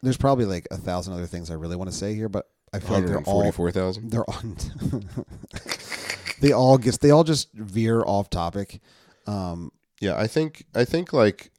there's 0.02 0.18
probably 0.18 0.46
like 0.46 0.68
a 0.72 0.78
thousand 0.78 1.14
other 1.14 1.26
things 1.26 1.52
I 1.52 1.56
really 1.56 1.76
want 1.76 1.90
to 1.90 1.96
say 1.96 2.14
here, 2.14 2.30
but 2.30 2.48
I 2.74 2.80
feel 2.80 2.98
like 2.98 3.06
they're 3.06 3.18
all 3.22 3.38
144,000. 3.38 4.12
they're 4.12 4.30
on. 4.30 4.56
they 6.42 6.52
all 6.52 6.78
gets 6.78 6.98
they 6.98 7.12
all 7.12 7.24
just 7.24 7.52
veer 7.54 8.04
off 8.06 8.30
topic. 8.30 8.80
Um, 9.28 9.72
Yeah, 10.00 10.18
I 10.18 10.28
think 10.28 10.66
I 10.76 10.86
think 10.86 11.12
like 11.14 11.52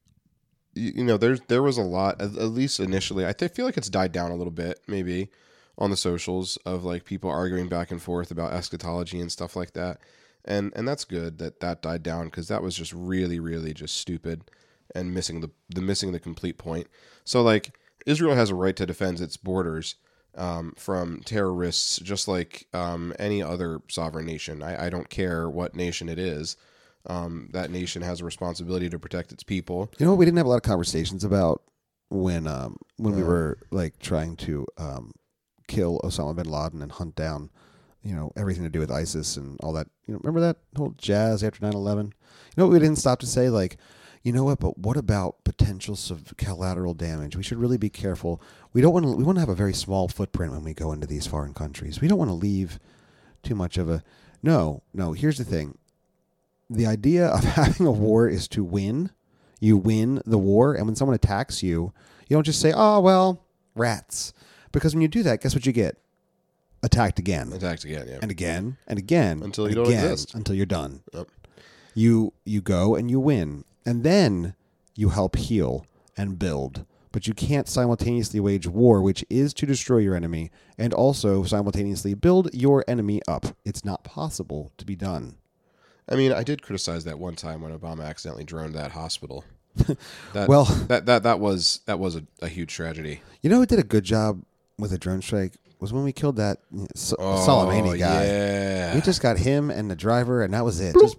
you, 0.75 0.93
you 0.97 1.05
know 1.05 1.17
there's 1.17 1.41
there 1.49 1.63
was 1.63 1.79
a 1.79 1.83
lot 1.83 2.21
at, 2.21 2.37
at 2.37 2.49
least 2.51 2.81
initially. 2.81 3.27
I 3.27 3.33
th- 3.33 3.53
feel 3.53 3.67
like 3.67 3.77
it's 3.77 3.91
died 3.91 4.13
down 4.13 4.31
a 4.31 4.37
little 4.37 4.53
bit 4.53 4.81
maybe 4.87 5.31
on 5.79 5.91
the 5.91 5.97
socials 5.97 6.57
of 6.59 6.85
like 6.85 7.05
people 7.05 7.31
arguing 7.31 7.69
back 7.69 7.91
and 7.91 8.01
forth 8.01 8.31
about 8.31 8.53
eschatology 8.53 9.21
and 9.21 9.33
stuff 9.33 9.57
like 9.57 9.73
that. 9.73 9.99
And 10.45 10.73
and 10.77 10.87
that's 10.87 11.05
good 11.05 11.39
that 11.39 11.61
that 11.61 11.83
died 11.83 12.03
down 12.03 12.27
because 12.27 12.49
that 12.49 12.63
was 12.63 12.75
just 12.75 12.93
really 12.93 13.41
really 13.41 13.75
just 13.75 13.97
stupid 13.97 14.51
and 14.95 15.15
missing 15.15 15.41
the 15.41 15.51
the 15.69 15.81
missing 15.81 16.13
the 16.13 16.21
complete 16.21 16.59
point. 16.59 16.87
So 17.25 17.43
like 17.43 17.77
Israel 18.07 18.35
has 18.35 18.51
a 18.51 18.55
right 18.55 18.77
to 18.77 18.87
defend 18.87 19.21
its 19.21 19.37
borders 19.37 19.97
um, 20.37 20.73
from 20.77 21.21
terrorists, 21.25 21.99
just 21.99 22.29
like 22.29 22.67
um, 22.73 23.13
any 23.19 23.43
other 23.43 23.81
sovereign 23.89 24.27
nation. 24.27 24.63
I, 24.63 24.87
I 24.87 24.91
don't 24.91 25.11
care 25.11 25.51
what 25.51 25.75
nation 25.75 26.09
it 26.09 26.19
is. 26.19 26.57
Um, 27.07 27.49
that 27.53 27.71
nation 27.71 28.03
has 28.03 28.21
a 28.21 28.25
responsibility 28.25 28.89
to 28.91 28.99
protect 28.99 29.33
its 29.33 29.43
people. 29.43 29.91
you 29.99 30.05
know 30.05 30.13
what 30.13 30.19
we 30.19 30.25
didn't 30.27 30.37
have 30.37 30.47
a 30.47 30.51
lot 30.51 30.57
of 30.57 30.63
conversations 30.63 31.25
about 31.25 31.63
when 32.11 32.47
um 32.47 32.77
when 32.97 33.15
we 33.15 33.23
were 33.23 33.59
like 33.71 33.99
trying 34.01 34.37
to 34.37 34.67
um 34.77 35.13
kill 35.69 36.01
Osama 36.03 36.35
bin 36.35 36.51
Laden 36.51 36.83
and 36.83 36.91
hunt 36.91 37.15
down 37.15 37.49
you 38.03 38.15
know 38.15 38.33
everything 38.37 38.65
to 38.65 38.71
do 38.71 38.81
with 38.81 38.91
ISIS 38.91 39.37
and 39.37 39.59
all 39.63 39.73
that. 39.73 39.87
You 40.07 40.15
know, 40.15 40.21
remember 40.23 40.41
that 40.41 40.57
whole 40.77 40.95
jazz 40.99 41.45
after 41.45 41.61
9/11? 41.61 42.05
You 42.07 42.13
know 42.57 42.67
what 42.67 42.73
we 42.73 42.79
didn't 42.79 42.99
stop 42.99 43.21
to 43.21 43.27
say 43.27 43.49
like 43.49 43.77
you 44.23 44.33
know 44.33 44.45
what? 44.45 44.61
But 44.61 44.79
what 44.79 44.97
about 44.97 45.43
potential 45.45 45.99
collateral 46.37 46.95
damage? 46.95 47.37
We 47.37 47.43
should 47.43 47.59
really 47.59 47.79
be 47.79 47.89
careful. 47.89 48.41
We 48.73 48.81
don't 48.83 48.93
want 48.93 49.07
to. 49.07 49.13
We 49.13 49.25
want 49.25 49.37
to 49.37 49.41
have 49.41 49.49
a 49.49 49.55
very 49.55 49.73
small 49.73 50.09
footprint 50.09 50.53
when 50.53 50.65
we 50.65 50.75
go 50.75 50.93
into 50.93 51.07
these 51.07 51.27
foreign 51.27 51.55
countries. 51.55 52.01
We 52.01 52.09
don't 52.09 52.19
want 52.19 52.29
to 52.31 52.35
leave 52.35 52.79
too 53.43 53.55
much 53.55 53.79
of 53.79 53.89
a. 53.89 54.03
No, 54.43 54.83
no. 54.93 55.13
Here's 55.13 55.39
the 55.39 55.45
thing. 55.45 55.79
The 56.69 56.87
idea 56.87 57.27
of 57.29 57.45
having 57.57 57.87
a 57.87 57.91
war 57.93 58.29
is 58.29 58.47
to 58.49 58.63
win. 58.63 59.11
You 59.59 59.77
win 59.77 60.23
the 60.25 60.39
war, 60.39 60.75
and 60.75 60.87
when 60.87 60.97
someone 60.97 61.15
attacks 61.15 61.63
you, 61.63 61.93
you 62.29 62.37
don't 62.37 62.45
just 62.47 62.61
say, 62.61 62.73
"Oh 62.75 63.01
well, 63.01 63.45
rats," 63.75 64.33
because 64.73 64.95
when 64.95 65.03
you 65.03 65.09
do 65.09 65.23
that, 65.23 65.43
guess 65.43 65.55
what 65.55 65.67
you 65.67 65.73
get? 65.73 65.97
Attacked 66.83 67.19
again 67.19 67.53
Attacked 67.53 67.85
again. 67.85 68.07
Yeah. 68.09 68.19
and 68.23 68.31
again 68.31 68.79
and 68.87 68.99
again 68.99 69.43
Until 69.43 69.69
you 69.69 69.75
don't 69.75 69.93
exist. 69.93 70.35
Until 70.35 70.55
you're 70.55 70.65
done. 70.65 71.03
Yep. 71.13 71.29
You 71.95 72.33
you 72.47 72.63
go 72.63 72.95
and 72.95 73.11
you 73.11 73.21
win, 73.21 73.65
and 73.87 74.03
then 74.05 74.55
you 74.95 75.11
help 75.11 75.37
heal 75.37 75.87
and 76.17 76.39
build. 76.39 76.85
But 77.13 77.27
you 77.27 77.35
can't 77.35 77.69
simultaneously 77.69 78.39
wage 78.39 78.69
war, 78.69 79.03
which 79.03 79.25
is 79.29 79.53
to 79.55 79.67
destroy 79.67 79.99
your 79.99 80.15
enemy, 80.15 80.51
and 80.79 80.95
also 80.95 81.43
simultaneously 81.43 82.15
build 82.15 82.55
your 82.55 82.85
enemy 82.87 83.21
up. 83.27 83.47
It's 83.65 83.85
not 83.85 84.05
possible 84.05 84.71
to 84.79 84.85
be 84.85 84.95
done. 84.95 85.37
I 86.09 86.15
mean, 86.15 86.33
I 86.33 86.45
did 86.45 86.63
criticize 86.63 87.03
that 87.05 87.19
one 87.19 87.35
time 87.35 87.63
when 87.63 87.77
Obama 87.77 88.05
accidentally 88.05 88.45
droned 88.45 88.75
that 88.75 88.93
hospital. 88.93 89.45
That, 90.35 90.49
Well- 90.49 90.65
that 90.89 91.07
that 91.07 91.23
that 91.25 91.41
was 91.41 91.81
that 91.87 91.99
was 91.99 92.15
a, 92.17 92.25
a 92.43 92.49
huge 92.49 92.73
tragedy. 92.75 93.23
You 93.43 93.51
know 93.51 93.57
who 93.57 93.67
did 93.67 93.79
a 93.79 93.85
good 93.85 94.05
job 94.05 94.43
with 94.79 94.93
a 94.93 94.99
drone 94.99 95.23
strike 95.23 95.55
was 95.81 95.93
when 95.93 96.05
we 96.05 96.13
killed 96.13 96.37
that 96.37 96.59
uh, 96.77 96.85
S- 96.95 97.15
Oh, 97.19 97.45
Soleimani 97.49 97.99
guy. 97.99 98.25
Yeah. 98.25 98.95
We 98.95 99.01
just 99.01 99.23
got 99.23 99.39
him 99.39 99.71
and 99.71 99.91
the 99.91 99.97
driver, 99.97 100.43
and 100.43 100.53
that 100.55 100.65
was 100.65 100.81
it. 100.81 100.95
Just 101.01 101.17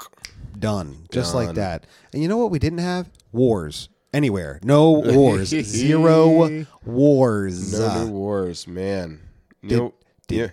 done, 0.61 1.05
just 1.11 1.35
like 1.35 1.47
Done. 1.47 1.55
that. 1.55 1.87
And 2.13 2.21
you 2.21 2.29
know 2.29 2.37
what? 2.37 2.51
We 2.51 2.59
didn't 2.59 2.79
have 2.79 3.09
wars 3.33 3.89
anywhere. 4.13 4.59
No 4.63 4.91
wars. 4.91 5.49
Zero 5.49 6.65
wars. 6.85 7.77
no 7.77 7.85
Uh, 7.85 8.03
new 8.05 8.11
wars, 8.11 8.67
man. 8.67 9.19
You 9.61 9.93
Did- 10.27 10.37
yeah. 10.39 10.47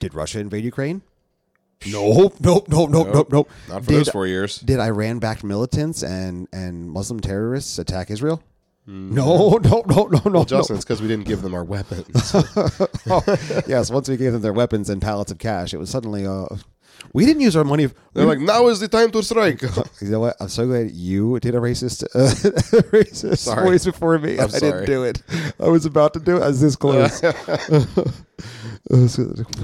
did 0.00 0.14
Russia 0.14 0.40
invade 0.40 0.64
Ukraine? 0.64 1.02
Nope, 1.86 2.36
nope, 2.40 2.66
nope, 2.68 2.90
nope, 2.90 3.08
nope, 3.12 3.28
nope. 3.30 3.50
Not 3.68 3.84
for 3.84 3.90
did, 3.90 3.98
those 3.98 4.08
four 4.08 4.26
years. 4.26 4.58
Did 4.58 4.80
Iran 4.80 5.18
backed 5.18 5.44
militants 5.44 6.02
and 6.02 6.48
and 6.52 6.90
Muslim 6.90 7.20
terrorists 7.20 7.78
attack 7.78 8.10
Israel? 8.10 8.42
No, 8.86 9.58
no, 9.62 9.82
no, 9.86 10.04
no, 10.06 10.20
no. 10.30 10.44
Mm. 10.44 10.46
Justin, 10.46 10.76
it's 10.76 10.84
because 10.84 11.00
we 11.00 11.08
didn't 11.08 11.24
give 11.26 11.40
them 11.42 11.54
our 11.54 11.64
weapons. 11.64 12.34
Oh, 13.06 13.22
yes, 13.66 13.90
once 13.90 14.08
we 14.08 14.16
gave 14.18 14.32
them 14.32 14.42
their 14.42 14.52
weapons 14.52 14.88
and 14.90 15.00
pallets 15.00 15.30
of 15.32 15.38
cash, 15.38 15.72
it 15.74 15.78
was 15.78 15.88
suddenly 15.90 16.26
uh, 16.26 16.46
we 17.14 17.24
didn't 17.24 17.40
use 17.42 17.54
our 17.54 17.62
money. 17.62 17.88
They're 18.12 18.26
like, 18.26 18.40
now 18.40 18.66
is 18.66 18.80
the 18.80 18.88
time 18.88 19.12
to 19.12 19.22
strike. 19.22 19.62
You 20.00 20.08
know 20.10 20.18
what? 20.20 20.36
I'm 20.40 20.48
so 20.48 20.66
glad 20.66 20.90
you 20.90 21.38
did 21.40 21.54
a 21.54 21.58
racist, 21.58 22.02
uh, 22.14 22.34
racist 22.90 23.38
Sorry. 23.38 23.64
voice 23.64 23.86
before 23.86 24.18
me. 24.18 24.38
I'm 24.38 24.50
I 24.54 24.58
didn't 24.58 24.86
do 24.86 25.04
it. 25.04 25.22
I 25.58 25.68
was 25.68 25.86
about 25.86 26.12
to 26.14 26.20
do 26.20 26.36
it. 26.36 26.42
I 26.42 26.48
was 26.48 26.60
this 26.60 26.74
close. 26.76 27.22
I 27.24 27.32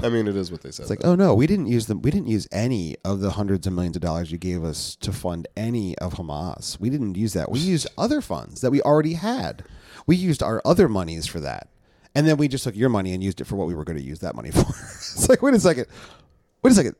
mean, 0.09 0.27
it 0.27 0.35
is 0.35 0.51
what 0.51 0.61
they 0.61 0.71
said. 0.71 0.83
It's 0.83 0.89
like, 0.89 1.03
oh 1.03 1.13
no, 1.15 1.35
we 1.35 1.45
didn't 1.45 1.67
use 1.67 1.85
them. 1.85 2.01
We 2.01 2.09
didn't 2.09 2.29
use 2.29 2.47
any 2.51 2.95
of 3.05 3.19
the 3.19 3.29
hundreds 3.31 3.67
of 3.67 3.73
millions 3.73 3.97
of 3.97 4.01
dollars 4.01 4.31
you 4.31 4.39
gave 4.39 4.63
us 4.63 4.95
to 5.01 5.11
fund 5.11 5.47
any 5.55 5.95
of 5.99 6.13
Hamas. 6.13 6.79
We 6.79 6.89
didn't 6.89 7.13
use 7.15 7.33
that. 7.33 7.51
We 7.51 7.59
used 7.59 7.87
other 7.97 8.21
funds 8.21 8.61
that 8.61 8.71
we 8.71 8.81
already 8.81 9.13
had. 9.13 9.63
We 10.07 10.15
used 10.15 10.41
our 10.41 10.59
other 10.65 10.89
monies 10.89 11.27
for 11.27 11.39
that, 11.41 11.67
and 12.15 12.27
then 12.27 12.37
we 12.37 12.47
just 12.47 12.63
took 12.63 12.75
your 12.75 12.89
money 12.89 13.13
and 13.13 13.21
used 13.21 13.39
it 13.41 13.45
for 13.45 13.57
what 13.57 13.67
we 13.67 13.75
were 13.75 13.83
going 13.83 13.99
to 13.99 14.03
use 14.03 14.17
that 14.19 14.33
money 14.35 14.49
for. 14.49 14.61
it's 14.69 15.29
like, 15.29 15.43
wait 15.43 15.53
a 15.53 15.59
second, 15.59 15.85
wait 16.63 16.71
a 16.71 16.75
second. 16.75 16.95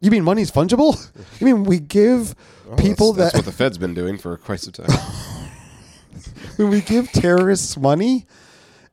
You 0.00 0.10
mean 0.10 0.24
money's 0.24 0.50
fungible? 0.50 0.96
You 1.40 1.46
mean 1.46 1.64
we 1.64 1.78
give 1.80 2.34
Well, 2.66 2.76
people 2.76 3.12
that's, 3.12 3.32
that 3.32 3.38
that's 3.38 3.46
what 3.46 3.52
the 3.52 3.56
Fed's 3.56 3.78
been 3.78 3.94
doing 3.94 4.18
for 4.18 4.36
quite 4.36 4.60
some 4.60 4.72
time. 4.72 4.90
when 6.56 6.68
we 6.68 6.80
give 6.82 7.10
terrorists 7.12 7.76
money 7.78 8.26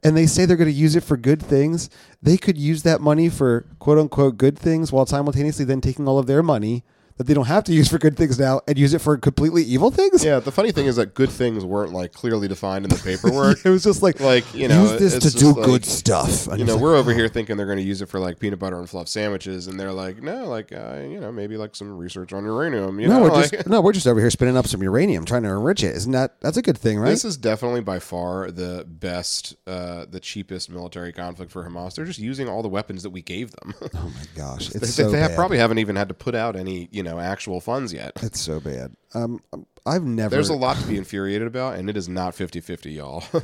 and 0.03 0.15
they 0.15 0.25
say 0.25 0.45
they're 0.45 0.55
going 0.57 0.69
to 0.69 0.73
use 0.73 0.95
it 0.95 1.03
for 1.03 1.17
good 1.17 1.41
things, 1.41 1.89
they 2.21 2.37
could 2.37 2.57
use 2.57 2.83
that 2.83 3.01
money 3.01 3.27
for 3.29 3.65
quote 3.79 3.97
unquote 3.97 4.37
good 4.37 4.57
things 4.57 4.91
while 4.93 5.05
simultaneously 5.05 5.65
then 5.65 5.81
taking 5.81 6.07
all 6.07 6.17
of 6.19 6.27
their 6.27 6.41
money 6.43 6.83
that 7.17 7.25
they 7.25 7.33
don't 7.33 7.47
have 7.47 7.63
to 7.65 7.73
use 7.73 7.87
for 7.89 7.97
good 7.97 8.15
things 8.15 8.39
now 8.39 8.61
and 8.67 8.77
use 8.77 8.93
it 8.93 8.99
for 8.99 9.17
completely 9.17 9.63
evil 9.63 9.89
things. 9.91 10.23
yeah, 10.23 10.39
the 10.39 10.51
funny 10.51 10.71
thing 10.71 10.85
is 10.85 10.95
that 10.97 11.13
good 11.13 11.29
things 11.29 11.65
weren't 11.65 11.91
like 11.93 12.13
clearly 12.13 12.47
defined 12.47 12.85
in 12.85 12.89
the 12.89 12.97
paperwork. 13.03 13.57
It 13.65 13.69
was 13.69 13.83
just 13.83 14.01
like, 14.03 14.19
Like, 14.19 14.53
you 14.53 14.67
know, 14.67 14.83
use 14.83 14.99
this 14.99 15.31
to 15.31 15.37
do 15.37 15.51
like- 15.53 15.65
good 15.65 15.85
stuff. 15.85 16.47
And 16.47 16.59
you 16.59 16.65
know, 16.65 16.73
like, 16.75 16.81
we're 16.83 16.95
over 16.95 17.13
here 17.13 17.27
thinking 17.27 17.57
they're 17.57 17.65
going 17.65 17.79
to 17.79 17.83
use 17.83 18.01
it 18.01 18.05
for 18.07 18.19
like 18.19 18.39
peanut 18.39 18.59
butter 18.59 18.77
and 18.79 18.89
fluff 18.89 19.07
sandwiches, 19.07 19.67
and 19.67 19.79
they're 19.79 19.91
like, 19.91 20.21
no, 20.21 20.45
like, 20.45 20.71
uh, 20.71 20.99
you 21.09 21.19
know, 21.19 21.31
maybe 21.31 21.57
like 21.57 21.75
some 21.75 21.97
research 21.97 22.33
on 22.33 22.45
uranium. 22.45 22.99
You 22.99 23.07
no, 23.07 23.15
know, 23.17 23.21
we're 23.23 23.31
like, 23.31 23.51
just 23.51 23.67
no, 23.67 23.81
we're 23.81 23.93
just 23.93 24.05
over 24.07 24.19
here 24.19 24.29
spinning 24.29 24.55
up 24.57 24.67
some 24.67 24.83
uranium, 24.83 25.25
trying 25.25 25.43
to 25.43 25.49
enrich 25.49 25.83
it. 25.83 25.95
Isn't 25.95 26.11
that 26.11 26.39
that's 26.41 26.57
a 26.57 26.61
good 26.61 26.77
thing, 26.77 26.99
right? 26.99 27.09
This 27.09 27.25
is 27.25 27.35
definitely 27.37 27.81
by 27.81 27.97
far 27.99 28.51
the 28.51 28.85
best, 28.87 29.55
uh, 29.65 30.05
the 30.09 30.19
cheapest 30.19 30.69
military 30.69 31.11
conflict 31.13 31.51
for 31.51 31.67
Hamas. 31.67 31.95
They're 31.95 32.05
just 32.05 32.19
using 32.19 32.47
all 32.47 32.61
the 32.61 32.69
weapons 32.69 33.01
that 33.03 33.09
we 33.09 33.21
gave 33.23 33.51
them. 33.51 33.73
oh 33.81 33.89
my 34.13 34.23
gosh, 34.35 34.67
they 34.69 34.85
so 34.85 35.09
they 35.09 35.19
bad. 35.21 35.35
probably 35.35 35.57
haven't 35.57 35.79
even 35.79 35.95
had 35.95 36.09
to 36.09 36.13
put 36.13 36.35
out 36.35 36.55
any, 36.55 36.89
you 36.91 37.01
know, 37.03 37.06
actual 37.07 37.61
funds 37.61 37.93
yet. 37.93 38.13
it's 38.21 38.39
so 38.39 38.59
bad. 38.59 38.95
Um, 39.13 39.41
I've 39.85 40.03
never. 40.03 40.29
There's 40.29 40.49
a 40.49 40.55
lot 40.55 40.77
to 40.77 40.87
be 40.87 40.97
infuriated 40.97 41.47
about, 41.47 41.77
and 41.77 41.89
it 41.89 41.95
is 41.95 42.09
not 42.09 42.33
50-50, 42.35 42.95
y'all. 42.95 43.23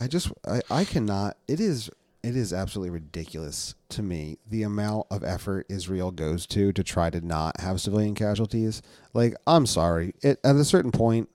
I 0.00 0.08
just 0.08 0.32
I, 0.46 0.60
I 0.70 0.84
cannot 0.84 1.36
it 1.46 1.60
is 1.60 1.90
it 2.22 2.36
is 2.36 2.52
absolutely 2.52 2.90
ridiculous 2.90 3.74
to 3.90 4.02
me 4.02 4.38
the 4.48 4.62
amount 4.62 5.06
of 5.10 5.22
effort 5.22 5.66
Israel 5.68 6.10
goes 6.10 6.46
to 6.48 6.72
to 6.72 6.82
try 6.82 7.10
to 7.10 7.20
not 7.20 7.60
have 7.60 7.80
civilian 7.80 8.14
casualties. 8.14 8.82
Like 9.14 9.34
I'm 9.46 9.66
sorry, 9.66 10.14
it, 10.22 10.40
at 10.42 10.56
a 10.56 10.64
certain 10.64 10.90
point, 10.90 11.28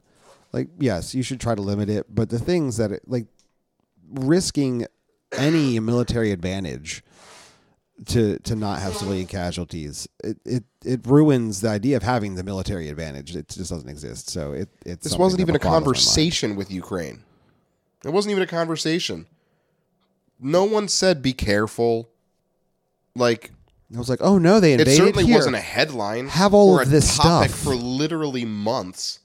like 0.52 0.70
yes, 0.80 1.16
you 1.16 1.24
should 1.24 1.40
try 1.40 1.56
to 1.56 1.62
limit 1.62 1.90
it, 1.90 2.14
but 2.14 2.30
the 2.30 2.40
things 2.40 2.78
that 2.78 2.92
it, 2.92 3.04
like 3.08 3.28
risking 4.10 4.86
any 5.32 5.80
military 5.80 6.32
advantage 6.32 7.04
to 8.06 8.38
to 8.40 8.56
not 8.56 8.80
have 8.80 8.96
civilian 8.96 9.28
casualties, 9.28 10.08
it, 10.24 10.38
it 10.46 10.64
it 10.86 11.02
ruins 11.06 11.62
the 11.62 11.70
idea 11.70 11.98
of 11.98 12.04
having 12.04 12.36
the 12.36 12.44
military 12.44 12.90
advantage. 12.90 13.36
It 13.36 13.50
just 13.50 13.72
doesn't 13.72 13.90
exist. 13.90 14.30
So 14.30 14.54
it 14.54 14.70
it's 14.86 15.04
this 15.04 15.18
wasn't 15.18 15.42
even 15.42 15.56
a 15.56 15.60
boggles 15.60 15.66
my 15.66 15.76
mind. 15.76 15.86
conversation 15.86 16.56
with 16.56 16.72
Ukraine. 16.72 17.24
It 18.06 18.10
wasn't 18.10 18.32
even 18.32 18.44
a 18.44 18.48
conversation. 18.48 19.26
No 20.40 20.64
one 20.64 20.88
said 20.88 21.22
be 21.22 21.34
careful. 21.34 22.10
Like 23.16 23.52
I 23.94 23.98
was 23.98 24.10
like, 24.10 24.20
oh 24.22 24.38
no, 24.38 24.60
they 24.60 24.74
invaded. 24.74 24.94
it 24.94 24.98
certainly 24.98 25.26
here. 25.26 25.36
wasn't 25.36 25.56
a 25.56 25.62
headline. 25.62 26.28
Have 26.28 26.54
all 26.54 26.74
or 26.74 26.82
of 26.84 26.90
a 26.90 26.92
this 26.92 27.18
topic 27.18 27.50
stuff. 27.50 27.64
for 27.64 27.76
literally 27.76 28.46
months, 28.46 29.20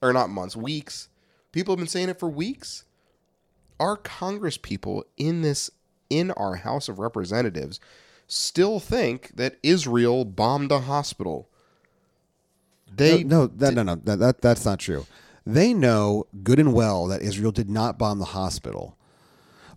or 0.00 0.12
not 0.12 0.30
months, 0.30 0.56
weeks. 0.56 1.08
People 1.52 1.72
have 1.72 1.78
been 1.78 1.88
saying 1.88 2.08
it 2.08 2.18
for 2.18 2.28
weeks. 2.28 2.84
Our 3.78 3.96
Congress 3.96 4.56
people 4.56 5.04
in 5.16 5.42
this 5.42 5.70
in 6.08 6.30
our 6.32 6.56
House 6.56 6.88
of 6.88 6.98
Representatives 6.98 7.80
still 8.26 8.80
think 8.80 9.32
that 9.36 9.56
Israel 9.62 10.24
bombed 10.24 10.72
a 10.72 10.80
hospital. 10.80 11.48
They 12.94 13.24
no, 13.24 13.42
no, 13.42 13.46
that, 13.46 13.74
no, 13.74 13.82
no, 13.82 13.94
that, 13.96 14.18
that 14.18 14.40
that's 14.40 14.64
not 14.64 14.78
true. 14.78 15.06
They 15.46 15.74
know 15.74 16.26
good 16.42 16.58
and 16.58 16.72
well 16.72 17.06
that 17.08 17.22
Israel 17.22 17.52
did 17.52 17.68
not 17.68 17.98
bomb 17.98 18.18
the 18.18 18.26
hospital, 18.26 18.96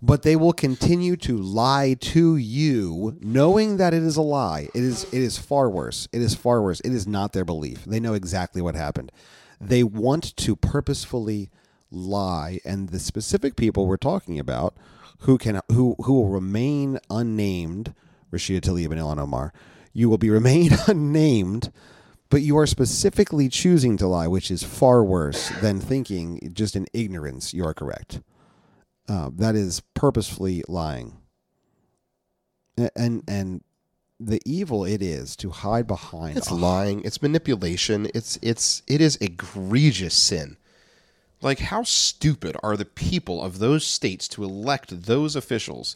but 0.01 0.21
they 0.23 0.35
will 0.35 0.53
continue 0.53 1.17
to 1.17 1.37
lie 1.37 1.95
to 1.99 2.37
you, 2.37 3.17
knowing 3.19 3.77
that 3.77 3.93
it 3.93 4.03
is 4.03 4.15
a 4.15 4.21
lie. 4.21 4.69
It 4.73 4.83
is 4.83 5.03
it 5.05 5.21
is 5.21 5.37
far 5.37 5.69
worse. 5.69 6.07
It 6.13 6.21
is 6.21 6.35
far 6.35 6.61
worse. 6.61 6.79
It 6.81 6.93
is 6.93 7.07
not 7.07 7.33
their 7.33 7.45
belief. 7.45 7.83
They 7.85 7.99
know 7.99 8.13
exactly 8.13 8.61
what 8.61 8.75
happened. 8.75 9.11
They 9.59 9.83
want 9.83 10.35
to 10.37 10.55
purposefully 10.55 11.49
lie, 11.91 12.59
and 12.63 12.89
the 12.89 12.99
specific 12.99 13.55
people 13.55 13.87
we're 13.87 13.97
talking 13.97 14.39
about, 14.39 14.75
who 15.19 15.37
can 15.37 15.61
who 15.71 15.95
who 16.03 16.13
will 16.13 16.29
remain 16.29 16.99
unnamed, 17.09 17.93
Rashida 18.31 18.61
Tlaib 18.61 18.91
and 18.91 18.99
Ilhan 18.99 19.19
Omar, 19.19 19.53
you 19.93 20.09
will 20.09 20.17
be 20.17 20.29
remain 20.31 20.71
unnamed 20.87 21.71
but 22.29 22.41
you 22.41 22.57
are 22.57 22.67
specifically 22.67 23.49
choosing 23.49 23.97
to 23.97 24.07
lie, 24.07 24.27
which 24.27 24.51
is 24.51 24.63
far 24.63 25.03
worse 25.03 25.49
than 25.61 25.79
thinking 25.79 26.51
just 26.53 26.75
in 26.75 26.87
ignorance 26.93 27.53
you 27.53 27.65
are 27.65 27.73
correct. 27.73 28.21
Uh, 29.07 29.29
that 29.33 29.55
is 29.55 29.81
purposefully 29.93 30.63
lying, 30.67 31.17
and 32.95 33.23
and 33.27 33.63
the 34.19 34.41
evil 34.45 34.83
it 34.83 35.01
is 35.01 35.35
to 35.37 35.49
hide 35.49 35.87
behind. 35.87 36.37
It's 36.37 36.51
lying. 36.51 37.01
It's 37.03 37.21
manipulation. 37.21 38.09
It's 38.13 38.37
it's 38.41 38.83
it 38.87 38.99
is 38.99 39.15
egregious 39.21 40.13
sin. 40.13 40.57
Like 41.41 41.59
how 41.59 41.83
stupid 41.83 42.57
are 42.61 42.75
the 42.75 42.83
people 42.83 43.41
of 43.41 43.59
those 43.59 43.87
states 43.87 44.27
to 44.29 44.43
elect 44.43 45.03
those 45.03 45.37
officials? 45.37 45.95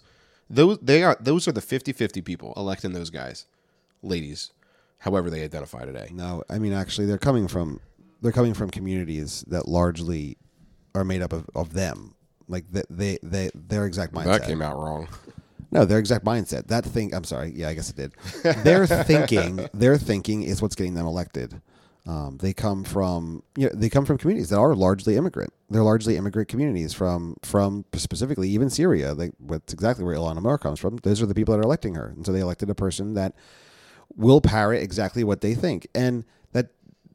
Those 0.51 0.77
they 0.79 1.03
are 1.03 1.17
those 1.19 1.47
are 1.47 1.51
the 1.51 1.61
50-50 1.61 2.23
people 2.23 2.53
electing 2.57 2.93
those 2.93 3.09
guys. 3.09 3.45
Ladies, 4.03 4.51
however 4.99 5.29
they 5.29 5.43
identify 5.43 5.85
today. 5.85 6.09
No, 6.11 6.43
I 6.49 6.59
mean 6.59 6.73
actually, 6.73 7.07
they're 7.07 7.17
coming 7.17 7.47
from 7.47 7.79
they're 8.21 8.31
coming 8.31 8.53
from 8.53 8.69
communities 8.69 9.43
that 9.47 9.67
largely 9.67 10.37
are 10.93 11.03
made 11.03 11.21
up 11.21 11.33
of, 11.33 11.49
of 11.55 11.73
them. 11.73 12.15
Like 12.47 12.69
they, 12.69 12.83
they, 12.89 13.17
they 13.23 13.51
their 13.55 13.85
exact 13.85 14.13
mindset. 14.13 14.25
That 14.39 14.43
came 14.45 14.61
out 14.61 14.77
wrong. 14.77 15.07
No, 15.71 15.85
their 15.85 15.99
exact 15.99 16.25
mindset. 16.25 16.67
That 16.67 16.83
thing. 16.83 17.15
I'm 17.15 17.23
sorry. 17.23 17.53
Yeah, 17.55 17.69
I 17.69 17.73
guess 17.73 17.89
it 17.89 17.95
did. 17.95 18.13
Their 18.63 18.85
thinking. 19.05 19.69
Their 19.73 19.97
thinking 19.97 20.43
is 20.43 20.61
what's 20.61 20.75
getting 20.75 20.95
them 20.95 21.05
elected. 21.05 21.61
Um, 22.07 22.37
they 22.41 22.51
come 22.51 22.83
from 22.83 23.43
you 23.55 23.67
know, 23.67 23.75
they 23.75 23.89
come 23.89 24.05
from 24.05 24.17
communities 24.17 24.49
that 24.49 24.57
are 24.57 24.73
largely 24.73 25.17
immigrant. 25.17 25.53
They're 25.69 25.83
largely 25.83 26.17
immigrant 26.17 26.49
communities 26.49 26.93
from 26.93 27.37
from 27.43 27.85
specifically 27.93 28.49
even 28.49 28.69
Syria. 28.71 29.15
What's 29.37 29.71
exactly 29.71 30.03
where 30.03 30.15
Ilhan 30.15 30.37
Omar 30.37 30.57
comes 30.57 30.79
from. 30.79 30.97
Those 30.97 31.21
are 31.21 31.27
the 31.27 31.35
people 31.35 31.53
that 31.53 31.59
are 31.59 31.63
electing 31.63 31.95
her, 31.95 32.07
and 32.07 32.25
so 32.25 32.31
they 32.31 32.39
elected 32.39 32.69
a 32.71 32.75
person 32.75 33.13
that 33.13 33.35
will 34.15 34.41
parrot 34.41 34.81
exactly 34.81 35.23
what 35.23 35.41
they 35.41 35.53
think, 35.53 35.87
and 35.93 36.25
that 36.53 36.69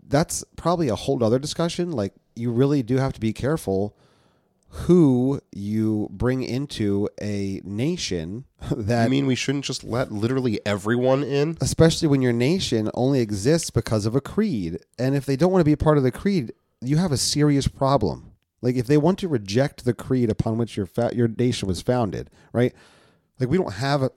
that's 0.07 0.45
probably 0.55 0.89
a 0.89 0.95
whole 0.95 1.22
other 1.22 1.41
discussion. 1.41 1.91
Like 1.91 2.14
you 2.37 2.53
really 2.53 2.84
do 2.84 2.99
have 2.99 3.12
to 3.14 3.20
be 3.20 3.32
careful 3.32 3.97
who 4.69 5.41
you 5.53 6.09
bring 6.11 6.43
into 6.43 7.09
a 7.21 7.61
nation 7.64 8.45
that 8.71 9.07
I 9.07 9.09
mean, 9.09 9.27
we 9.27 9.35
shouldn't 9.35 9.64
just 9.64 9.85
let 9.85 10.12
literally 10.12 10.61
everyone 10.67 11.23
in. 11.23 11.57
especially 11.61 12.09
when 12.09 12.23
your 12.23 12.33
nation 12.33 12.91
only 12.95 13.21
exists 13.21 13.71
because 13.71 14.07
of 14.07 14.14
a 14.14 14.21
creed. 14.21 14.79
And 14.99 15.14
if 15.14 15.25
they 15.25 15.37
don't 15.37 15.53
want 15.53 15.61
to 15.61 15.64
be 15.67 15.73
a 15.73 15.77
part 15.77 15.99
of 15.99 16.05
the 16.05 16.12
creed, 16.12 16.53
you 16.81 16.97
have 16.99 17.12
a 17.12 17.17
serious 17.17 17.69
problem. 17.69 18.33
Like 18.62 18.77
if 18.77 18.87
they 18.87 18.99
want 18.99 19.19
to 19.21 19.29
reject 19.29 19.85
the 19.85 19.95
creed 19.95 20.31
upon 20.31 20.59
which 20.59 20.77
your 20.77 20.87
fa- 20.87 21.12
your 21.14 21.29
nation 21.29 21.69
was 21.69 21.83
founded, 21.83 22.31
right? 22.53 22.75
Like 23.39 23.49
we 23.49 23.59
don't 23.59 23.75
have 23.75 24.03
a 24.03 24.11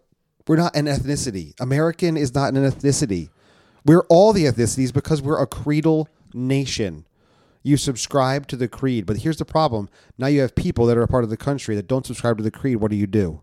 we're 0.48 0.56
not 0.56 0.76
an 0.76 0.86
ethnicity. 0.88 1.54
American 1.60 2.18
is 2.18 2.34
not 2.34 2.56
an 2.56 2.70
ethnicity. 2.70 3.30
We're 3.86 4.06
all 4.10 4.34
the 4.34 4.46
ethnicities 4.46 4.92
because 4.92 5.22
we're 5.22 5.42
a 5.42 5.46
creedal 5.48 6.10
nation. 6.34 7.06
You 7.62 7.76
subscribe 7.78 8.48
to 8.48 8.56
the 8.56 8.68
creed, 8.68 9.06
but 9.06 9.18
here's 9.18 9.38
the 9.38 9.46
problem. 9.46 9.90
Now 10.18 10.28
you 10.28 10.42
have 10.42 10.56
people 10.56 10.86
that 10.86 10.98
are 10.98 11.04
a 11.04 11.08
part 11.08 11.24
of 11.26 11.30
the 11.30 11.38
country 11.38 11.76
that 11.76 11.88
don't 11.88 12.06
subscribe 12.06 12.38
to 12.38 12.44
the 12.44 12.52
creed. 12.52 12.78
What 12.78 12.90
do 12.92 12.98
you 12.98 13.08
do? 13.08 13.42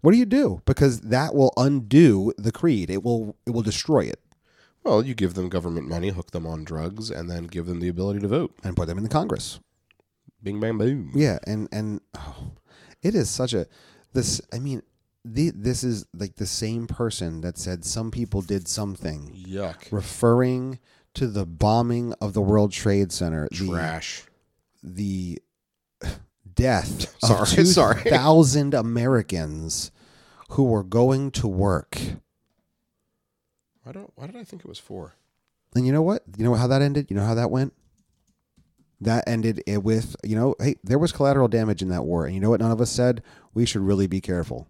What 0.00 0.12
do 0.12 0.18
you 0.18 0.26
do? 0.26 0.62
Because 0.66 1.00
that 1.02 1.34
will 1.34 1.52
undo 1.56 2.32
the 2.36 2.52
creed. 2.52 2.90
It 2.90 3.02
will 3.02 3.36
it 3.46 3.50
will 3.50 3.62
destroy 3.62 4.00
it 4.00 4.20
Well, 4.84 5.04
you 5.04 5.14
give 5.14 5.34
them 5.34 5.48
government 5.48 5.88
money, 5.88 6.10
hook 6.10 6.32
them 6.32 6.46
on 6.46 6.64
drugs, 6.64 7.10
and 7.10 7.30
then 7.30 7.44
give 7.44 7.66
them 7.66 7.80
the 7.80 7.88
ability 7.88 8.20
to 8.20 8.28
vote. 8.28 8.54
and 8.64 8.76
put 8.76 8.86
them 8.88 8.98
in 8.98 9.04
the 9.04 9.10
Congress. 9.10 9.60
Bing, 10.42 10.60
bang, 10.60 10.76
boom. 10.78 11.12
Yeah, 11.14 11.38
and 11.46 11.68
and 11.72 12.00
oh, 12.16 12.52
it 13.02 13.14
is 13.14 13.28
such 13.30 13.52
a 13.52 13.66
this. 14.12 14.40
I 14.52 14.58
mean, 14.58 14.82
the, 15.24 15.50
this 15.50 15.82
is 15.82 16.06
like 16.14 16.36
the 16.36 16.46
same 16.46 16.86
person 16.86 17.40
that 17.40 17.58
said 17.58 17.84
some 17.84 18.10
people 18.10 18.42
did 18.42 18.68
something, 18.68 19.32
Yuck. 19.48 19.90
referring 19.90 20.78
to 21.16 21.26
the 21.26 21.44
bombing 21.46 22.12
of 22.20 22.32
the 22.34 22.40
World 22.40 22.72
Trade 22.72 23.12
Center, 23.12 23.48
the 23.50 23.68
Trash. 23.68 24.24
the 24.82 25.40
death 26.54 27.14
Sorry, 27.24 27.42
of 27.42 27.48
two 27.48 27.64
sorry. 27.66 28.02
Americans 28.74 29.90
who 30.50 30.64
were 30.64 30.82
going 30.84 31.30
to 31.32 31.48
work. 31.48 31.98
Why 33.82 33.92
don't? 33.92 34.10
Why 34.16 34.26
did 34.26 34.36
I 34.36 34.44
think 34.44 34.62
it 34.62 34.68
was 34.68 34.78
four? 34.78 35.14
And 35.74 35.86
you 35.86 35.92
know 35.92 36.02
what? 36.02 36.22
You 36.36 36.44
know 36.44 36.54
how 36.54 36.66
that 36.66 36.82
ended? 36.82 37.06
You 37.10 37.16
know 37.16 37.24
how 37.24 37.34
that 37.34 37.50
went? 37.50 37.72
That 39.00 39.24
ended 39.26 39.62
it 39.66 39.82
with, 39.82 40.16
you 40.24 40.34
know, 40.34 40.54
hey, 40.58 40.76
there 40.82 40.98
was 40.98 41.12
collateral 41.12 41.48
damage 41.48 41.82
in 41.82 41.90
that 41.90 42.04
war. 42.04 42.24
And 42.24 42.34
you 42.34 42.40
know 42.40 42.48
what 42.48 42.60
none 42.60 42.70
of 42.70 42.80
us 42.80 42.90
said? 42.90 43.22
We 43.52 43.66
should 43.66 43.82
really 43.82 44.06
be 44.06 44.22
careful. 44.22 44.68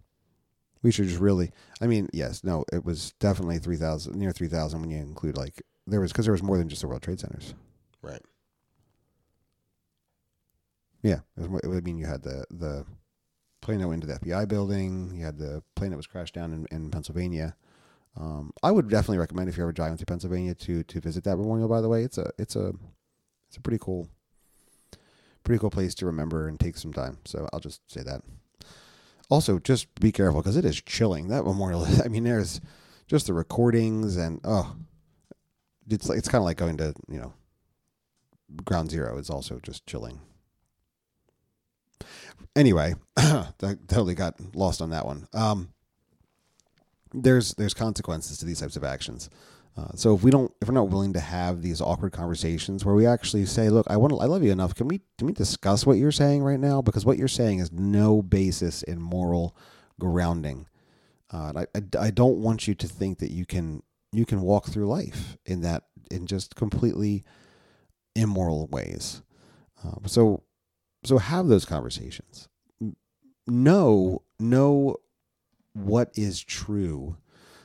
We 0.83 0.91
should 0.91 1.07
just 1.07 1.21
really, 1.21 1.53
I 1.81 1.87
mean, 1.87 2.09
yes, 2.13 2.43
no, 2.43 2.65
it 2.73 2.85
was 2.85 3.13
definitely 3.21 3.59
3,000, 3.59 4.17
near 4.17 4.33
3,000 4.33 4.81
when 4.81 4.91
you 4.91 4.99
include 4.99 5.37
like, 5.37 5.63
there 5.87 6.01
was, 6.01 6.13
because 6.13 6.27
there 6.27 6.33
was 6.33 6.43
more 6.43 6.59
than 6.59 6.69
just 6.69 6.83
the 6.83 6.89
World 6.89 7.03
Trade 7.03 7.21
Centers. 7.21 7.55
Right. 8.03 8.23
Yeah. 11.03 11.21
It 11.37 11.41
was 11.41 11.49
more, 11.49 11.61
I 11.65 11.81
mean, 11.81 11.99
you 11.99 12.07
had 12.07 12.23
the, 12.23 12.45
the 12.51 12.85
plane 13.61 13.81
that 13.81 13.89
went 13.89 14.03
into 14.03 14.13
the 14.13 14.21
FBI 14.21 14.49
building, 14.49 15.13
you 15.17 15.25
had 15.25 15.39
the 15.39 15.63
plane 15.75 15.91
that 15.91 15.97
was 15.97 16.07
crashed 16.07 16.35
down 16.35 16.53
in, 16.53 16.67
in 16.71 16.91
Pennsylvania. 16.91 17.57
Um, 18.19 18.53
I 18.63 18.71
would 18.71 18.89
definitely 18.89 19.19
recommend 19.19 19.49
if 19.49 19.57
you're 19.57 19.67
ever 19.67 19.73
driving 19.73 19.97
through 19.99 20.07
Pennsylvania 20.07 20.55
to 20.55 20.83
to 20.85 21.01
visit 21.01 21.25
that 21.25 21.37
memorial. 21.37 21.69
By 21.69 21.81
the 21.81 21.89
way, 21.89 22.03
it's 22.03 22.17
a 22.17 22.31
it's 22.39 22.57
a 22.57 22.73
it's 23.49 23.59
a 23.59 23.61
pretty 23.61 23.79
cool, 23.79 24.09
pretty 25.45 25.59
cool 25.59 25.71
place 25.71 25.95
to 25.97 26.07
remember 26.07 26.49
and 26.49 26.59
take 26.59 26.77
some 26.77 26.93
time. 26.93 27.19
So 27.25 27.49
I'll 27.53 27.61
just 27.61 27.81
say 27.93 28.03
that. 28.03 28.23
Also, 29.29 29.59
just 29.59 29.93
be 30.01 30.13
careful 30.13 30.41
because 30.41 30.57
it 30.57 30.65
is 30.65 30.81
chilling. 30.81 31.29
That 31.29 31.45
memorial. 31.45 31.87
I 32.05 32.09
mean, 32.09 32.25
there's 32.25 32.61
just 33.07 33.27
the 33.27 33.35
recordings 33.35 34.17
and 34.17 34.41
oh, 34.45 34.77
it's 35.89 36.09
it's 36.11 36.29
kind 36.29 36.41
of 36.41 36.45
like 36.45 36.57
going 36.57 36.77
to 36.79 36.95
you 37.09 37.19
know, 37.19 37.33
Ground 38.65 38.91
Zero 38.91 39.19
is 39.19 39.31
also 39.31 39.61
just 39.63 39.87
chilling. 39.87 40.21
Anyway, 42.55 42.95
I 43.17 43.47
totally 43.61 44.15
got 44.15 44.35
lost 44.55 44.81
on 44.81 44.91
that 44.91 45.07
one. 45.07 45.27
Um, 45.33 45.71
there's 47.13 47.55
there's 47.55 47.75
consequences 47.75 48.39
to 48.39 48.45
these 48.45 48.61
types 48.61 48.77
of 48.77 48.85
actions. 48.85 49.31
Uh, 49.77 49.89
so 49.95 50.15
if 50.15 50.23
we 50.23 50.31
don't, 50.31 50.51
if 50.63 50.69
we're 50.69 50.75
not 50.75 50.89
willing 50.89 51.13
to 51.13 51.21
have 51.21 51.61
these 51.61 51.83
awkward 51.83 52.11
conversations 52.13 52.85
where 52.85 52.95
we 52.95 53.07
actually 53.07 53.45
say, 53.45 53.69
"Look, 53.69 53.87
I 53.91 53.99
want, 53.99 54.13
I 54.15 54.25
love 54.25 54.43
you 54.43 54.51
enough. 54.51 54.75
Can 54.75 54.89
we, 54.89 55.03
can 55.19 55.27
we 55.27 55.35
discuss 55.35 55.85
what 55.85 55.99
you're 55.99 56.13
saying 56.13 56.43
right 56.43 56.59
now? 56.59 56.81
Because 56.81 57.05
what 57.05 57.19
you're 57.19 57.29
saying 57.29 57.59
is 57.59 57.71
no 57.71 58.23
basis 58.23 58.83
in 58.83 59.01
moral 59.01 59.55
grounding. 60.01 60.67
Uh, 61.31 61.53
I, 61.57 61.79
I, 61.79 62.07
I 62.07 62.11
don't 62.11 62.39
want 62.39 62.67
you 62.67 62.75
to 62.75 62.89
think 62.89 63.19
that 63.19 63.31
you 63.31 63.45
can, 63.45 63.83
you 64.13 64.25
can 64.25 64.41
walk 64.43 64.67
through 64.67 64.89
life 64.89 65.37
in 65.45 65.63
that, 65.63 65.85
in 66.11 66.27
just 66.27 66.55
completely 66.55 67.25
immoral 68.15 68.67
ways. 68.69 69.23
Uh, 69.85 70.07
so, 70.07 70.43
so 71.05 71.19
have 71.19 71.49
those 71.49 71.65
conversations. 71.65 72.49
Know, 73.47 74.23
know 74.41 74.97
what 75.73 76.11
is 76.15 76.43
true 76.43 77.17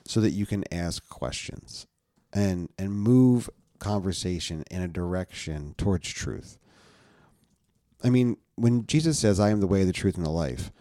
so 0.06 0.20
that 0.22 0.32
you 0.32 0.46
can 0.46 0.64
ask 0.72 1.08
questions 1.08 1.88
and 2.34 2.70
and 2.78 2.92
move 2.92 3.50
conversation 3.80 4.64
in 4.70 4.82
a 4.82 4.88
direction 4.88 5.74
towards 5.78 6.10
truth. 6.10 6.58
I 8.04 8.10
mean, 8.10 8.38
when 8.56 8.86
Jesus 8.86 9.20
says 9.20 9.40
I 9.40 9.50
am 9.50 9.60
the 9.60 9.68
way, 9.68 9.84
the 9.84 9.94
truth 9.94 10.18
and 10.18 10.26
the 10.26 10.30
life, 10.32 10.72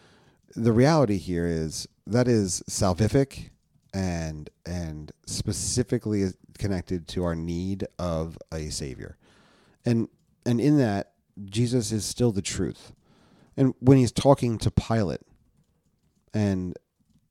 the 0.55 0.73
reality 0.73 1.17
here 1.17 1.47
is 1.47 1.87
that 2.07 2.29
is 2.29 2.63
salvific 2.69 3.51
and 3.93 4.51
and 4.67 5.13
specifically 5.27 6.25
connected 6.59 7.09
to 7.09 7.25
our 7.25 7.35
need 7.35 7.87
of 7.99 8.39
a 8.53 8.71
savior. 8.71 9.17
And 9.85 10.09
and 10.47 10.61
in 10.61 10.79
that 10.79 11.13
Jesus 11.45 11.93
is 11.93 12.05
still 12.05 12.33
the 12.33 12.43
truth. 12.43 12.93
And 13.57 13.75
when 13.81 13.99
he's 13.99 14.13
talking 14.13 14.59
to 14.59 14.71
Pilate 14.71 15.21
and 16.33 16.77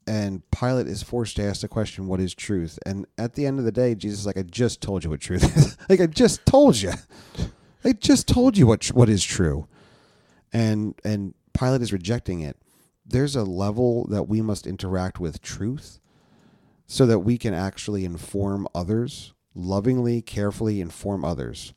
and 0.08 0.42
Pilate 0.50 0.88
is 0.88 1.04
forced 1.04 1.36
to 1.36 1.44
ask 1.44 1.62
the 1.62 1.68
question, 1.68 2.08
"What 2.08 2.20
is 2.20 2.34
truth?" 2.34 2.80
And 2.86 3.06
at 3.18 3.34
the 3.34 3.46
end 3.46 3.60
of 3.60 3.66
the 3.66 3.72
day, 3.72 3.94
Jesus 3.94 4.22
is 4.22 4.26
like, 4.26 4.38
"I 4.38 4.42
just 4.44 4.82
told 4.82 5.04
you 5.04 5.12
what 5.12 5.22
truth 5.22 5.56
is. 5.56 5.78
like 5.90 6.02
I 6.02 6.08
just 6.08 6.46
told 6.46 6.82
you. 6.82 6.94
I 7.84 7.94
just 7.94 8.28
told 8.28 8.58
you 8.58 8.66
what 8.68 8.86
what 8.88 9.08
is 9.08 9.24
true." 9.24 9.68
And 10.52 10.96
and 11.04 11.36
Pilate 11.54 11.82
is 11.84 11.94
rejecting 11.94 12.42
it. 12.42 12.58
There's 13.06 13.36
a 13.36 13.44
level 13.44 14.06
that 14.08 14.24
we 14.24 14.42
must 14.42 14.66
interact 14.66 15.20
with 15.20 15.42
truth, 15.42 16.00
so 16.92 17.06
that 17.06 17.20
we 17.20 17.38
can 17.38 17.54
actually 17.54 18.04
inform 18.04 18.68
others 18.74 19.34
lovingly, 19.54 20.22
carefully 20.24 20.82
inform 20.82 21.24
others. 21.24 21.74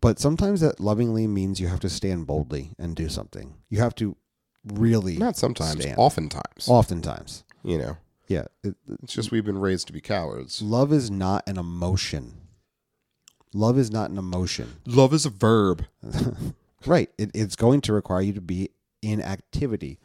But 0.00 0.20
sometimes 0.20 0.60
that 0.60 0.78
lovingly 0.78 1.26
means 1.26 1.58
you 1.60 1.66
have 1.66 1.80
to 1.80 1.88
stand 1.88 2.26
boldly 2.28 2.70
and 2.78 2.94
do 2.94 3.08
something. 3.08 3.54
You 3.68 3.78
have 3.78 3.94
to 3.96 4.16
really 4.64 5.16
Not 5.16 5.36
sometimes. 5.36 5.80
stand. 5.82 5.98
Oftentimes. 5.98 6.68
Oftentimes. 6.68 7.42
You 7.64 7.78
know. 7.78 7.96
Yeah. 8.28 8.44
It, 8.62 8.76
It's 9.02 9.14
just 9.14 9.32
we've 9.32 9.44
been 9.44 9.58
raised 9.58 9.88
to 9.88 9.92
be 9.92 10.00
cowards. 10.00 10.62
love 10.62 10.92
is 10.92 11.10
not 11.10 11.42
an 11.48 11.58
emotion. 11.58 12.34
Love 13.52 13.78
is 13.78 13.90
not 13.90 14.10
an 14.10 14.18
emotion. 14.18 14.76
Love 14.86 15.12
is 15.12 15.26
a 15.26 15.30
verb. 15.30 15.84
Right. 16.84 17.10
It, 17.18 17.32
it's 17.34 17.56
going 17.56 17.80
to 17.80 17.92
require 17.92 18.20
you 18.20 18.32
to 18.34 18.40
be 18.40 18.70
in 19.02 19.20
activity. 19.20 19.98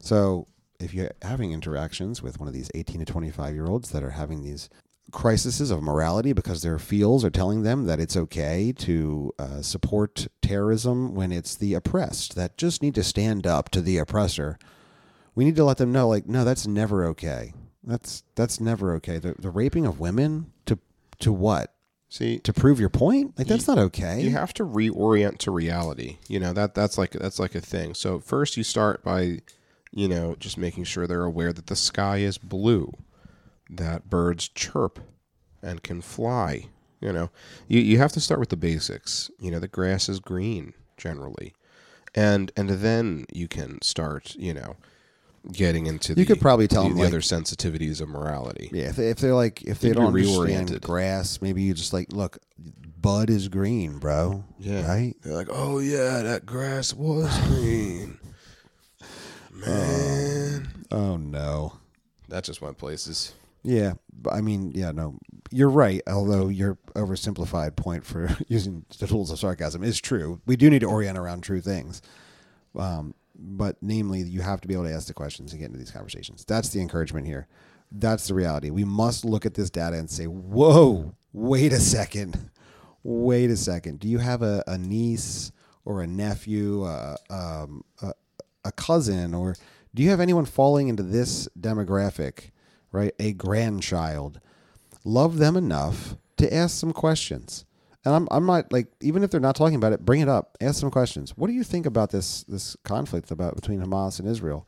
So 0.00 0.46
if 0.80 0.94
you're 0.94 1.10
having 1.22 1.52
interactions 1.52 2.22
with 2.22 2.38
one 2.38 2.48
of 2.48 2.54
these 2.54 2.70
18 2.74 3.00
to 3.00 3.04
25 3.04 3.54
year 3.54 3.66
olds 3.66 3.90
that 3.90 4.02
are 4.02 4.10
having 4.10 4.42
these 4.42 4.68
crises 5.12 5.70
of 5.70 5.82
morality 5.82 6.32
because 6.32 6.62
their 6.62 6.78
feels 6.78 7.24
are 7.24 7.30
telling 7.30 7.62
them 7.62 7.86
that 7.86 7.98
it's 8.00 8.16
okay 8.16 8.72
to 8.72 9.32
uh, 9.38 9.60
support 9.60 10.28
terrorism 10.40 11.14
when 11.14 11.32
it's 11.32 11.56
the 11.56 11.74
oppressed 11.74 12.34
that 12.36 12.56
just 12.56 12.82
need 12.82 12.94
to 12.94 13.02
stand 13.02 13.46
up 13.46 13.70
to 13.70 13.80
the 13.80 13.98
oppressor, 13.98 14.58
we 15.34 15.44
need 15.44 15.56
to 15.56 15.64
let 15.64 15.78
them 15.78 15.90
know, 15.92 16.08
like, 16.08 16.26
no, 16.26 16.44
that's 16.44 16.66
never 16.66 17.04
okay. 17.06 17.52
That's 17.82 18.22
that's 18.34 18.60
never 18.60 18.92
okay. 18.96 19.18
The 19.18 19.34
the 19.38 19.48
raping 19.50 19.86
of 19.86 19.98
women 19.98 20.52
to 20.66 20.78
to 21.20 21.32
what? 21.32 21.74
See, 22.10 22.40
To 22.40 22.52
prove 22.52 22.80
your 22.80 22.88
point? 22.88 23.38
Like 23.38 23.46
that's 23.46 23.68
not 23.68 23.78
okay. 23.78 24.20
you 24.20 24.30
have 24.30 24.52
to 24.54 24.66
reorient 24.66 25.38
to 25.38 25.52
reality. 25.52 26.18
You 26.28 26.40
know 26.40 26.52
that 26.52 26.74
that's 26.74 26.98
like 26.98 27.12
that's 27.12 27.38
like 27.38 27.54
a 27.54 27.60
thing. 27.60 27.94
So 27.94 28.18
first 28.18 28.56
you 28.56 28.64
start 28.64 29.04
by, 29.04 29.40
you 29.92 30.08
know, 30.08 30.36
just 30.38 30.56
making 30.56 30.84
sure 30.84 31.06
they're 31.06 31.24
aware 31.24 31.52
that 31.52 31.66
the 31.66 31.76
sky 31.76 32.18
is 32.18 32.38
blue, 32.38 32.92
that 33.68 34.08
birds 34.08 34.48
chirp, 34.48 35.00
and 35.62 35.82
can 35.82 36.00
fly. 36.00 36.68
You 37.00 37.12
know, 37.12 37.30
you 37.68 37.80
you 37.80 37.98
have 37.98 38.12
to 38.12 38.20
start 38.20 38.40
with 38.40 38.50
the 38.50 38.56
basics. 38.56 39.30
You 39.40 39.50
know, 39.50 39.58
the 39.58 39.68
grass 39.68 40.08
is 40.08 40.20
green 40.20 40.74
generally, 40.96 41.54
and 42.14 42.52
and 42.56 42.68
then 42.68 43.26
you 43.32 43.48
can 43.48 43.80
start. 43.82 44.34
You 44.36 44.54
know, 44.54 44.76
getting 45.52 45.86
into 45.86 46.14
the 46.14 46.20
You 46.20 46.26
could 46.26 46.40
probably 46.40 46.68
tell 46.68 46.82
the, 46.82 46.90
them, 46.90 46.98
the 46.98 47.04
like- 47.04 47.12
other 47.12 47.20
sensitivities 47.20 48.00
of 48.00 48.08
morality. 48.08 48.70
Yeah, 48.72 48.90
if, 48.90 48.96
they, 48.96 49.08
if 49.10 49.18
they're 49.18 49.34
like 49.34 49.62
if 49.62 49.80
they 49.80 49.88
be 49.88 49.94
don't 49.94 50.06
understand 50.08 50.80
grass, 50.82 51.40
maybe 51.40 51.62
you 51.62 51.74
just 51.74 51.92
like 51.92 52.12
look, 52.12 52.38
bud 53.00 53.30
is 53.30 53.48
green, 53.48 53.98
bro. 53.98 54.44
Yeah. 54.58 54.86
right. 54.86 55.14
They're 55.22 55.34
like, 55.34 55.48
oh 55.50 55.78
yeah, 55.78 56.22
that 56.22 56.44
grass 56.44 56.92
was 56.92 57.34
green. 57.48 58.18
Man, 59.52 60.84
Oh 60.90 61.16
no. 61.16 61.74
that 62.28 62.44
just 62.44 62.60
went 62.60 62.78
places. 62.78 63.32
Yeah, 63.62 63.94
I 64.30 64.40
mean, 64.40 64.72
yeah, 64.74 64.90
no, 64.90 65.18
you're 65.50 65.68
right. 65.68 66.00
Although 66.06 66.48
your 66.48 66.78
oversimplified 66.94 67.76
point 67.76 68.06
for 68.06 68.34
using 68.48 68.84
the 68.98 69.06
tools 69.06 69.30
of 69.30 69.38
sarcasm 69.38 69.82
is 69.82 70.00
true, 70.00 70.40
we 70.46 70.56
do 70.56 70.70
need 70.70 70.78
to 70.80 70.86
orient 70.86 71.18
around 71.18 71.42
true 71.42 71.60
things. 71.60 72.00
Um, 72.74 73.14
but 73.38 73.76
namely, 73.82 74.20
you 74.20 74.40
have 74.40 74.60
to 74.62 74.68
be 74.68 74.74
able 74.74 74.84
to 74.84 74.92
ask 74.94 75.08
the 75.08 75.14
questions 75.14 75.52
and 75.52 75.60
get 75.60 75.66
into 75.66 75.78
these 75.78 75.90
conversations. 75.90 76.44
That's 76.46 76.70
the 76.70 76.80
encouragement 76.80 77.26
here. 77.26 77.48
That's 77.92 78.28
the 78.28 78.34
reality. 78.34 78.70
We 78.70 78.84
must 78.84 79.24
look 79.24 79.44
at 79.44 79.54
this 79.54 79.68
data 79.68 79.96
and 79.98 80.08
say, 80.08 80.24
"Whoa, 80.26 81.14
wait 81.32 81.72
a 81.72 81.80
second, 81.80 82.50
wait 83.02 83.50
a 83.50 83.56
second. 83.56 84.00
Do 84.00 84.08
you 84.08 84.18
have 84.18 84.42
a, 84.42 84.62
a 84.66 84.78
niece 84.78 85.52
or 85.84 86.02
a 86.02 86.06
nephew, 86.06 86.84
a, 86.86 87.16
um, 87.30 87.82
a, 88.00 88.12
a 88.64 88.72
cousin, 88.72 89.34
or 89.34 89.54
do 89.94 90.02
you 90.02 90.10
have 90.10 90.20
anyone 90.20 90.44
falling 90.44 90.88
into 90.88 91.02
this 91.02 91.48
demographic?" 91.58 92.50
right? 92.92 93.14
A 93.18 93.32
grandchild. 93.32 94.40
Love 95.04 95.38
them 95.38 95.56
enough 95.56 96.16
to 96.36 96.52
ask 96.52 96.78
some 96.78 96.92
questions. 96.92 97.64
And 98.04 98.14
I'm, 98.14 98.28
I'm 98.30 98.46
not 98.46 98.72
like 98.72 98.88
even 99.00 99.22
if 99.22 99.30
they're 99.30 99.40
not 99.40 99.56
talking 99.56 99.76
about 99.76 99.92
it, 99.92 100.04
bring 100.04 100.20
it 100.20 100.28
up. 100.28 100.56
Ask 100.60 100.80
some 100.80 100.90
questions. 100.90 101.36
What 101.36 101.48
do 101.48 101.52
you 101.52 101.62
think 101.62 101.84
about 101.84 102.10
this 102.10 102.44
this 102.44 102.76
conflict 102.82 103.30
about 103.30 103.56
between 103.56 103.80
Hamas 103.80 104.18
and 104.18 104.28
Israel? 104.28 104.66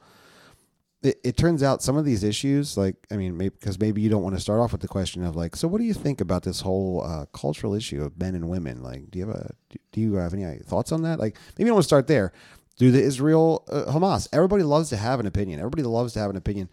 It, 1.02 1.18
it 1.24 1.36
turns 1.36 1.62
out 1.62 1.82
some 1.82 1.96
of 1.96 2.04
these 2.04 2.22
issues, 2.22 2.76
like 2.76 2.94
I 3.10 3.16
mean, 3.16 3.36
maybe 3.36 3.54
because 3.58 3.80
maybe 3.80 4.02
you 4.02 4.10
don't 4.10 4.22
want 4.22 4.36
to 4.36 4.40
start 4.40 4.60
off 4.60 4.72
with 4.72 4.82
the 4.82 4.88
question 4.88 5.24
of 5.24 5.34
like, 5.34 5.56
so 5.56 5.66
what 5.66 5.78
do 5.78 5.84
you 5.84 5.94
think 5.94 6.20
about 6.20 6.42
this 6.42 6.60
whole 6.60 7.02
uh, 7.04 7.24
cultural 7.32 7.74
issue 7.74 8.04
of 8.04 8.18
men 8.20 8.34
and 8.34 8.48
women? 8.50 8.82
Like, 8.82 9.10
do 9.10 9.18
you 9.18 9.26
have 9.26 9.34
a 9.34 9.50
do 9.92 10.00
you 10.00 10.14
have 10.14 10.34
any 10.34 10.58
thoughts 10.58 10.92
on 10.92 11.02
that? 11.02 11.18
Like, 11.18 11.38
maybe 11.56 11.64
you 11.64 11.68
don't 11.68 11.76
want 11.76 11.84
to 11.84 11.88
start 11.88 12.06
there. 12.06 12.32
Do 12.78 12.90
the 12.90 13.02
Israel 13.02 13.64
uh, 13.70 13.92
Hamas? 13.92 14.28
Everybody 14.32 14.62
loves 14.62 14.88
to 14.90 14.96
have 14.96 15.20
an 15.20 15.26
opinion. 15.26 15.60
Everybody 15.60 15.82
loves 15.82 16.14
to 16.14 16.20
have 16.20 16.30
an 16.30 16.36
opinion 16.36 16.68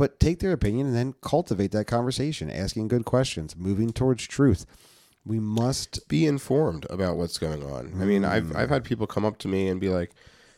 but 0.00 0.18
take 0.18 0.38
their 0.38 0.52
opinion 0.52 0.86
and 0.86 0.96
then 0.96 1.14
cultivate 1.20 1.72
that 1.72 1.86
conversation, 1.86 2.50
asking 2.50 2.88
good 2.88 3.04
questions, 3.04 3.54
moving 3.54 3.92
towards 3.92 4.26
truth. 4.26 4.64
We 5.26 5.38
must 5.38 6.08
be 6.08 6.24
informed 6.24 6.86
about 6.88 7.18
what's 7.18 7.36
going 7.36 7.62
on. 7.62 7.92
I 8.00 8.06
mean, 8.06 8.24
I've 8.24 8.56
I've 8.56 8.70
had 8.70 8.82
people 8.82 9.06
come 9.06 9.26
up 9.26 9.36
to 9.40 9.48
me 9.48 9.68
and 9.68 9.78
be 9.78 9.90
like, 9.90 10.12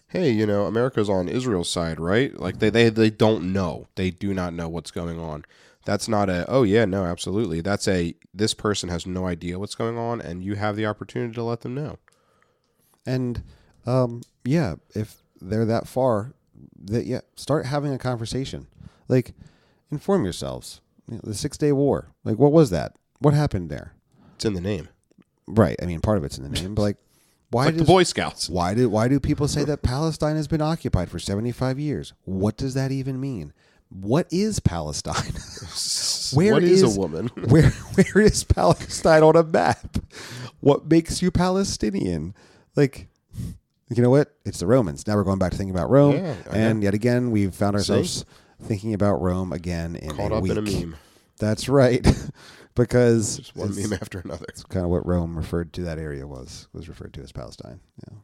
"Hey, 0.06 0.30
you 0.30 0.46
know, 0.46 0.66
America's 0.66 1.10
on 1.10 1.28
Israel's 1.28 1.68
side, 1.68 1.98
right?" 1.98 2.38
Like 2.38 2.60
they 2.60 2.70
they 2.70 2.88
they 2.88 3.10
don't 3.10 3.52
know. 3.52 3.88
They 3.96 4.12
do 4.12 4.32
not 4.32 4.54
know 4.54 4.68
what's 4.68 4.92
going 4.92 5.18
on. 5.18 5.44
That's 5.84 6.06
not 6.06 6.30
a 6.30 6.48
oh 6.48 6.62
yeah, 6.62 6.84
no, 6.84 7.04
absolutely. 7.04 7.60
That's 7.60 7.88
a 7.88 8.14
this 8.32 8.54
person 8.54 8.90
has 8.90 9.08
no 9.08 9.26
idea 9.26 9.58
what's 9.58 9.74
going 9.74 9.98
on 9.98 10.20
and 10.20 10.44
you 10.44 10.54
have 10.54 10.76
the 10.76 10.86
opportunity 10.86 11.34
to 11.34 11.42
let 11.42 11.62
them 11.62 11.74
know. 11.74 11.98
And 13.04 13.42
um 13.86 14.22
yeah, 14.44 14.76
if 14.94 15.22
they're 15.40 15.64
that 15.64 15.86
far, 15.86 16.34
that 16.84 17.06
yeah, 17.06 17.20
start 17.36 17.66
having 17.66 17.92
a 17.92 17.98
conversation. 17.98 18.66
Like, 19.08 19.34
inform 19.90 20.24
yourselves. 20.24 20.80
You 21.08 21.16
know, 21.16 21.22
the 21.24 21.34
Six 21.34 21.58
Day 21.58 21.72
War. 21.72 22.08
Like, 22.24 22.38
what 22.38 22.52
was 22.52 22.70
that? 22.70 22.96
What 23.18 23.34
happened 23.34 23.70
there? 23.70 23.94
It's 24.36 24.44
in 24.44 24.54
the 24.54 24.60
name. 24.60 24.88
Right. 25.46 25.76
I 25.82 25.86
mean, 25.86 26.00
part 26.00 26.18
of 26.18 26.24
it's 26.24 26.38
in 26.38 26.44
the 26.44 26.50
name, 26.50 26.74
but 26.74 26.82
like, 26.82 26.96
why 27.50 27.66
like 27.66 27.74
does, 27.74 27.82
the 27.82 27.86
Boy 27.86 28.02
Scouts? 28.04 28.48
Why 28.48 28.74
do 28.74 28.88
why 28.88 29.08
do 29.08 29.20
people 29.20 29.48
say 29.48 29.64
that 29.64 29.82
Palestine 29.82 30.36
has 30.36 30.48
been 30.48 30.62
occupied 30.62 31.10
for 31.10 31.18
seventy 31.18 31.52
five 31.52 31.78
years? 31.78 32.12
What 32.24 32.56
does 32.56 32.74
that 32.74 32.90
even 32.90 33.20
mean? 33.20 33.52
What 33.88 34.26
is 34.32 34.58
Palestine? 34.58 35.34
where 36.32 36.54
what 36.54 36.62
is, 36.62 36.82
is 36.82 36.96
a 36.96 37.00
woman? 37.00 37.28
where 37.48 37.70
where 37.70 38.24
is 38.24 38.44
Palestine 38.44 39.22
on 39.22 39.36
a 39.36 39.42
map? 39.42 39.98
What 40.60 40.88
makes 40.88 41.20
you 41.20 41.30
Palestinian? 41.30 42.34
Like, 42.74 43.08
you 43.96 44.02
know 44.02 44.10
what? 44.10 44.34
It's 44.44 44.58
the 44.58 44.66
Romans. 44.66 45.06
Now 45.06 45.16
we're 45.16 45.24
going 45.24 45.38
back 45.38 45.52
to 45.52 45.56
thinking 45.56 45.74
about 45.74 45.90
Rome, 45.90 46.16
yeah, 46.16 46.34
and 46.50 46.82
yet 46.82 46.94
again 46.94 47.30
we've 47.30 47.54
found 47.54 47.76
ourselves. 47.76 48.10
See? 48.10 48.24
thinking 48.62 48.94
about 48.94 49.20
Rome 49.20 49.52
again 49.52 49.96
in 49.96 50.10
Caught 50.16 50.32
a 50.32 50.36
up 50.36 50.42
week. 50.42 50.52
in 50.52 50.58
a 50.58 50.62
meme. 50.62 50.96
That's 51.38 51.68
right, 51.68 52.06
because 52.74 53.38
Just 53.38 53.56
one 53.56 53.74
meme 53.74 53.92
after 53.92 54.20
another. 54.20 54.46
It's 54.48 54.62
kind 54.64 54.84
of 54.84 54.90
what 54.90 55.06
Rome 55.06 55.36
referred 55.36 55.72
to 55.74 55.82
that 55.82 55.98
area 55.98 56.26
was 56.26 56.68
was 56.72 56.88
referred 56.88 57.12
to 57.14 57.22
as 57.22 57.32
Palestine. 57.32 57.80
Yeah. 58.06 58.18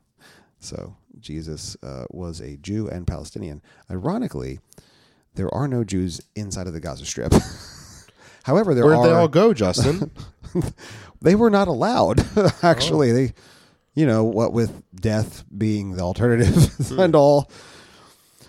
So 0.61 0.97
Jesus 1.21 1.77
uh, 1.83 2.05
was 2.11 2.41
a 2.41 2.57
Jew 2.57 2.89
and 2.89 3.07
Palestinian. 3.07 3.63
Ironically, 3.91 4.61
there 5.35 5.53
are 5.55 5.69
no 5.69 5.85
Jews 5.85 6.21
inside 6.35 6.67
of 6.67 6.73
the 6.73 6.81
Gaza 6.81 7.05
Strip. 7.05 7.33
However, 8.45 8.75
there 8.75 8.85
Where'd 8.85 8.99
are. 8.99 9.07
they 9.07 9.13
all 9.13 9.29
go, 9.29 9.53
Justin? 9.53 10.11
they 11.21 11.35
were 11.35 11.51
not 11.51 11.69
allowed. 11.69 12.25
Actually, 12.63 13.11
oh. 13.11 13.15
they, 13.15 13.33
you 13.95 14.07
know, 14.07 14.25
what 14.25 14.53
with 14.53 14.83
death 14.95 15.45
being 15.57 15.97
the 15.97 16.03
alternative 16.03 16.55
hmm. 16.89 17.01
and 17.01 17.15
all, 17.15 17.51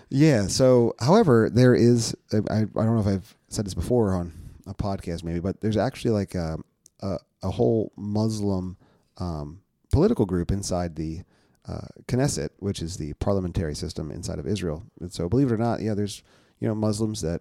yeah. 0.08 0.46
So, 0.46 0.94
however, 1.00 1.50
there 1.52 1.74
is. 1.74 2.16
I, 2.32 2.38
I 2.38 2.64
don't 2.64 2.94
know 2.94 3.00
if 3.00 3.06
I've 3.06 3.36
said 3.48 3.66
this 3.66 3.74
before 3.74 4.14
on 4.14 4.32
a 4.66 4.74
podcast, 4.74 5.24
maybe, 5.24 5.40
but 5.40 5.60
there's 5.60 5.76
actually 5.76 6.12
like 6.12 6.34
a 6.34 6.58
a, 7.00 7.18
a 7.42 7.50
whole 7.50 7.92
Muslim 7.96 8.76
um, 9.18 9.60
political 9.92 10.26
group 10.26 10.50
inside 10.50 10.96
the 10.96 11.22
uh, 11.68 11.86
Knesset, 12.06 12.50
which 12.58 12.82
is 12.82 12.96
the 12.96 13.12
parliamentary 13.14 13.74
system 13.74 14.10
inside 14.10 14.38
of 14.38 14.46
Israel. 14.46 14.84
And 15.00 15.12
so, 15.12 15.28
believe 15.28 15.50
it 15.50 15.54
or 15.54 15.58
not, 15.58 15.80
yeah, 15.80 15.94
there's 15.94 16.22
you 16.58 16.68
know 16.68 16.74
Muslims 16.74 17.20
that 17.22 17.40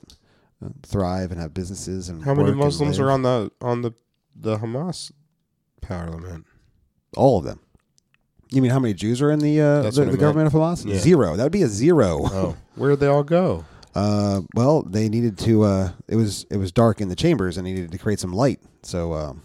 uh, 0.63 0.69
thrive 0.83 1.31
and 1.31 1.39
have 1.39 1.53
businesses 1.53 2.09
and 2.09 2.23
how 2.23 2.33
many 2.33 2.51
Muslims 2.51 2.99
are 2.99 3.11
on 3.11 3.23
the 3.23 3.51
on 3.61 3.81
the 3.81 3.93
the 4.35 4.57
Hamas 4.57 5.11
parliament? 5.81 6.45
All 7.15 7.39
of 7.39 7.45
them. 7.45 7.59
You 8.51 8.61
mean 8.61 8.71
how 8.71 8.79
many 8.79 8.95
Jews 8.95 9.21
are 9.21 9.31
in 9.31 9.39
the 9.39 9.61
uh, 9.61 9.81
the, 9.83 10.05
the 10.05 10.17
government 10.17 10.47
of 10.47 10.53
Hamas? 10.53 10.85
Yeah. 10.85 10.97
Zero. 10.97 11.35
That 11.35 11.43
would 11.43 11.51
be 11.51 11.61
a 11.61 11.67
zero. 11.67 12.21
Oh, 12.23 12.57
where 12.75 12.89
did 12.91 12.99
they 12.99 13.07
all 13.07 13.23
go? 13.23 13.65
Uh, 13.93 14.41
well, 14.55 14.81
they 14.83 15.07
needed 15.07 15.37
to. 15.39 15.63
Uh, 15.63 15.91
it 16.07 16.15
was 16.15 16.45
it 16.49 16.57
was 16.57 16.71
dark 16.71 16.99
in 16.99 17.09
the 17.09 17.15
chambers, 17.15 17.57
and 17.57 17.67
they 17.67 17.73
needed 17.73 17.91
to 17.91 17.97
create 17.97 18.19
some 18.19 18.33
light. 18.33 18.59
So, 18.81 19.13
um, 19.13 19.43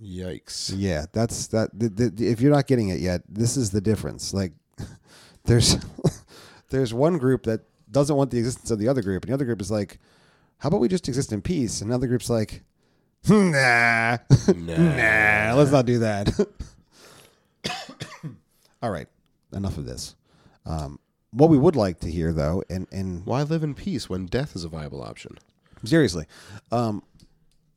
yikes. 0.00 0.72
Yeah, 0.76 1.06
that's 1.12 1.48
that. 1.48 1.70
The, 1.72 1.88
the, 1.88 2.28
if 2.28 2.40
you're 2.40 2.52
not 2.52 2.66
getting 2.68 2.90
it 2.90 3.00
yet, 3.00 3.22
this 3.28 3.56
is 3.56 3.70
the 3.70 3.80
difference. 3.80 4.32
Like, 4.32 4.52
there's 5.44 5.76
there's 6.70 6.94
one 6.94 7.18
group 7.18 7.44
that 7.44 7.62
doesn't 7.90 8.14
want 8.14 8.30
the 8.30 8.38
existence 8.38 8.70
of 8.70 8.78
the 8.78 8.88
other 8.88 9.02
group, 9.02 9.24
and 9.24 9.30
the 9.30 9.34
other 9.34 9.44
group 9.44 9.60
is 9.60 9.70
like, 9.70 9.98
"How 10.58 10.68
about 10.68 10.80
we 10.80 10.88
just 10.88 11.08
exist 11.08 11.32
in 11.32 11.42
peace?" 11.42 11.80
And 11.80 11.90
another 11.90 12.06
group's 12.06 12.30
like, 12.30 12.62
"Nah, 13.28 14.18
nah, 14.48 14.76
nah 14.76 15.54
let's 15.54 15.72
not 15.72 15.86
do 15.86 15.98
that." 16.00 16.30
All 18.84 18.90
right, 18.90 19.08
enough 19.54 19.78
of 19.78 19.86
this. 19.86 20.14
Um, 20.66 20.98
what 21.30 21.48
we 21.48 21.56
would 21.56 21.74
like 21.74 22.00
to 22.00 22.10
hear, 22.10 22.34
though, 22.34 22.62
and 22.68 22.86
and 22.92 23.24
why 23.24 23.42
live 23.42 23.62
in 23.62 23.72
peace 23.72 24.10
when 24.10 24.26
death 24.26 24.54
is 24.54 24.62
a 24.62 24.68
viable 24.68 25.02
option? 25.02 25.38
Seriously, 25.84 26.26
um, 26.70 27.02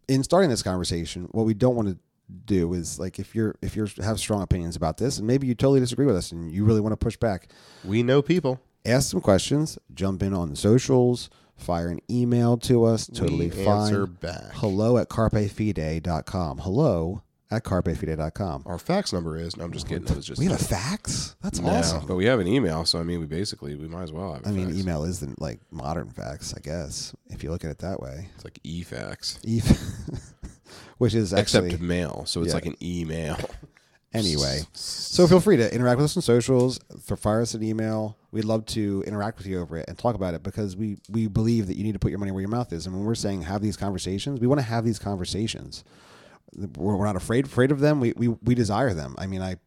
in 0.09 0.21
starting 0.21 0.49
this 0.49 0.61
conversation, 0.61 1.29
what 1.31 1.45
we 1.45 1.53
don't 1.53 1.77
want 1.77 1.87
to 1.87 1.97
do 2.43 2.73
is 2.73 2.99
like 2.99 3.19
if 3.19 3.33
you're 3.33 3.55
if 3.61 3.77
you 3.77 3.87
have 4.03 4.19
strong 4.19 4.41
opinions 4.41 4.75
about 4.75 4.97
this, 4.97 5.17
and 5.17 5.25
maybe 5.25 5.47
you 5.47 5.55
totally 5.55 5.79
disagree 5.79 6.05
with 6.05 6.17
us, 6.17 6.33
and 6.33 6.51
you 6.51 6.65
really 6.65 6.81
want 6.81 6.91
to 6.91 6.97
push 6.97 7.15
back. 7.15 7.47
We 7.85 8.03
know 8.03 8.21
people. 8.21 8.59
Ask 8.85 9.11
some 9.11 9.21
questions. 9.21 9.79
Jump 9.93 10.21
in 10.21 10.33
on 10.33 10.49
the 10.49 10.57
socials. 10.57 11.29
Fire 11.55 11.87
an 11.87 12.01
email 12.11 12.57
to 12.57 12.83
us. 12.83 13.07
Totally 13.07 13.47
we 13.47 13.63
fine. 13.63 13.83
Answer 13.83 14.07
back. 14.07 14.51
Hello 14.55 14.97
at 14.97 15.07
carpefide.com. 15.07 16.57
Hello 16.57 17.21
at 17.49 17.63
carpefide.com. 17.63 18.63
Our 18.65 18.79
fax 18.79 19.13
number 19.13 19.37
is. 19.37 19.55
No, 19.55 19.65
I'm 19.65 19.71
just 19.71 19.87
kidding. 19.87 20.07
It 20.07 20.15
was 20.15 20.25
just 20.25 20.39
we 20.39 20.45
have 20.45 20.59
a 20.59 20.63
fax. 20.63 21.35
That's 21.41 21.59
no, 21.59 21.69
awesome. 21.69 22.05
But 22.05 22.15
we 22.15 22.25
have 22.25 22.39
an 22.39 22.47
email, 22.47 22.85
so 22.85 22.99
I 22.99 23.03
mean, 23.03 23.19
we 23.19 23.25
basically 23.25 23.75
we 23.75 23.87
might 23.87 24.03
as 24.03 24.11
well 24.11 24.33
have. 24.33 24.45
I 24.45 24.51
mean, 24.51 24.67
fax. 24.67 24.79
email 24.79 25.03
is 25.03 25.19
the 25.19 25.33
like 25.39 25.59
modern 25.71 26.09
fax, 26.09 26.53
I 26.55 26.59
guess, 26.59 27.15
if 27.27 27.43
you 27.43 27.51
look 27.51 27.63
at 27.63 27.71
it 27.71 27.79
that 27.79 28.01
way. 28.01 28.29
It's 28.35 28.43
like 28.43 28.59
e-fax. 28.63 29.39
E, 29.43 29.61
which 30.97 31.15
is 31.15 31.33
actually 31.33 31.67
except 31.67 31.81
mail, 31.81 32.25
so 32.25 32.41
it's 32.41 32.49
yeah. 32.49 32.53
like 32.55 32.65
an 32.65 32.75
email. 32.81 33.37
Anyway, 34.13 34.61
so 34.73 35.27
feel 35.27 35.41
free 35.41 35.57
to 35.57 35.75
interact 35.75 35.97
with 35.97 36.05
us 36.05 36.15
on 36.15 36.23
socials. 36.23 36.79
For 37.03 37.17
fire 37.17 37.41
us 37.41 37.53
an 37.53 37.61
email. 37.61 38.17
We'd 38.31 38.45
love 38.45 38.65
to 38.67 39.03
interact 39.05 39.37
with 39.37 39.47
you 39.47 39.59
over 39.59 39.77
it 39.77 39.85
and 39.87 39.97
talk 39.97 40.15
about 40.15 40.33
it 40.33 40.43
because 40.43 40.77
we 40.77 40.97
we 41.09 41.27
believe 41.27 41.67
that 41.67 41.75
you 41.75 41.83
need 41.83 41.91
to 41.91 41.99
put 41.99 42.09
your 42.09 42.17
money 42.17 42.31
where 42.31 42.41
your 42.41 42.49
mouth 42.49 42.71
is. 42.71 42.87
And 42.87 42.95
when 42.95 43.05
we're 43.05 43.15
saying 43.15 43.41
have 43.43 43.61
these 43.61 43.75
conversations, 43.75 44.39
we 44.39 44.47
want 44.47 44.59
to 44.59 44.65
have 44.65 44.85
these 44.85 44.97
conversations 44.97 45.83
we're 46.55 47.05
not 47.05 47.15
afraid 47.15 47.45
afraid 47.45 47.71
of 47.71 47.79
them. 47.79 47.99
We 47.99 48.13
we 48.15 48.27
we 48.27 48.55
desire 48.55 48.93
them. 48.93 49.15
I 49.17 49.27
mean, 49.27 49.41
I 49.41 49.57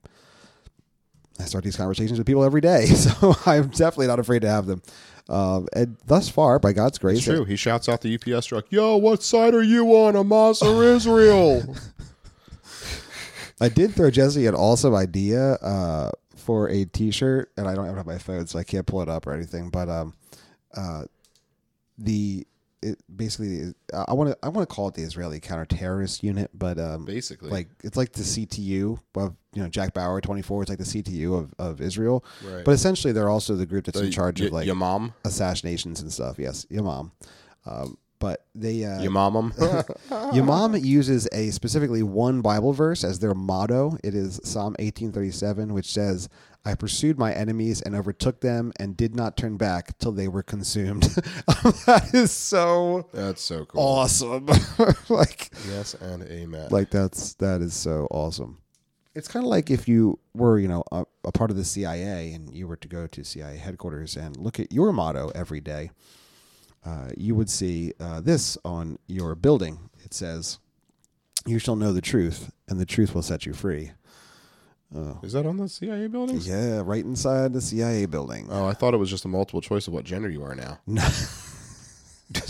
I 1.38 1.44
start 1.44 1.64
these 1.64 1.76
conversations 1.76 2.18
with 2.18 2.26
people 2.26 2.44
every 2.44 2.60
day, 2.60 2.86
so 2.86 3.34
I'm 3.46 3.68
definitely 3.68 4.08
not 4.08 4.18
afraid 4.18 4.42
to 4.42 4.48
have 4.48 4.66
them. 4.66 4.82
Uh, 5.28 5.62
and 5.74 5.96
thus 6.06 6.28
far, 6.28 6.58
by 6.58 6.72
God's 6.72 6.98
grace, 6.98 7.18
it's 7.18 7.26
true. 7.26 7.44
He 7.44 7.56
shouts 7.56 7.88
out 7.88 8.00
the 8.00 8.14
UPS 8.14 8.46
truck, 8.46 8.66
"Yo, 8.70 8.96
what 8.96 9.22
side 9.22 9.54
are 9.54 9.62
you 9.62 9.86
on, 9.94 10.14
Hamas 10.14 10.62
or 10.62 10.82
Israel?" 10.96 11.76
I 13.60 13.68
did 13.68 13.94
throw 13.94 14.10
Jesse 14.10 14.46
an 14.46 14.54
awesome 14.54 14.94
idea 14.94 15.52
uh, 15.56 16.10
for 16.34 16.68
a 16.68 16.86
T-shirt, 16.86 17.52
and 17.58 17.68
I 17.68 17.74
don't 17.74 17.84
have 17.84 17.96
it 17.96 18.00
on 18.00 18.06
my 18.06 18.18
phone, 18.18 18.46
so 18.46 18.58
I 18.58 18.64
can't 18.64 18.86
pull 18.86 19.02
it 19.02 19.08
up 19.08 19.26
or 19.26 19.34
anything. 19.34 19.68
But 19.68 19.88
um, 19.88 20.14
uh, 20.74 21.04
the 21.98 22.46
it 22.82 22.98
basically 23.14 23.74
I 23.94 24.14
want 24.14 24.30
to 24.30 24.38
I 24.42 24.48
want 24.48 24.68
to 24.68 24.74
call 24.74 24.88
it 24.88 24.94
the 24.94 25.02
Israeli 25.02 25.40
counterterrorist 25.40 26.22
unit, 26.22 26.50
but 26.54 26.78
um, 26.78 27.04
basically 27.04 27.50
like 27.50 27.68
it's 27.84 27.96
like 27.96 28.12
the 28.12 28.22
CTU 28.22 28.98
of 29.16 29.36
you 29.52 29.62
know 29.62 29.68
Jack 29.68 29.94
Bauer 29.94 30.20
twenty 30.20 30.42
four. 30.42 30.62
It's 30.62 30.70
like 30.70 30.78
the 30.78 30.84
CTU 30.84 31.38
of, 31.38 31.54
of 31.58 31.80
Israel, 31.80 32.24
right. 32.44 32.64
but 32.64 32.72
essentially 32.72 33.12
they're 33.12 33.28
also 33.28 33.54
the 33.54 33.66
group 33.66 33.84
that's 33.84 34.00
in 34.00 34.10
charge 34.10 34.40
y- 34.40 34.46
of 34.46 34.52
like 34.52 34.68
Yamam 34.68 35.12
assassinations 35.24 36.00
and 36.00 36.12
stuff. 36.12 36.38
Yes, 36.38 36.66
Yamam. 36.70 37.10
Um, 37.66 37.98
but 38.20 38.44
they 38.54 38.84
uh, 38.84 39.00
Your 39.00 39.10
mom 39.10 39.52
your 40.34 40.44
mom 40.44 40.76
uses 40.76 41.26
a 41.32 41.50
specifically 41.50 42.02
one 42.02 42.42
Bible 42.42 42.72
verse 42.74 43.02
as 43.02 43.18
their 43.18 43.34
motto. 43.34 43.96
It 44.04 44.14
is 44.14 44.40
Psalm 44.44 44.74
1837, 44.78 45.72
which 45.72 45.90
says, 45.90 46.28
I 46.64 46.74
pursued 46.74 47.18
my 47.18 47.32
enemies 47.32 47.80
and 47.80 47.94
overtook 47.94 48.40
them 48.40 48.72
and 48.78 48.96
did 48.96 49.14
not 49.14 49.36
turn 49.36 49.56
back 49.56 49.96
till 49.98 50.12
they 50.12 50.28
were 50.28 50.42
consumed. 50.42 51.02
that 51.86 52.10
is 52.12 52.30
so 52.30 53.08
That's 53.12 53.40
so 53.42 53.64
cool. 53.64 53.80
awesome. 53.80 54.46
like, 55.08 55.50
Yes 55.68 55.94
and 55.94 56.22
amen. 56.24 56.68
like 56.70 56.90
that's 56.90 57.34
that 57.34 57.62
is 57.62 57.72
so 57.74 58.06
awesome. 58.10 58.58
It's 59.14 59.26
kind 59.26 59.44
of 59.44 59.48
like 59.50 59.70
if 59.70 59.88
you 59.88 60.18
were, 60.34 60.58
you 60.58 60.68
know, 60.68 60.84
a, 60.92 61.04
a 61.24 61.32
part 61.32 61.50
of 61.50 61.56
the 61.56 61.64
CIA 61.64 62.32
and 62.32 62.54
you 62.54 62.68
were 62.68 62.76
to 62.76 62.86
go 62.88 63.06
to 63.08 63.24
CIA 63.24 63.56
headquarters 63.56 64.16
and 64.16 64.36
look 64.36 64.60
at 64.60 64.70
your 64.70 64.92
motto 64.92 65.32
every 65.34 65.60
day, 65.60 65.90
uh, 66.84 67.08
you 67.16 67.34
would 67.34 67.50
see 67.50 67.92
uh, 67.98 68.20
this 68.20 68.56
on 68.64 68.98
your 69.08 69.34
building. 69.34 69.90
It 70.04 70.14
says, 70.14 70.58
"You 71.44 71.58
shall 71.58 71.74
know 71.76 71.92
the 71.92 72.00
truth, 72.00 72.52
and 72.68 72.78
the 72.78 72.86
truth 72.86 73.14
will 73.14 73.22
set 73.22 73.46
you 73.46 73.52
free." 73.52 73.92
Oh. 74.94 75.18
Is 75.22 75.32
that 75.34 75.46
on 75.46 75.56
the 75.56 75.68
CIA 75.68 76.08
building? 76.08 76.40
Yeah, 76.42 76.82
right 76.84 77.04
inside 77.04 77.52
the 77.52 77.60
CIA 77.60 78.06
building. 78.06 78.48
Oh, 78.50 78.66
I 78.66 78.72
thought 78.72 78.92
it 78.92 78.96
was 78.96 79.08
just 79.08 79.24
a 79.24 79.28
multiple 79.28 79.60
choice 79.60 79.86
of 79.86 79.92
what 79.92 80.04
gender 80.04 80.28
you 80.28 80.42
are 80.44 80.54
now. 80.54 80.78
No, 82.32 82.40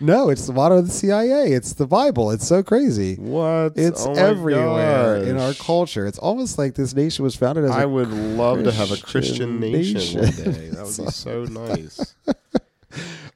no, 0.00 0.28
it's 0.30 0.46
the 0.46 0.52
motto 0.52 0.78
of 0.78 0.86
the 0.86 0.92
CIA. 0.92 1.52
It's 1.52 1.74
the 1.74 1.86
Bible. 1.86 2.30
It's 2.32 2.46
so 2.46 2.62
crazy. 2.62 3.14
What? 3.16 3.74
It's 3.76 4.04
Oh 4.04 4.12
everywhere 4.14 5.16
in 5.18 5.38
our 5.38 5.54
culture. 5.54 6.06
It's 6.06 6.18
almost 6.18 6.58
like 6.58 6.74
this 6.74 6.94
nation 6.94 7.22
was 7.22 7.36
founded 7.36 7.64
as 7.64 7.70
a 7.70 7.74
I 7.74 7.86
would 7.86 8.10
love 8.10 8.64
to 8.64 8.72
have 8.72 8.90
a 8.90 8.96
Christian 9.00 9.60
Christian 9.60 9.60
nation, 9.60 10.20
one 10.22 10.30
day. 10.54 10.68
That 10.70 10.86
would 10.86 11.06
be 11.06 11.10
so 11.12 11.44
nice. 11.44 12.14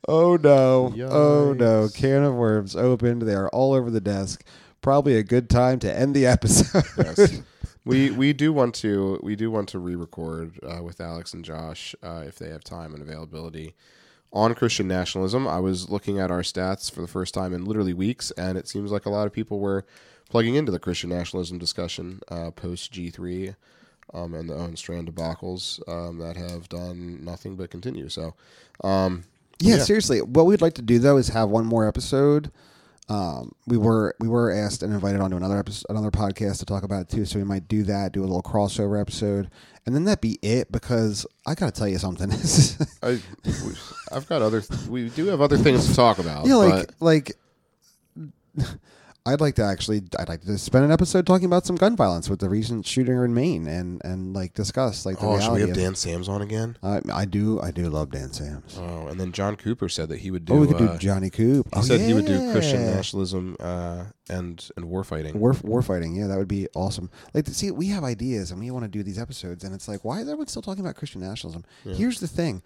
Oh 0.09 0.37
no. 0.37 0.93
Oh 1.09 1.53
no. 1.53 1.89
Can 1.95 2.25
of 2.25 2.35
worms 2.35 2.75
opened. 2.77 3.23
They 3.23 3.35
are 3.35 3.49
all 3.51 3.73
over 3.73 3.91
the 3.91 4.01
desk. 4.01 4.45
Probably 4.83 5.17
a 5.17 5.23
good 5.23 5.51
time 5.51 5.79
to 5.81 5.95
end 5.95 6.15
the 6.15 6.27
episode. 6.37 6.85
Yes. 6.97 7.41
We 7.85 8.11
we 8.11 8.33
do 8.33 8.53
want 8.53 8.75
to 8.77 9.19
we 9.23 9.37
do 9.37 9.51
want 9.51 9.69
to 9.71 9.79
re-record 9.79 10.59
uh, 10.63 10.83
with 10.83 11.01
Alex 11.01 11.33
and 11.33 11.45
Josh 11.45 11.95
uh, 12.03 12.25
if 12.27 12.39
they 12.39 12.49
have 12.51 12.63
time 12.63 12.93
and 12.95 13.03
availability 13.03 13.75
on 14.33 14.55
Christian 14.55 14.87
nationalism. 14.87 15.49
I 15.49 15.61
was 15.61 15.89
looking 15.89 16.19
at 16.19 16.31
our 16.31 16.43
stats 16.43 16.91
for 16.93 17.01
the 17.01 17.09
first 17.09 17.33
time 17.35 17.53
in 17.55 17.65
literally 17.65 17.95
weeks, 17.95 18.31
and 18.33 18.59
it 18.59 18.69
seems 18.69 18.93
like 18.93 19.07
a 19.07 19.11
lot 19.11 19.27
of 19.27 19.33
people 19.33 19.59
were 19.61 19.85
plugging 20.29 20.55
into 20.57 20.71
the 20.71 20.79
Christian 20.79 21.09
nationalism 21.11 21.59
discussion 21.59 22.21
uh, 22.29 22.51
post 22.51 22.93
G 22.93 23.09
three 23.11 23.55
um, 24.13 24.35
and 24.35 24.49
the 24.51 24.55
Owen 24.55 24.77
Strachan 24.77 25.07
debacles 25.11 25.81
um, 25.89 26.19
that 26.19 26.37
have 26.37 26.69
done 26.69 27.25
nothing 27.25 27.57
but 27.57 27.71
continue. 27.71 28.09
So, 28.11 28.35
um, 28.85 29.25
yeah, 29.59 29.77
Yeah. 29.77 29.83
seriously. 29.85 30.21
What 30.21 30.45
we'd 30.47 30.61
like 30.61 30.75
to 30.75 30.83
do 30.83 30.99
though 30.99 31.17
is 31.17 31.29
have 31.29 31.49
one 31.49 31.65
more 31.65 31.89
episode. 31.89 32.51
Um, 33.11 33.51
we 33.67 33.77
were 33.77 34.15
we 34.21 34.29
were 34.29 34.53
asked 34.53 34.85
and 34.85 34.95
invited 34.95 35.21
onto 35.21 35.37
another 35.37 35.59
episode, 35.59 35.87
another 35.89 36.13
podcast 36.13 36.61
to 36.61 36.65
talk 36.65 36.85
about 36.85 37.03
it 37.03 37.09
too. 37.09 37.25
So 37.25 37.41
we 37.41 37.45
might 37.45 37.67
do 37.67 37.83
that, 37.83 38.13
do 38.13 38.21
a 38.21 38.23
little 38.23 38.41
crossover 38.43 39.01
episode, 39.01 39.51
and 39.85 39.97
then 39.97 40.05
that 40.05 40.21
be 40.21 40.39
it. 40.43 40.71
Because 40.71 41.27
I 41.45 41.57
gotta 41.57 41.73
tell 41.73 41.89
you 41.89 41.99
something. 41.99 42.31
I, 43.03 43.21
I've 44.13 44.29
got 44.29 44.43
other 44.43 44.63
we 44.89 45.09
do 45.09 45.27
have 45.27 45.41
other 45.41 45.59
things 45.59 45.89
to 45.89 45.95
talk 45.97 46.21
about. 46.21 46.47
yeah, 46.47 46.55
like 46.55 46.87
but 46.87 46.95
like 47.01 47.37
I'd 49.27 49.41
like 49.41 49.55
to 49.57 49.65
actually 49.65 50.03
I'd 50.19 50.29
like 50.29 50.41
to 50.43 50.57
spend 50.59 50.85
an 50.85 50.91
episode 50.91 51.27
talking 51.27 51.45
about 51.47 51.67
some 51.67 51.77
gun 51.77 51.95
violence 51.95 52.31
with 52.31 52.41
the 52.41 52.49
recent 52.49 52.87
shooting 52.87 53.15
in 53.23 53.35
Maine 53.35 53.67
and 53.67 54.01
and 54.05 54.35
like 54.35 54.55
discuss 54.55 55.05
like 55.05 55.19
the 55.19 55.27
oh, 55.27 55.39
should 55.39 55.53
we 55.53 55.57
reality. 55.57 55.61
have 55.61 55.71
of, 55.71 55.77
Dan 55.77 55.95
Sams 55.95 56.29
on 56.29 56.43
again? 56.43 56.77
I, 56.83 57.01
I 57.13 57.25
do 57.27 57.61
I 57.61 57.71
do 57.71 57.89
love 57.91 58.11
Dan 58.11 58.33
Sams. 58.33 58.79
Oh, 58.79 59.09
and 59.09 59.21
then 59.21 59.33
John 59.33 59.57
Cooper 59.57 59.89
said 59.89 60.09
that 60.09 60.21
he 60.21 60.31
would 60.31 60.45
do. 60.45 60.55
oh, 60.55 60.61
we 60.61 60.67
could 60.67 60.77
uh, 60.77 60.93
do 60.93 60.99
Johnny 60.99 61.29
Coop. 61.29 61.67
He 61.75 61.81
oh, 61.81 61.83
said 61.83 62.01
he 62.01 62.15
would 62.15 62.27
do 62.27 62.53
Christian 62.53 62.81
yeah. 62.81 62.95
nationalism 62.95 63.57
uh, 63.61 64.05
and 64.31 64.67
and 64.77 64.87
war 64.87 65.05
fighting. 65.05 65.39
War, 65.39 65.55
war 65.63 65.83
fighting, 65.83 66.17
yeah, 66.17 66.27
that 66.27 66.39
would 66.39 66.49
be 66.49 66.69
awesome. 66.75 67.11
Like, 67.35 67.47
see, 67.49 67.71
we 67.71 67.89
have 67.89 68.05
ideas 68.05 68.51
and 68.51 68.61
we 68.61 68.71
want 68.71 68.85
to 68.85 68.91
do 68.91 69.03
these 69.03 69.19
episodes, 69.19 69.65
and 69.65 69.75
it's 69.75 69.89
like, 69.89 70.05
why 70.05 70.21
is 70.21 70.29
everyone 70.29 70.47
still 70.47 70.63
talking 70.63 70.85
about 70.85 70.97
Christian 70.97 71.21
nationalism? 71.21 71.65
Here's 71.85 72.21
the 72.21 72.29
thing: 72.29 72.63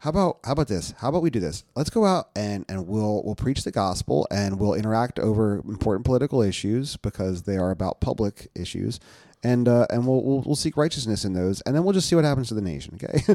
how 0.00 0.10
about 0.10 0.38
how 0.44 0.52
about 0.52 0.68
this? 0.68 0.94
How 0.98 1.08
about 1.08 1.22
we 1.22 1.30
do 1.30 1.40
this? 1.40 1.64
Let's 1.74 1.90
go 1.90 2.04
out 2.04 2.28
and 2.36 2.64
and 2.68 2.86
we'll 2.86 3.22
we'll 3.24 3.34
preach 3.34 3.64
the 3.64 3.72
gospel 3.72 4.28
and 4.30 4.60
we'll 4.60 4.74
interact 4.74 5.18
over 5.18 5.56
important 5.68 6.04
political 6.04 6.40
issues 6.40 6.96
because 6.96 7.42
they 7.42 7.56
are 7.56 7.70
about 7.70 8.00
public 8.00 8.48
issues. 8.54 9.00
And 9.42 9.68
uh, 9.68 9.86
and 9.90 10.04
we'll, 10.04 10.22
we'll 10.22 10.40
we'll 10.40 10.56
seek 10.56 10.76
righteousness 10.76 11.24
in 11.24 11.32
those, 11.32 11.60
and 11.60 11.72
then 11.76 11.84
we'll 11.84 11.92
just 11.92 12.08
see 12.08 12.16
what 12.16 12.24
happens 12.24 12.48
to 12.48 12.54
the 12.54 12.60
nation. 12.60 12.98
Okay, 13.00 13.22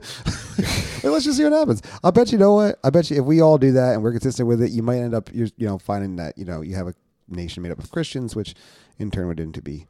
let's 1.08 1.24
just 1.24 1.38
see 1.38 1.46
what 1.46 1.54
happens. 1.54 1.82
I 2.04 2.12
bet 2.12 2.34
you 2.34 2.38
know 2.38 2.56
what. 2.56 2.78
I 2.84 2.90
bet 2.90 3.10
you 3.10 3.22
if 3.22 3.24
we 3.24 3.40
all 3.40 3.58
do 3.58 3.72
that 3.72 3.94
and 3.94 4.04
we're 4.04 4.12
consistent 4.12 4.50
with 4.50 4.62
it, 4.62 4.72
you 4.72 4.84
might 4.84 4.98
end 4.98 5.14
up 5.14 5.34
you 5.34 5.50
you 5.56 5.66
know 5.66 5.78
finding 5.78 6.18
that 6.18 6.38
you 6.38 6.44
know 6.44 6.60
you 6.60 6.76
have 6.76 6.88
a 6.88 6.94
nation 7.30 7.64
made 7.64 7.72
up 7.72 7.80
of 7.80 7.90
Christians, 7.90 8.36
which 8.36 8.54
in 9.00 9.12
turn 9.12 9.28
would 9.28 9.40
end 9.40 9.54
to 9.54 9.62
be 9.62 9.88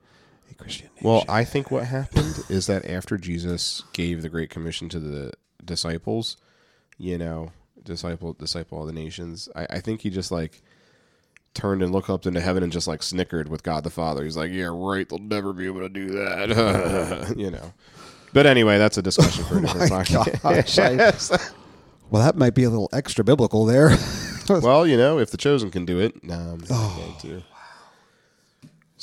a 0.51 0.53
Christian 0.53 0.89
nation. 0.95 1.09
Well, 1.09 1.25
I 1.27 1.43
think 1.43 1.71
what 1.71 1.85
happened 1.85 2.43
is 2.47 2.67
that 2.67 2.85
after 2.85 3.17
Jesus 3.17 3.83
gave 3.93 4.21
the 4.21 4.29
Great 4.29 4.51
Commission 4.51 4.89
to 4.89 4.99
the 4.99 5.31
disciples, 5.65 6.37
you 6.97 7.17
know, 7.17 7.51
disciple 7.83 8.33
disciple 8.33 8.77
all 8.77 8.85
the 8.85 8.93
nations, 8.93 9.49
I, 9.55 9.67
I 9.71 9.79
think 9.79 10.01
he 10.01 10.09
just 10.09 10.31
like 10.31 10.61
turned 11.53 11.83
and 11.83 11.91
looked 11.91 12.09
up 12.09 12.25
into 12.25 12.41
heaven 12.41 12.63
and 12.63 12.71
just 12.71 12.87
like 12.87 13.03
snickered 13.03 13.47
with 13.49 13.63
God 13.63 13.83
the 13.83 13.89
Father. 13.89 14.23
He's 14.23 14.37
like, 14.37 14.51
"Yeah, 14.51 14.69
right. 14.71 15.07
They'll 15.07 15.19
never 15.19 15.53
be 15.53 15.65
able 15.65 15.81
to 15.81 15.89
do 15.89 16.07
that," 16.11 17.35
you 17.37 17.51
know. 17.51 17.73
But 18.33 18.47
anyway, 18.47 18.77
that's 18.77 18.97
a 18.97 19.01
discussion 19.01 19.43
for 19.45 19.59
a 19.59 19.61
different 19.67 19.89
my 19.91 20.03
podcast. 20.03 21.53
well, 22.09 22.23
that 22.23 22.35
might 22.35 22.55
be 22.55 22.63
a 22.63 22.69
little 22.69 22.89
extra 22.91 23.23
biblical 23.23 23.65
there. 23.65 23.95
well, 24.49 24.87
you 24.87 24.97
know, 24.97 25.19
if 25.19 25.31
the 25.31 25.37
chosen 25.37 25.69
can 25.69 25.85
do 25.85 25.99
it, 25.99 26.15
um, 26.29 26.63
oh, 26.69 27.15
going 27.21 27.41
to. 27.41 27.43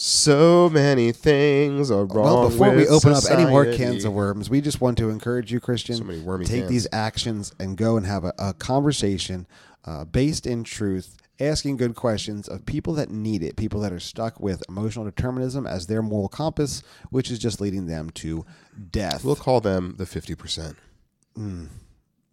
So 0.03 0.71
many 0.73 1.13
things 1.13 1.91
are 1.91 2.07
wrong. 2.07 2.25
well, 2.25 2.49
before 2.49 2.71
we 2.71 2.89
open 2.89 3.13
up 3.13 3.23
any 3.31 3.45
more 3.45 3.71
cans 3.71 4.07
of 4.07 4.15
worms, 4.15 4.49
we 4.49 4.63
just 4.63 4.81
want 4.81 4.97
to 4.97 5.11
encourage 5.11 5.53
you, 5.53 5.61
Christian, 5.61 5.97
So 5.97 6.05
many 6.05 6.21
wormy 6.21 6.47
take 6.47 6.61
cans. 6.61 6.71
these 6.71 6.87
actions 6.91 7.55
and 7.61 7.77
go 7.77 7.99
and 7.99 8.07
have 8.07 8.25
a, 8.25 8.33
a 8.39 8.55
conversation 8.55 9.47
uh, 9.85 10.07
based 10.07 10.47
in 10.47 10.65
truth, 10.65 11.19
asking 11.39 11.77
good 11.77 11.95
questions 11.95 12.49
of 12.49 12.65
people 12.65 12.95
that 12.95 13.11
need 13.11 13.43
it, 13.43 13.57
people 13.57 13.79
that 13.83 13.93
are 13.93 14.01
stuck 14.01 14.41
with 14.41 14.63
emotional 14.71 15.05
determinism 15.05 15.67
as 15.67 15.87
their 15.87 16.01
moral 16.01 16.31
compass, 16.31 16.83
which 17.11 17.31
is 17.31 17.39
just 17.39 17.61
leading 17.61 17.85
them 17.85 18.09
to 18.09 18.47
death. 18.91 19.23
We'll 19.23 19.37
call 19.37 19.61
them 19.61 19.97
the 19.99 20.07
fifty 20.07 20.35
percent. 20.35 20.79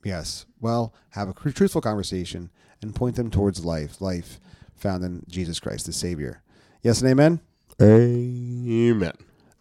Yes. 0.06 0.46
Well, 0.62 0.94
have 1.10 1.28
a 1.28 1.34
truthful 1.34 1.82
conversation 1.82 2.50
and 2.82 2.96
point 2.96 3.18
them 3.18 3.30
towards 3.30 3.66
life, 3.66 4.00
life 4.00 4.40
found 4.74 5.04
in 5.04 5.26
Jesus 5.28 5.60
Christ, 5.60 5.86
the 5.86 5.92
Savior. 5.92 6.44
Yes 6.82 7.02
and 7.02 7.12
amen. 7.12 7.42
Amen. 7.82 9.14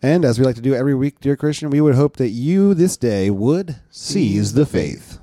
And 0.02 0.24
as 0.24 0.38
we 0.38 0.44
like 0.44 0.56
to 0.56 0.62
do 0.62 0.74
every 0.74 0.94
week, 0.94 1.20
dear 1.20 1.36
Christian, 1.36 1.70
we 1.70 1.80
would 1.80 1.94
hope 1.94 2.16
that 2.16 2.30
you 2.30 2.74
this 2.74 2.96
day 2.96 3.28
would 3.30 3.76
seize 3.90 4.54
the 4.54 4.66
faith. 4.66 5.18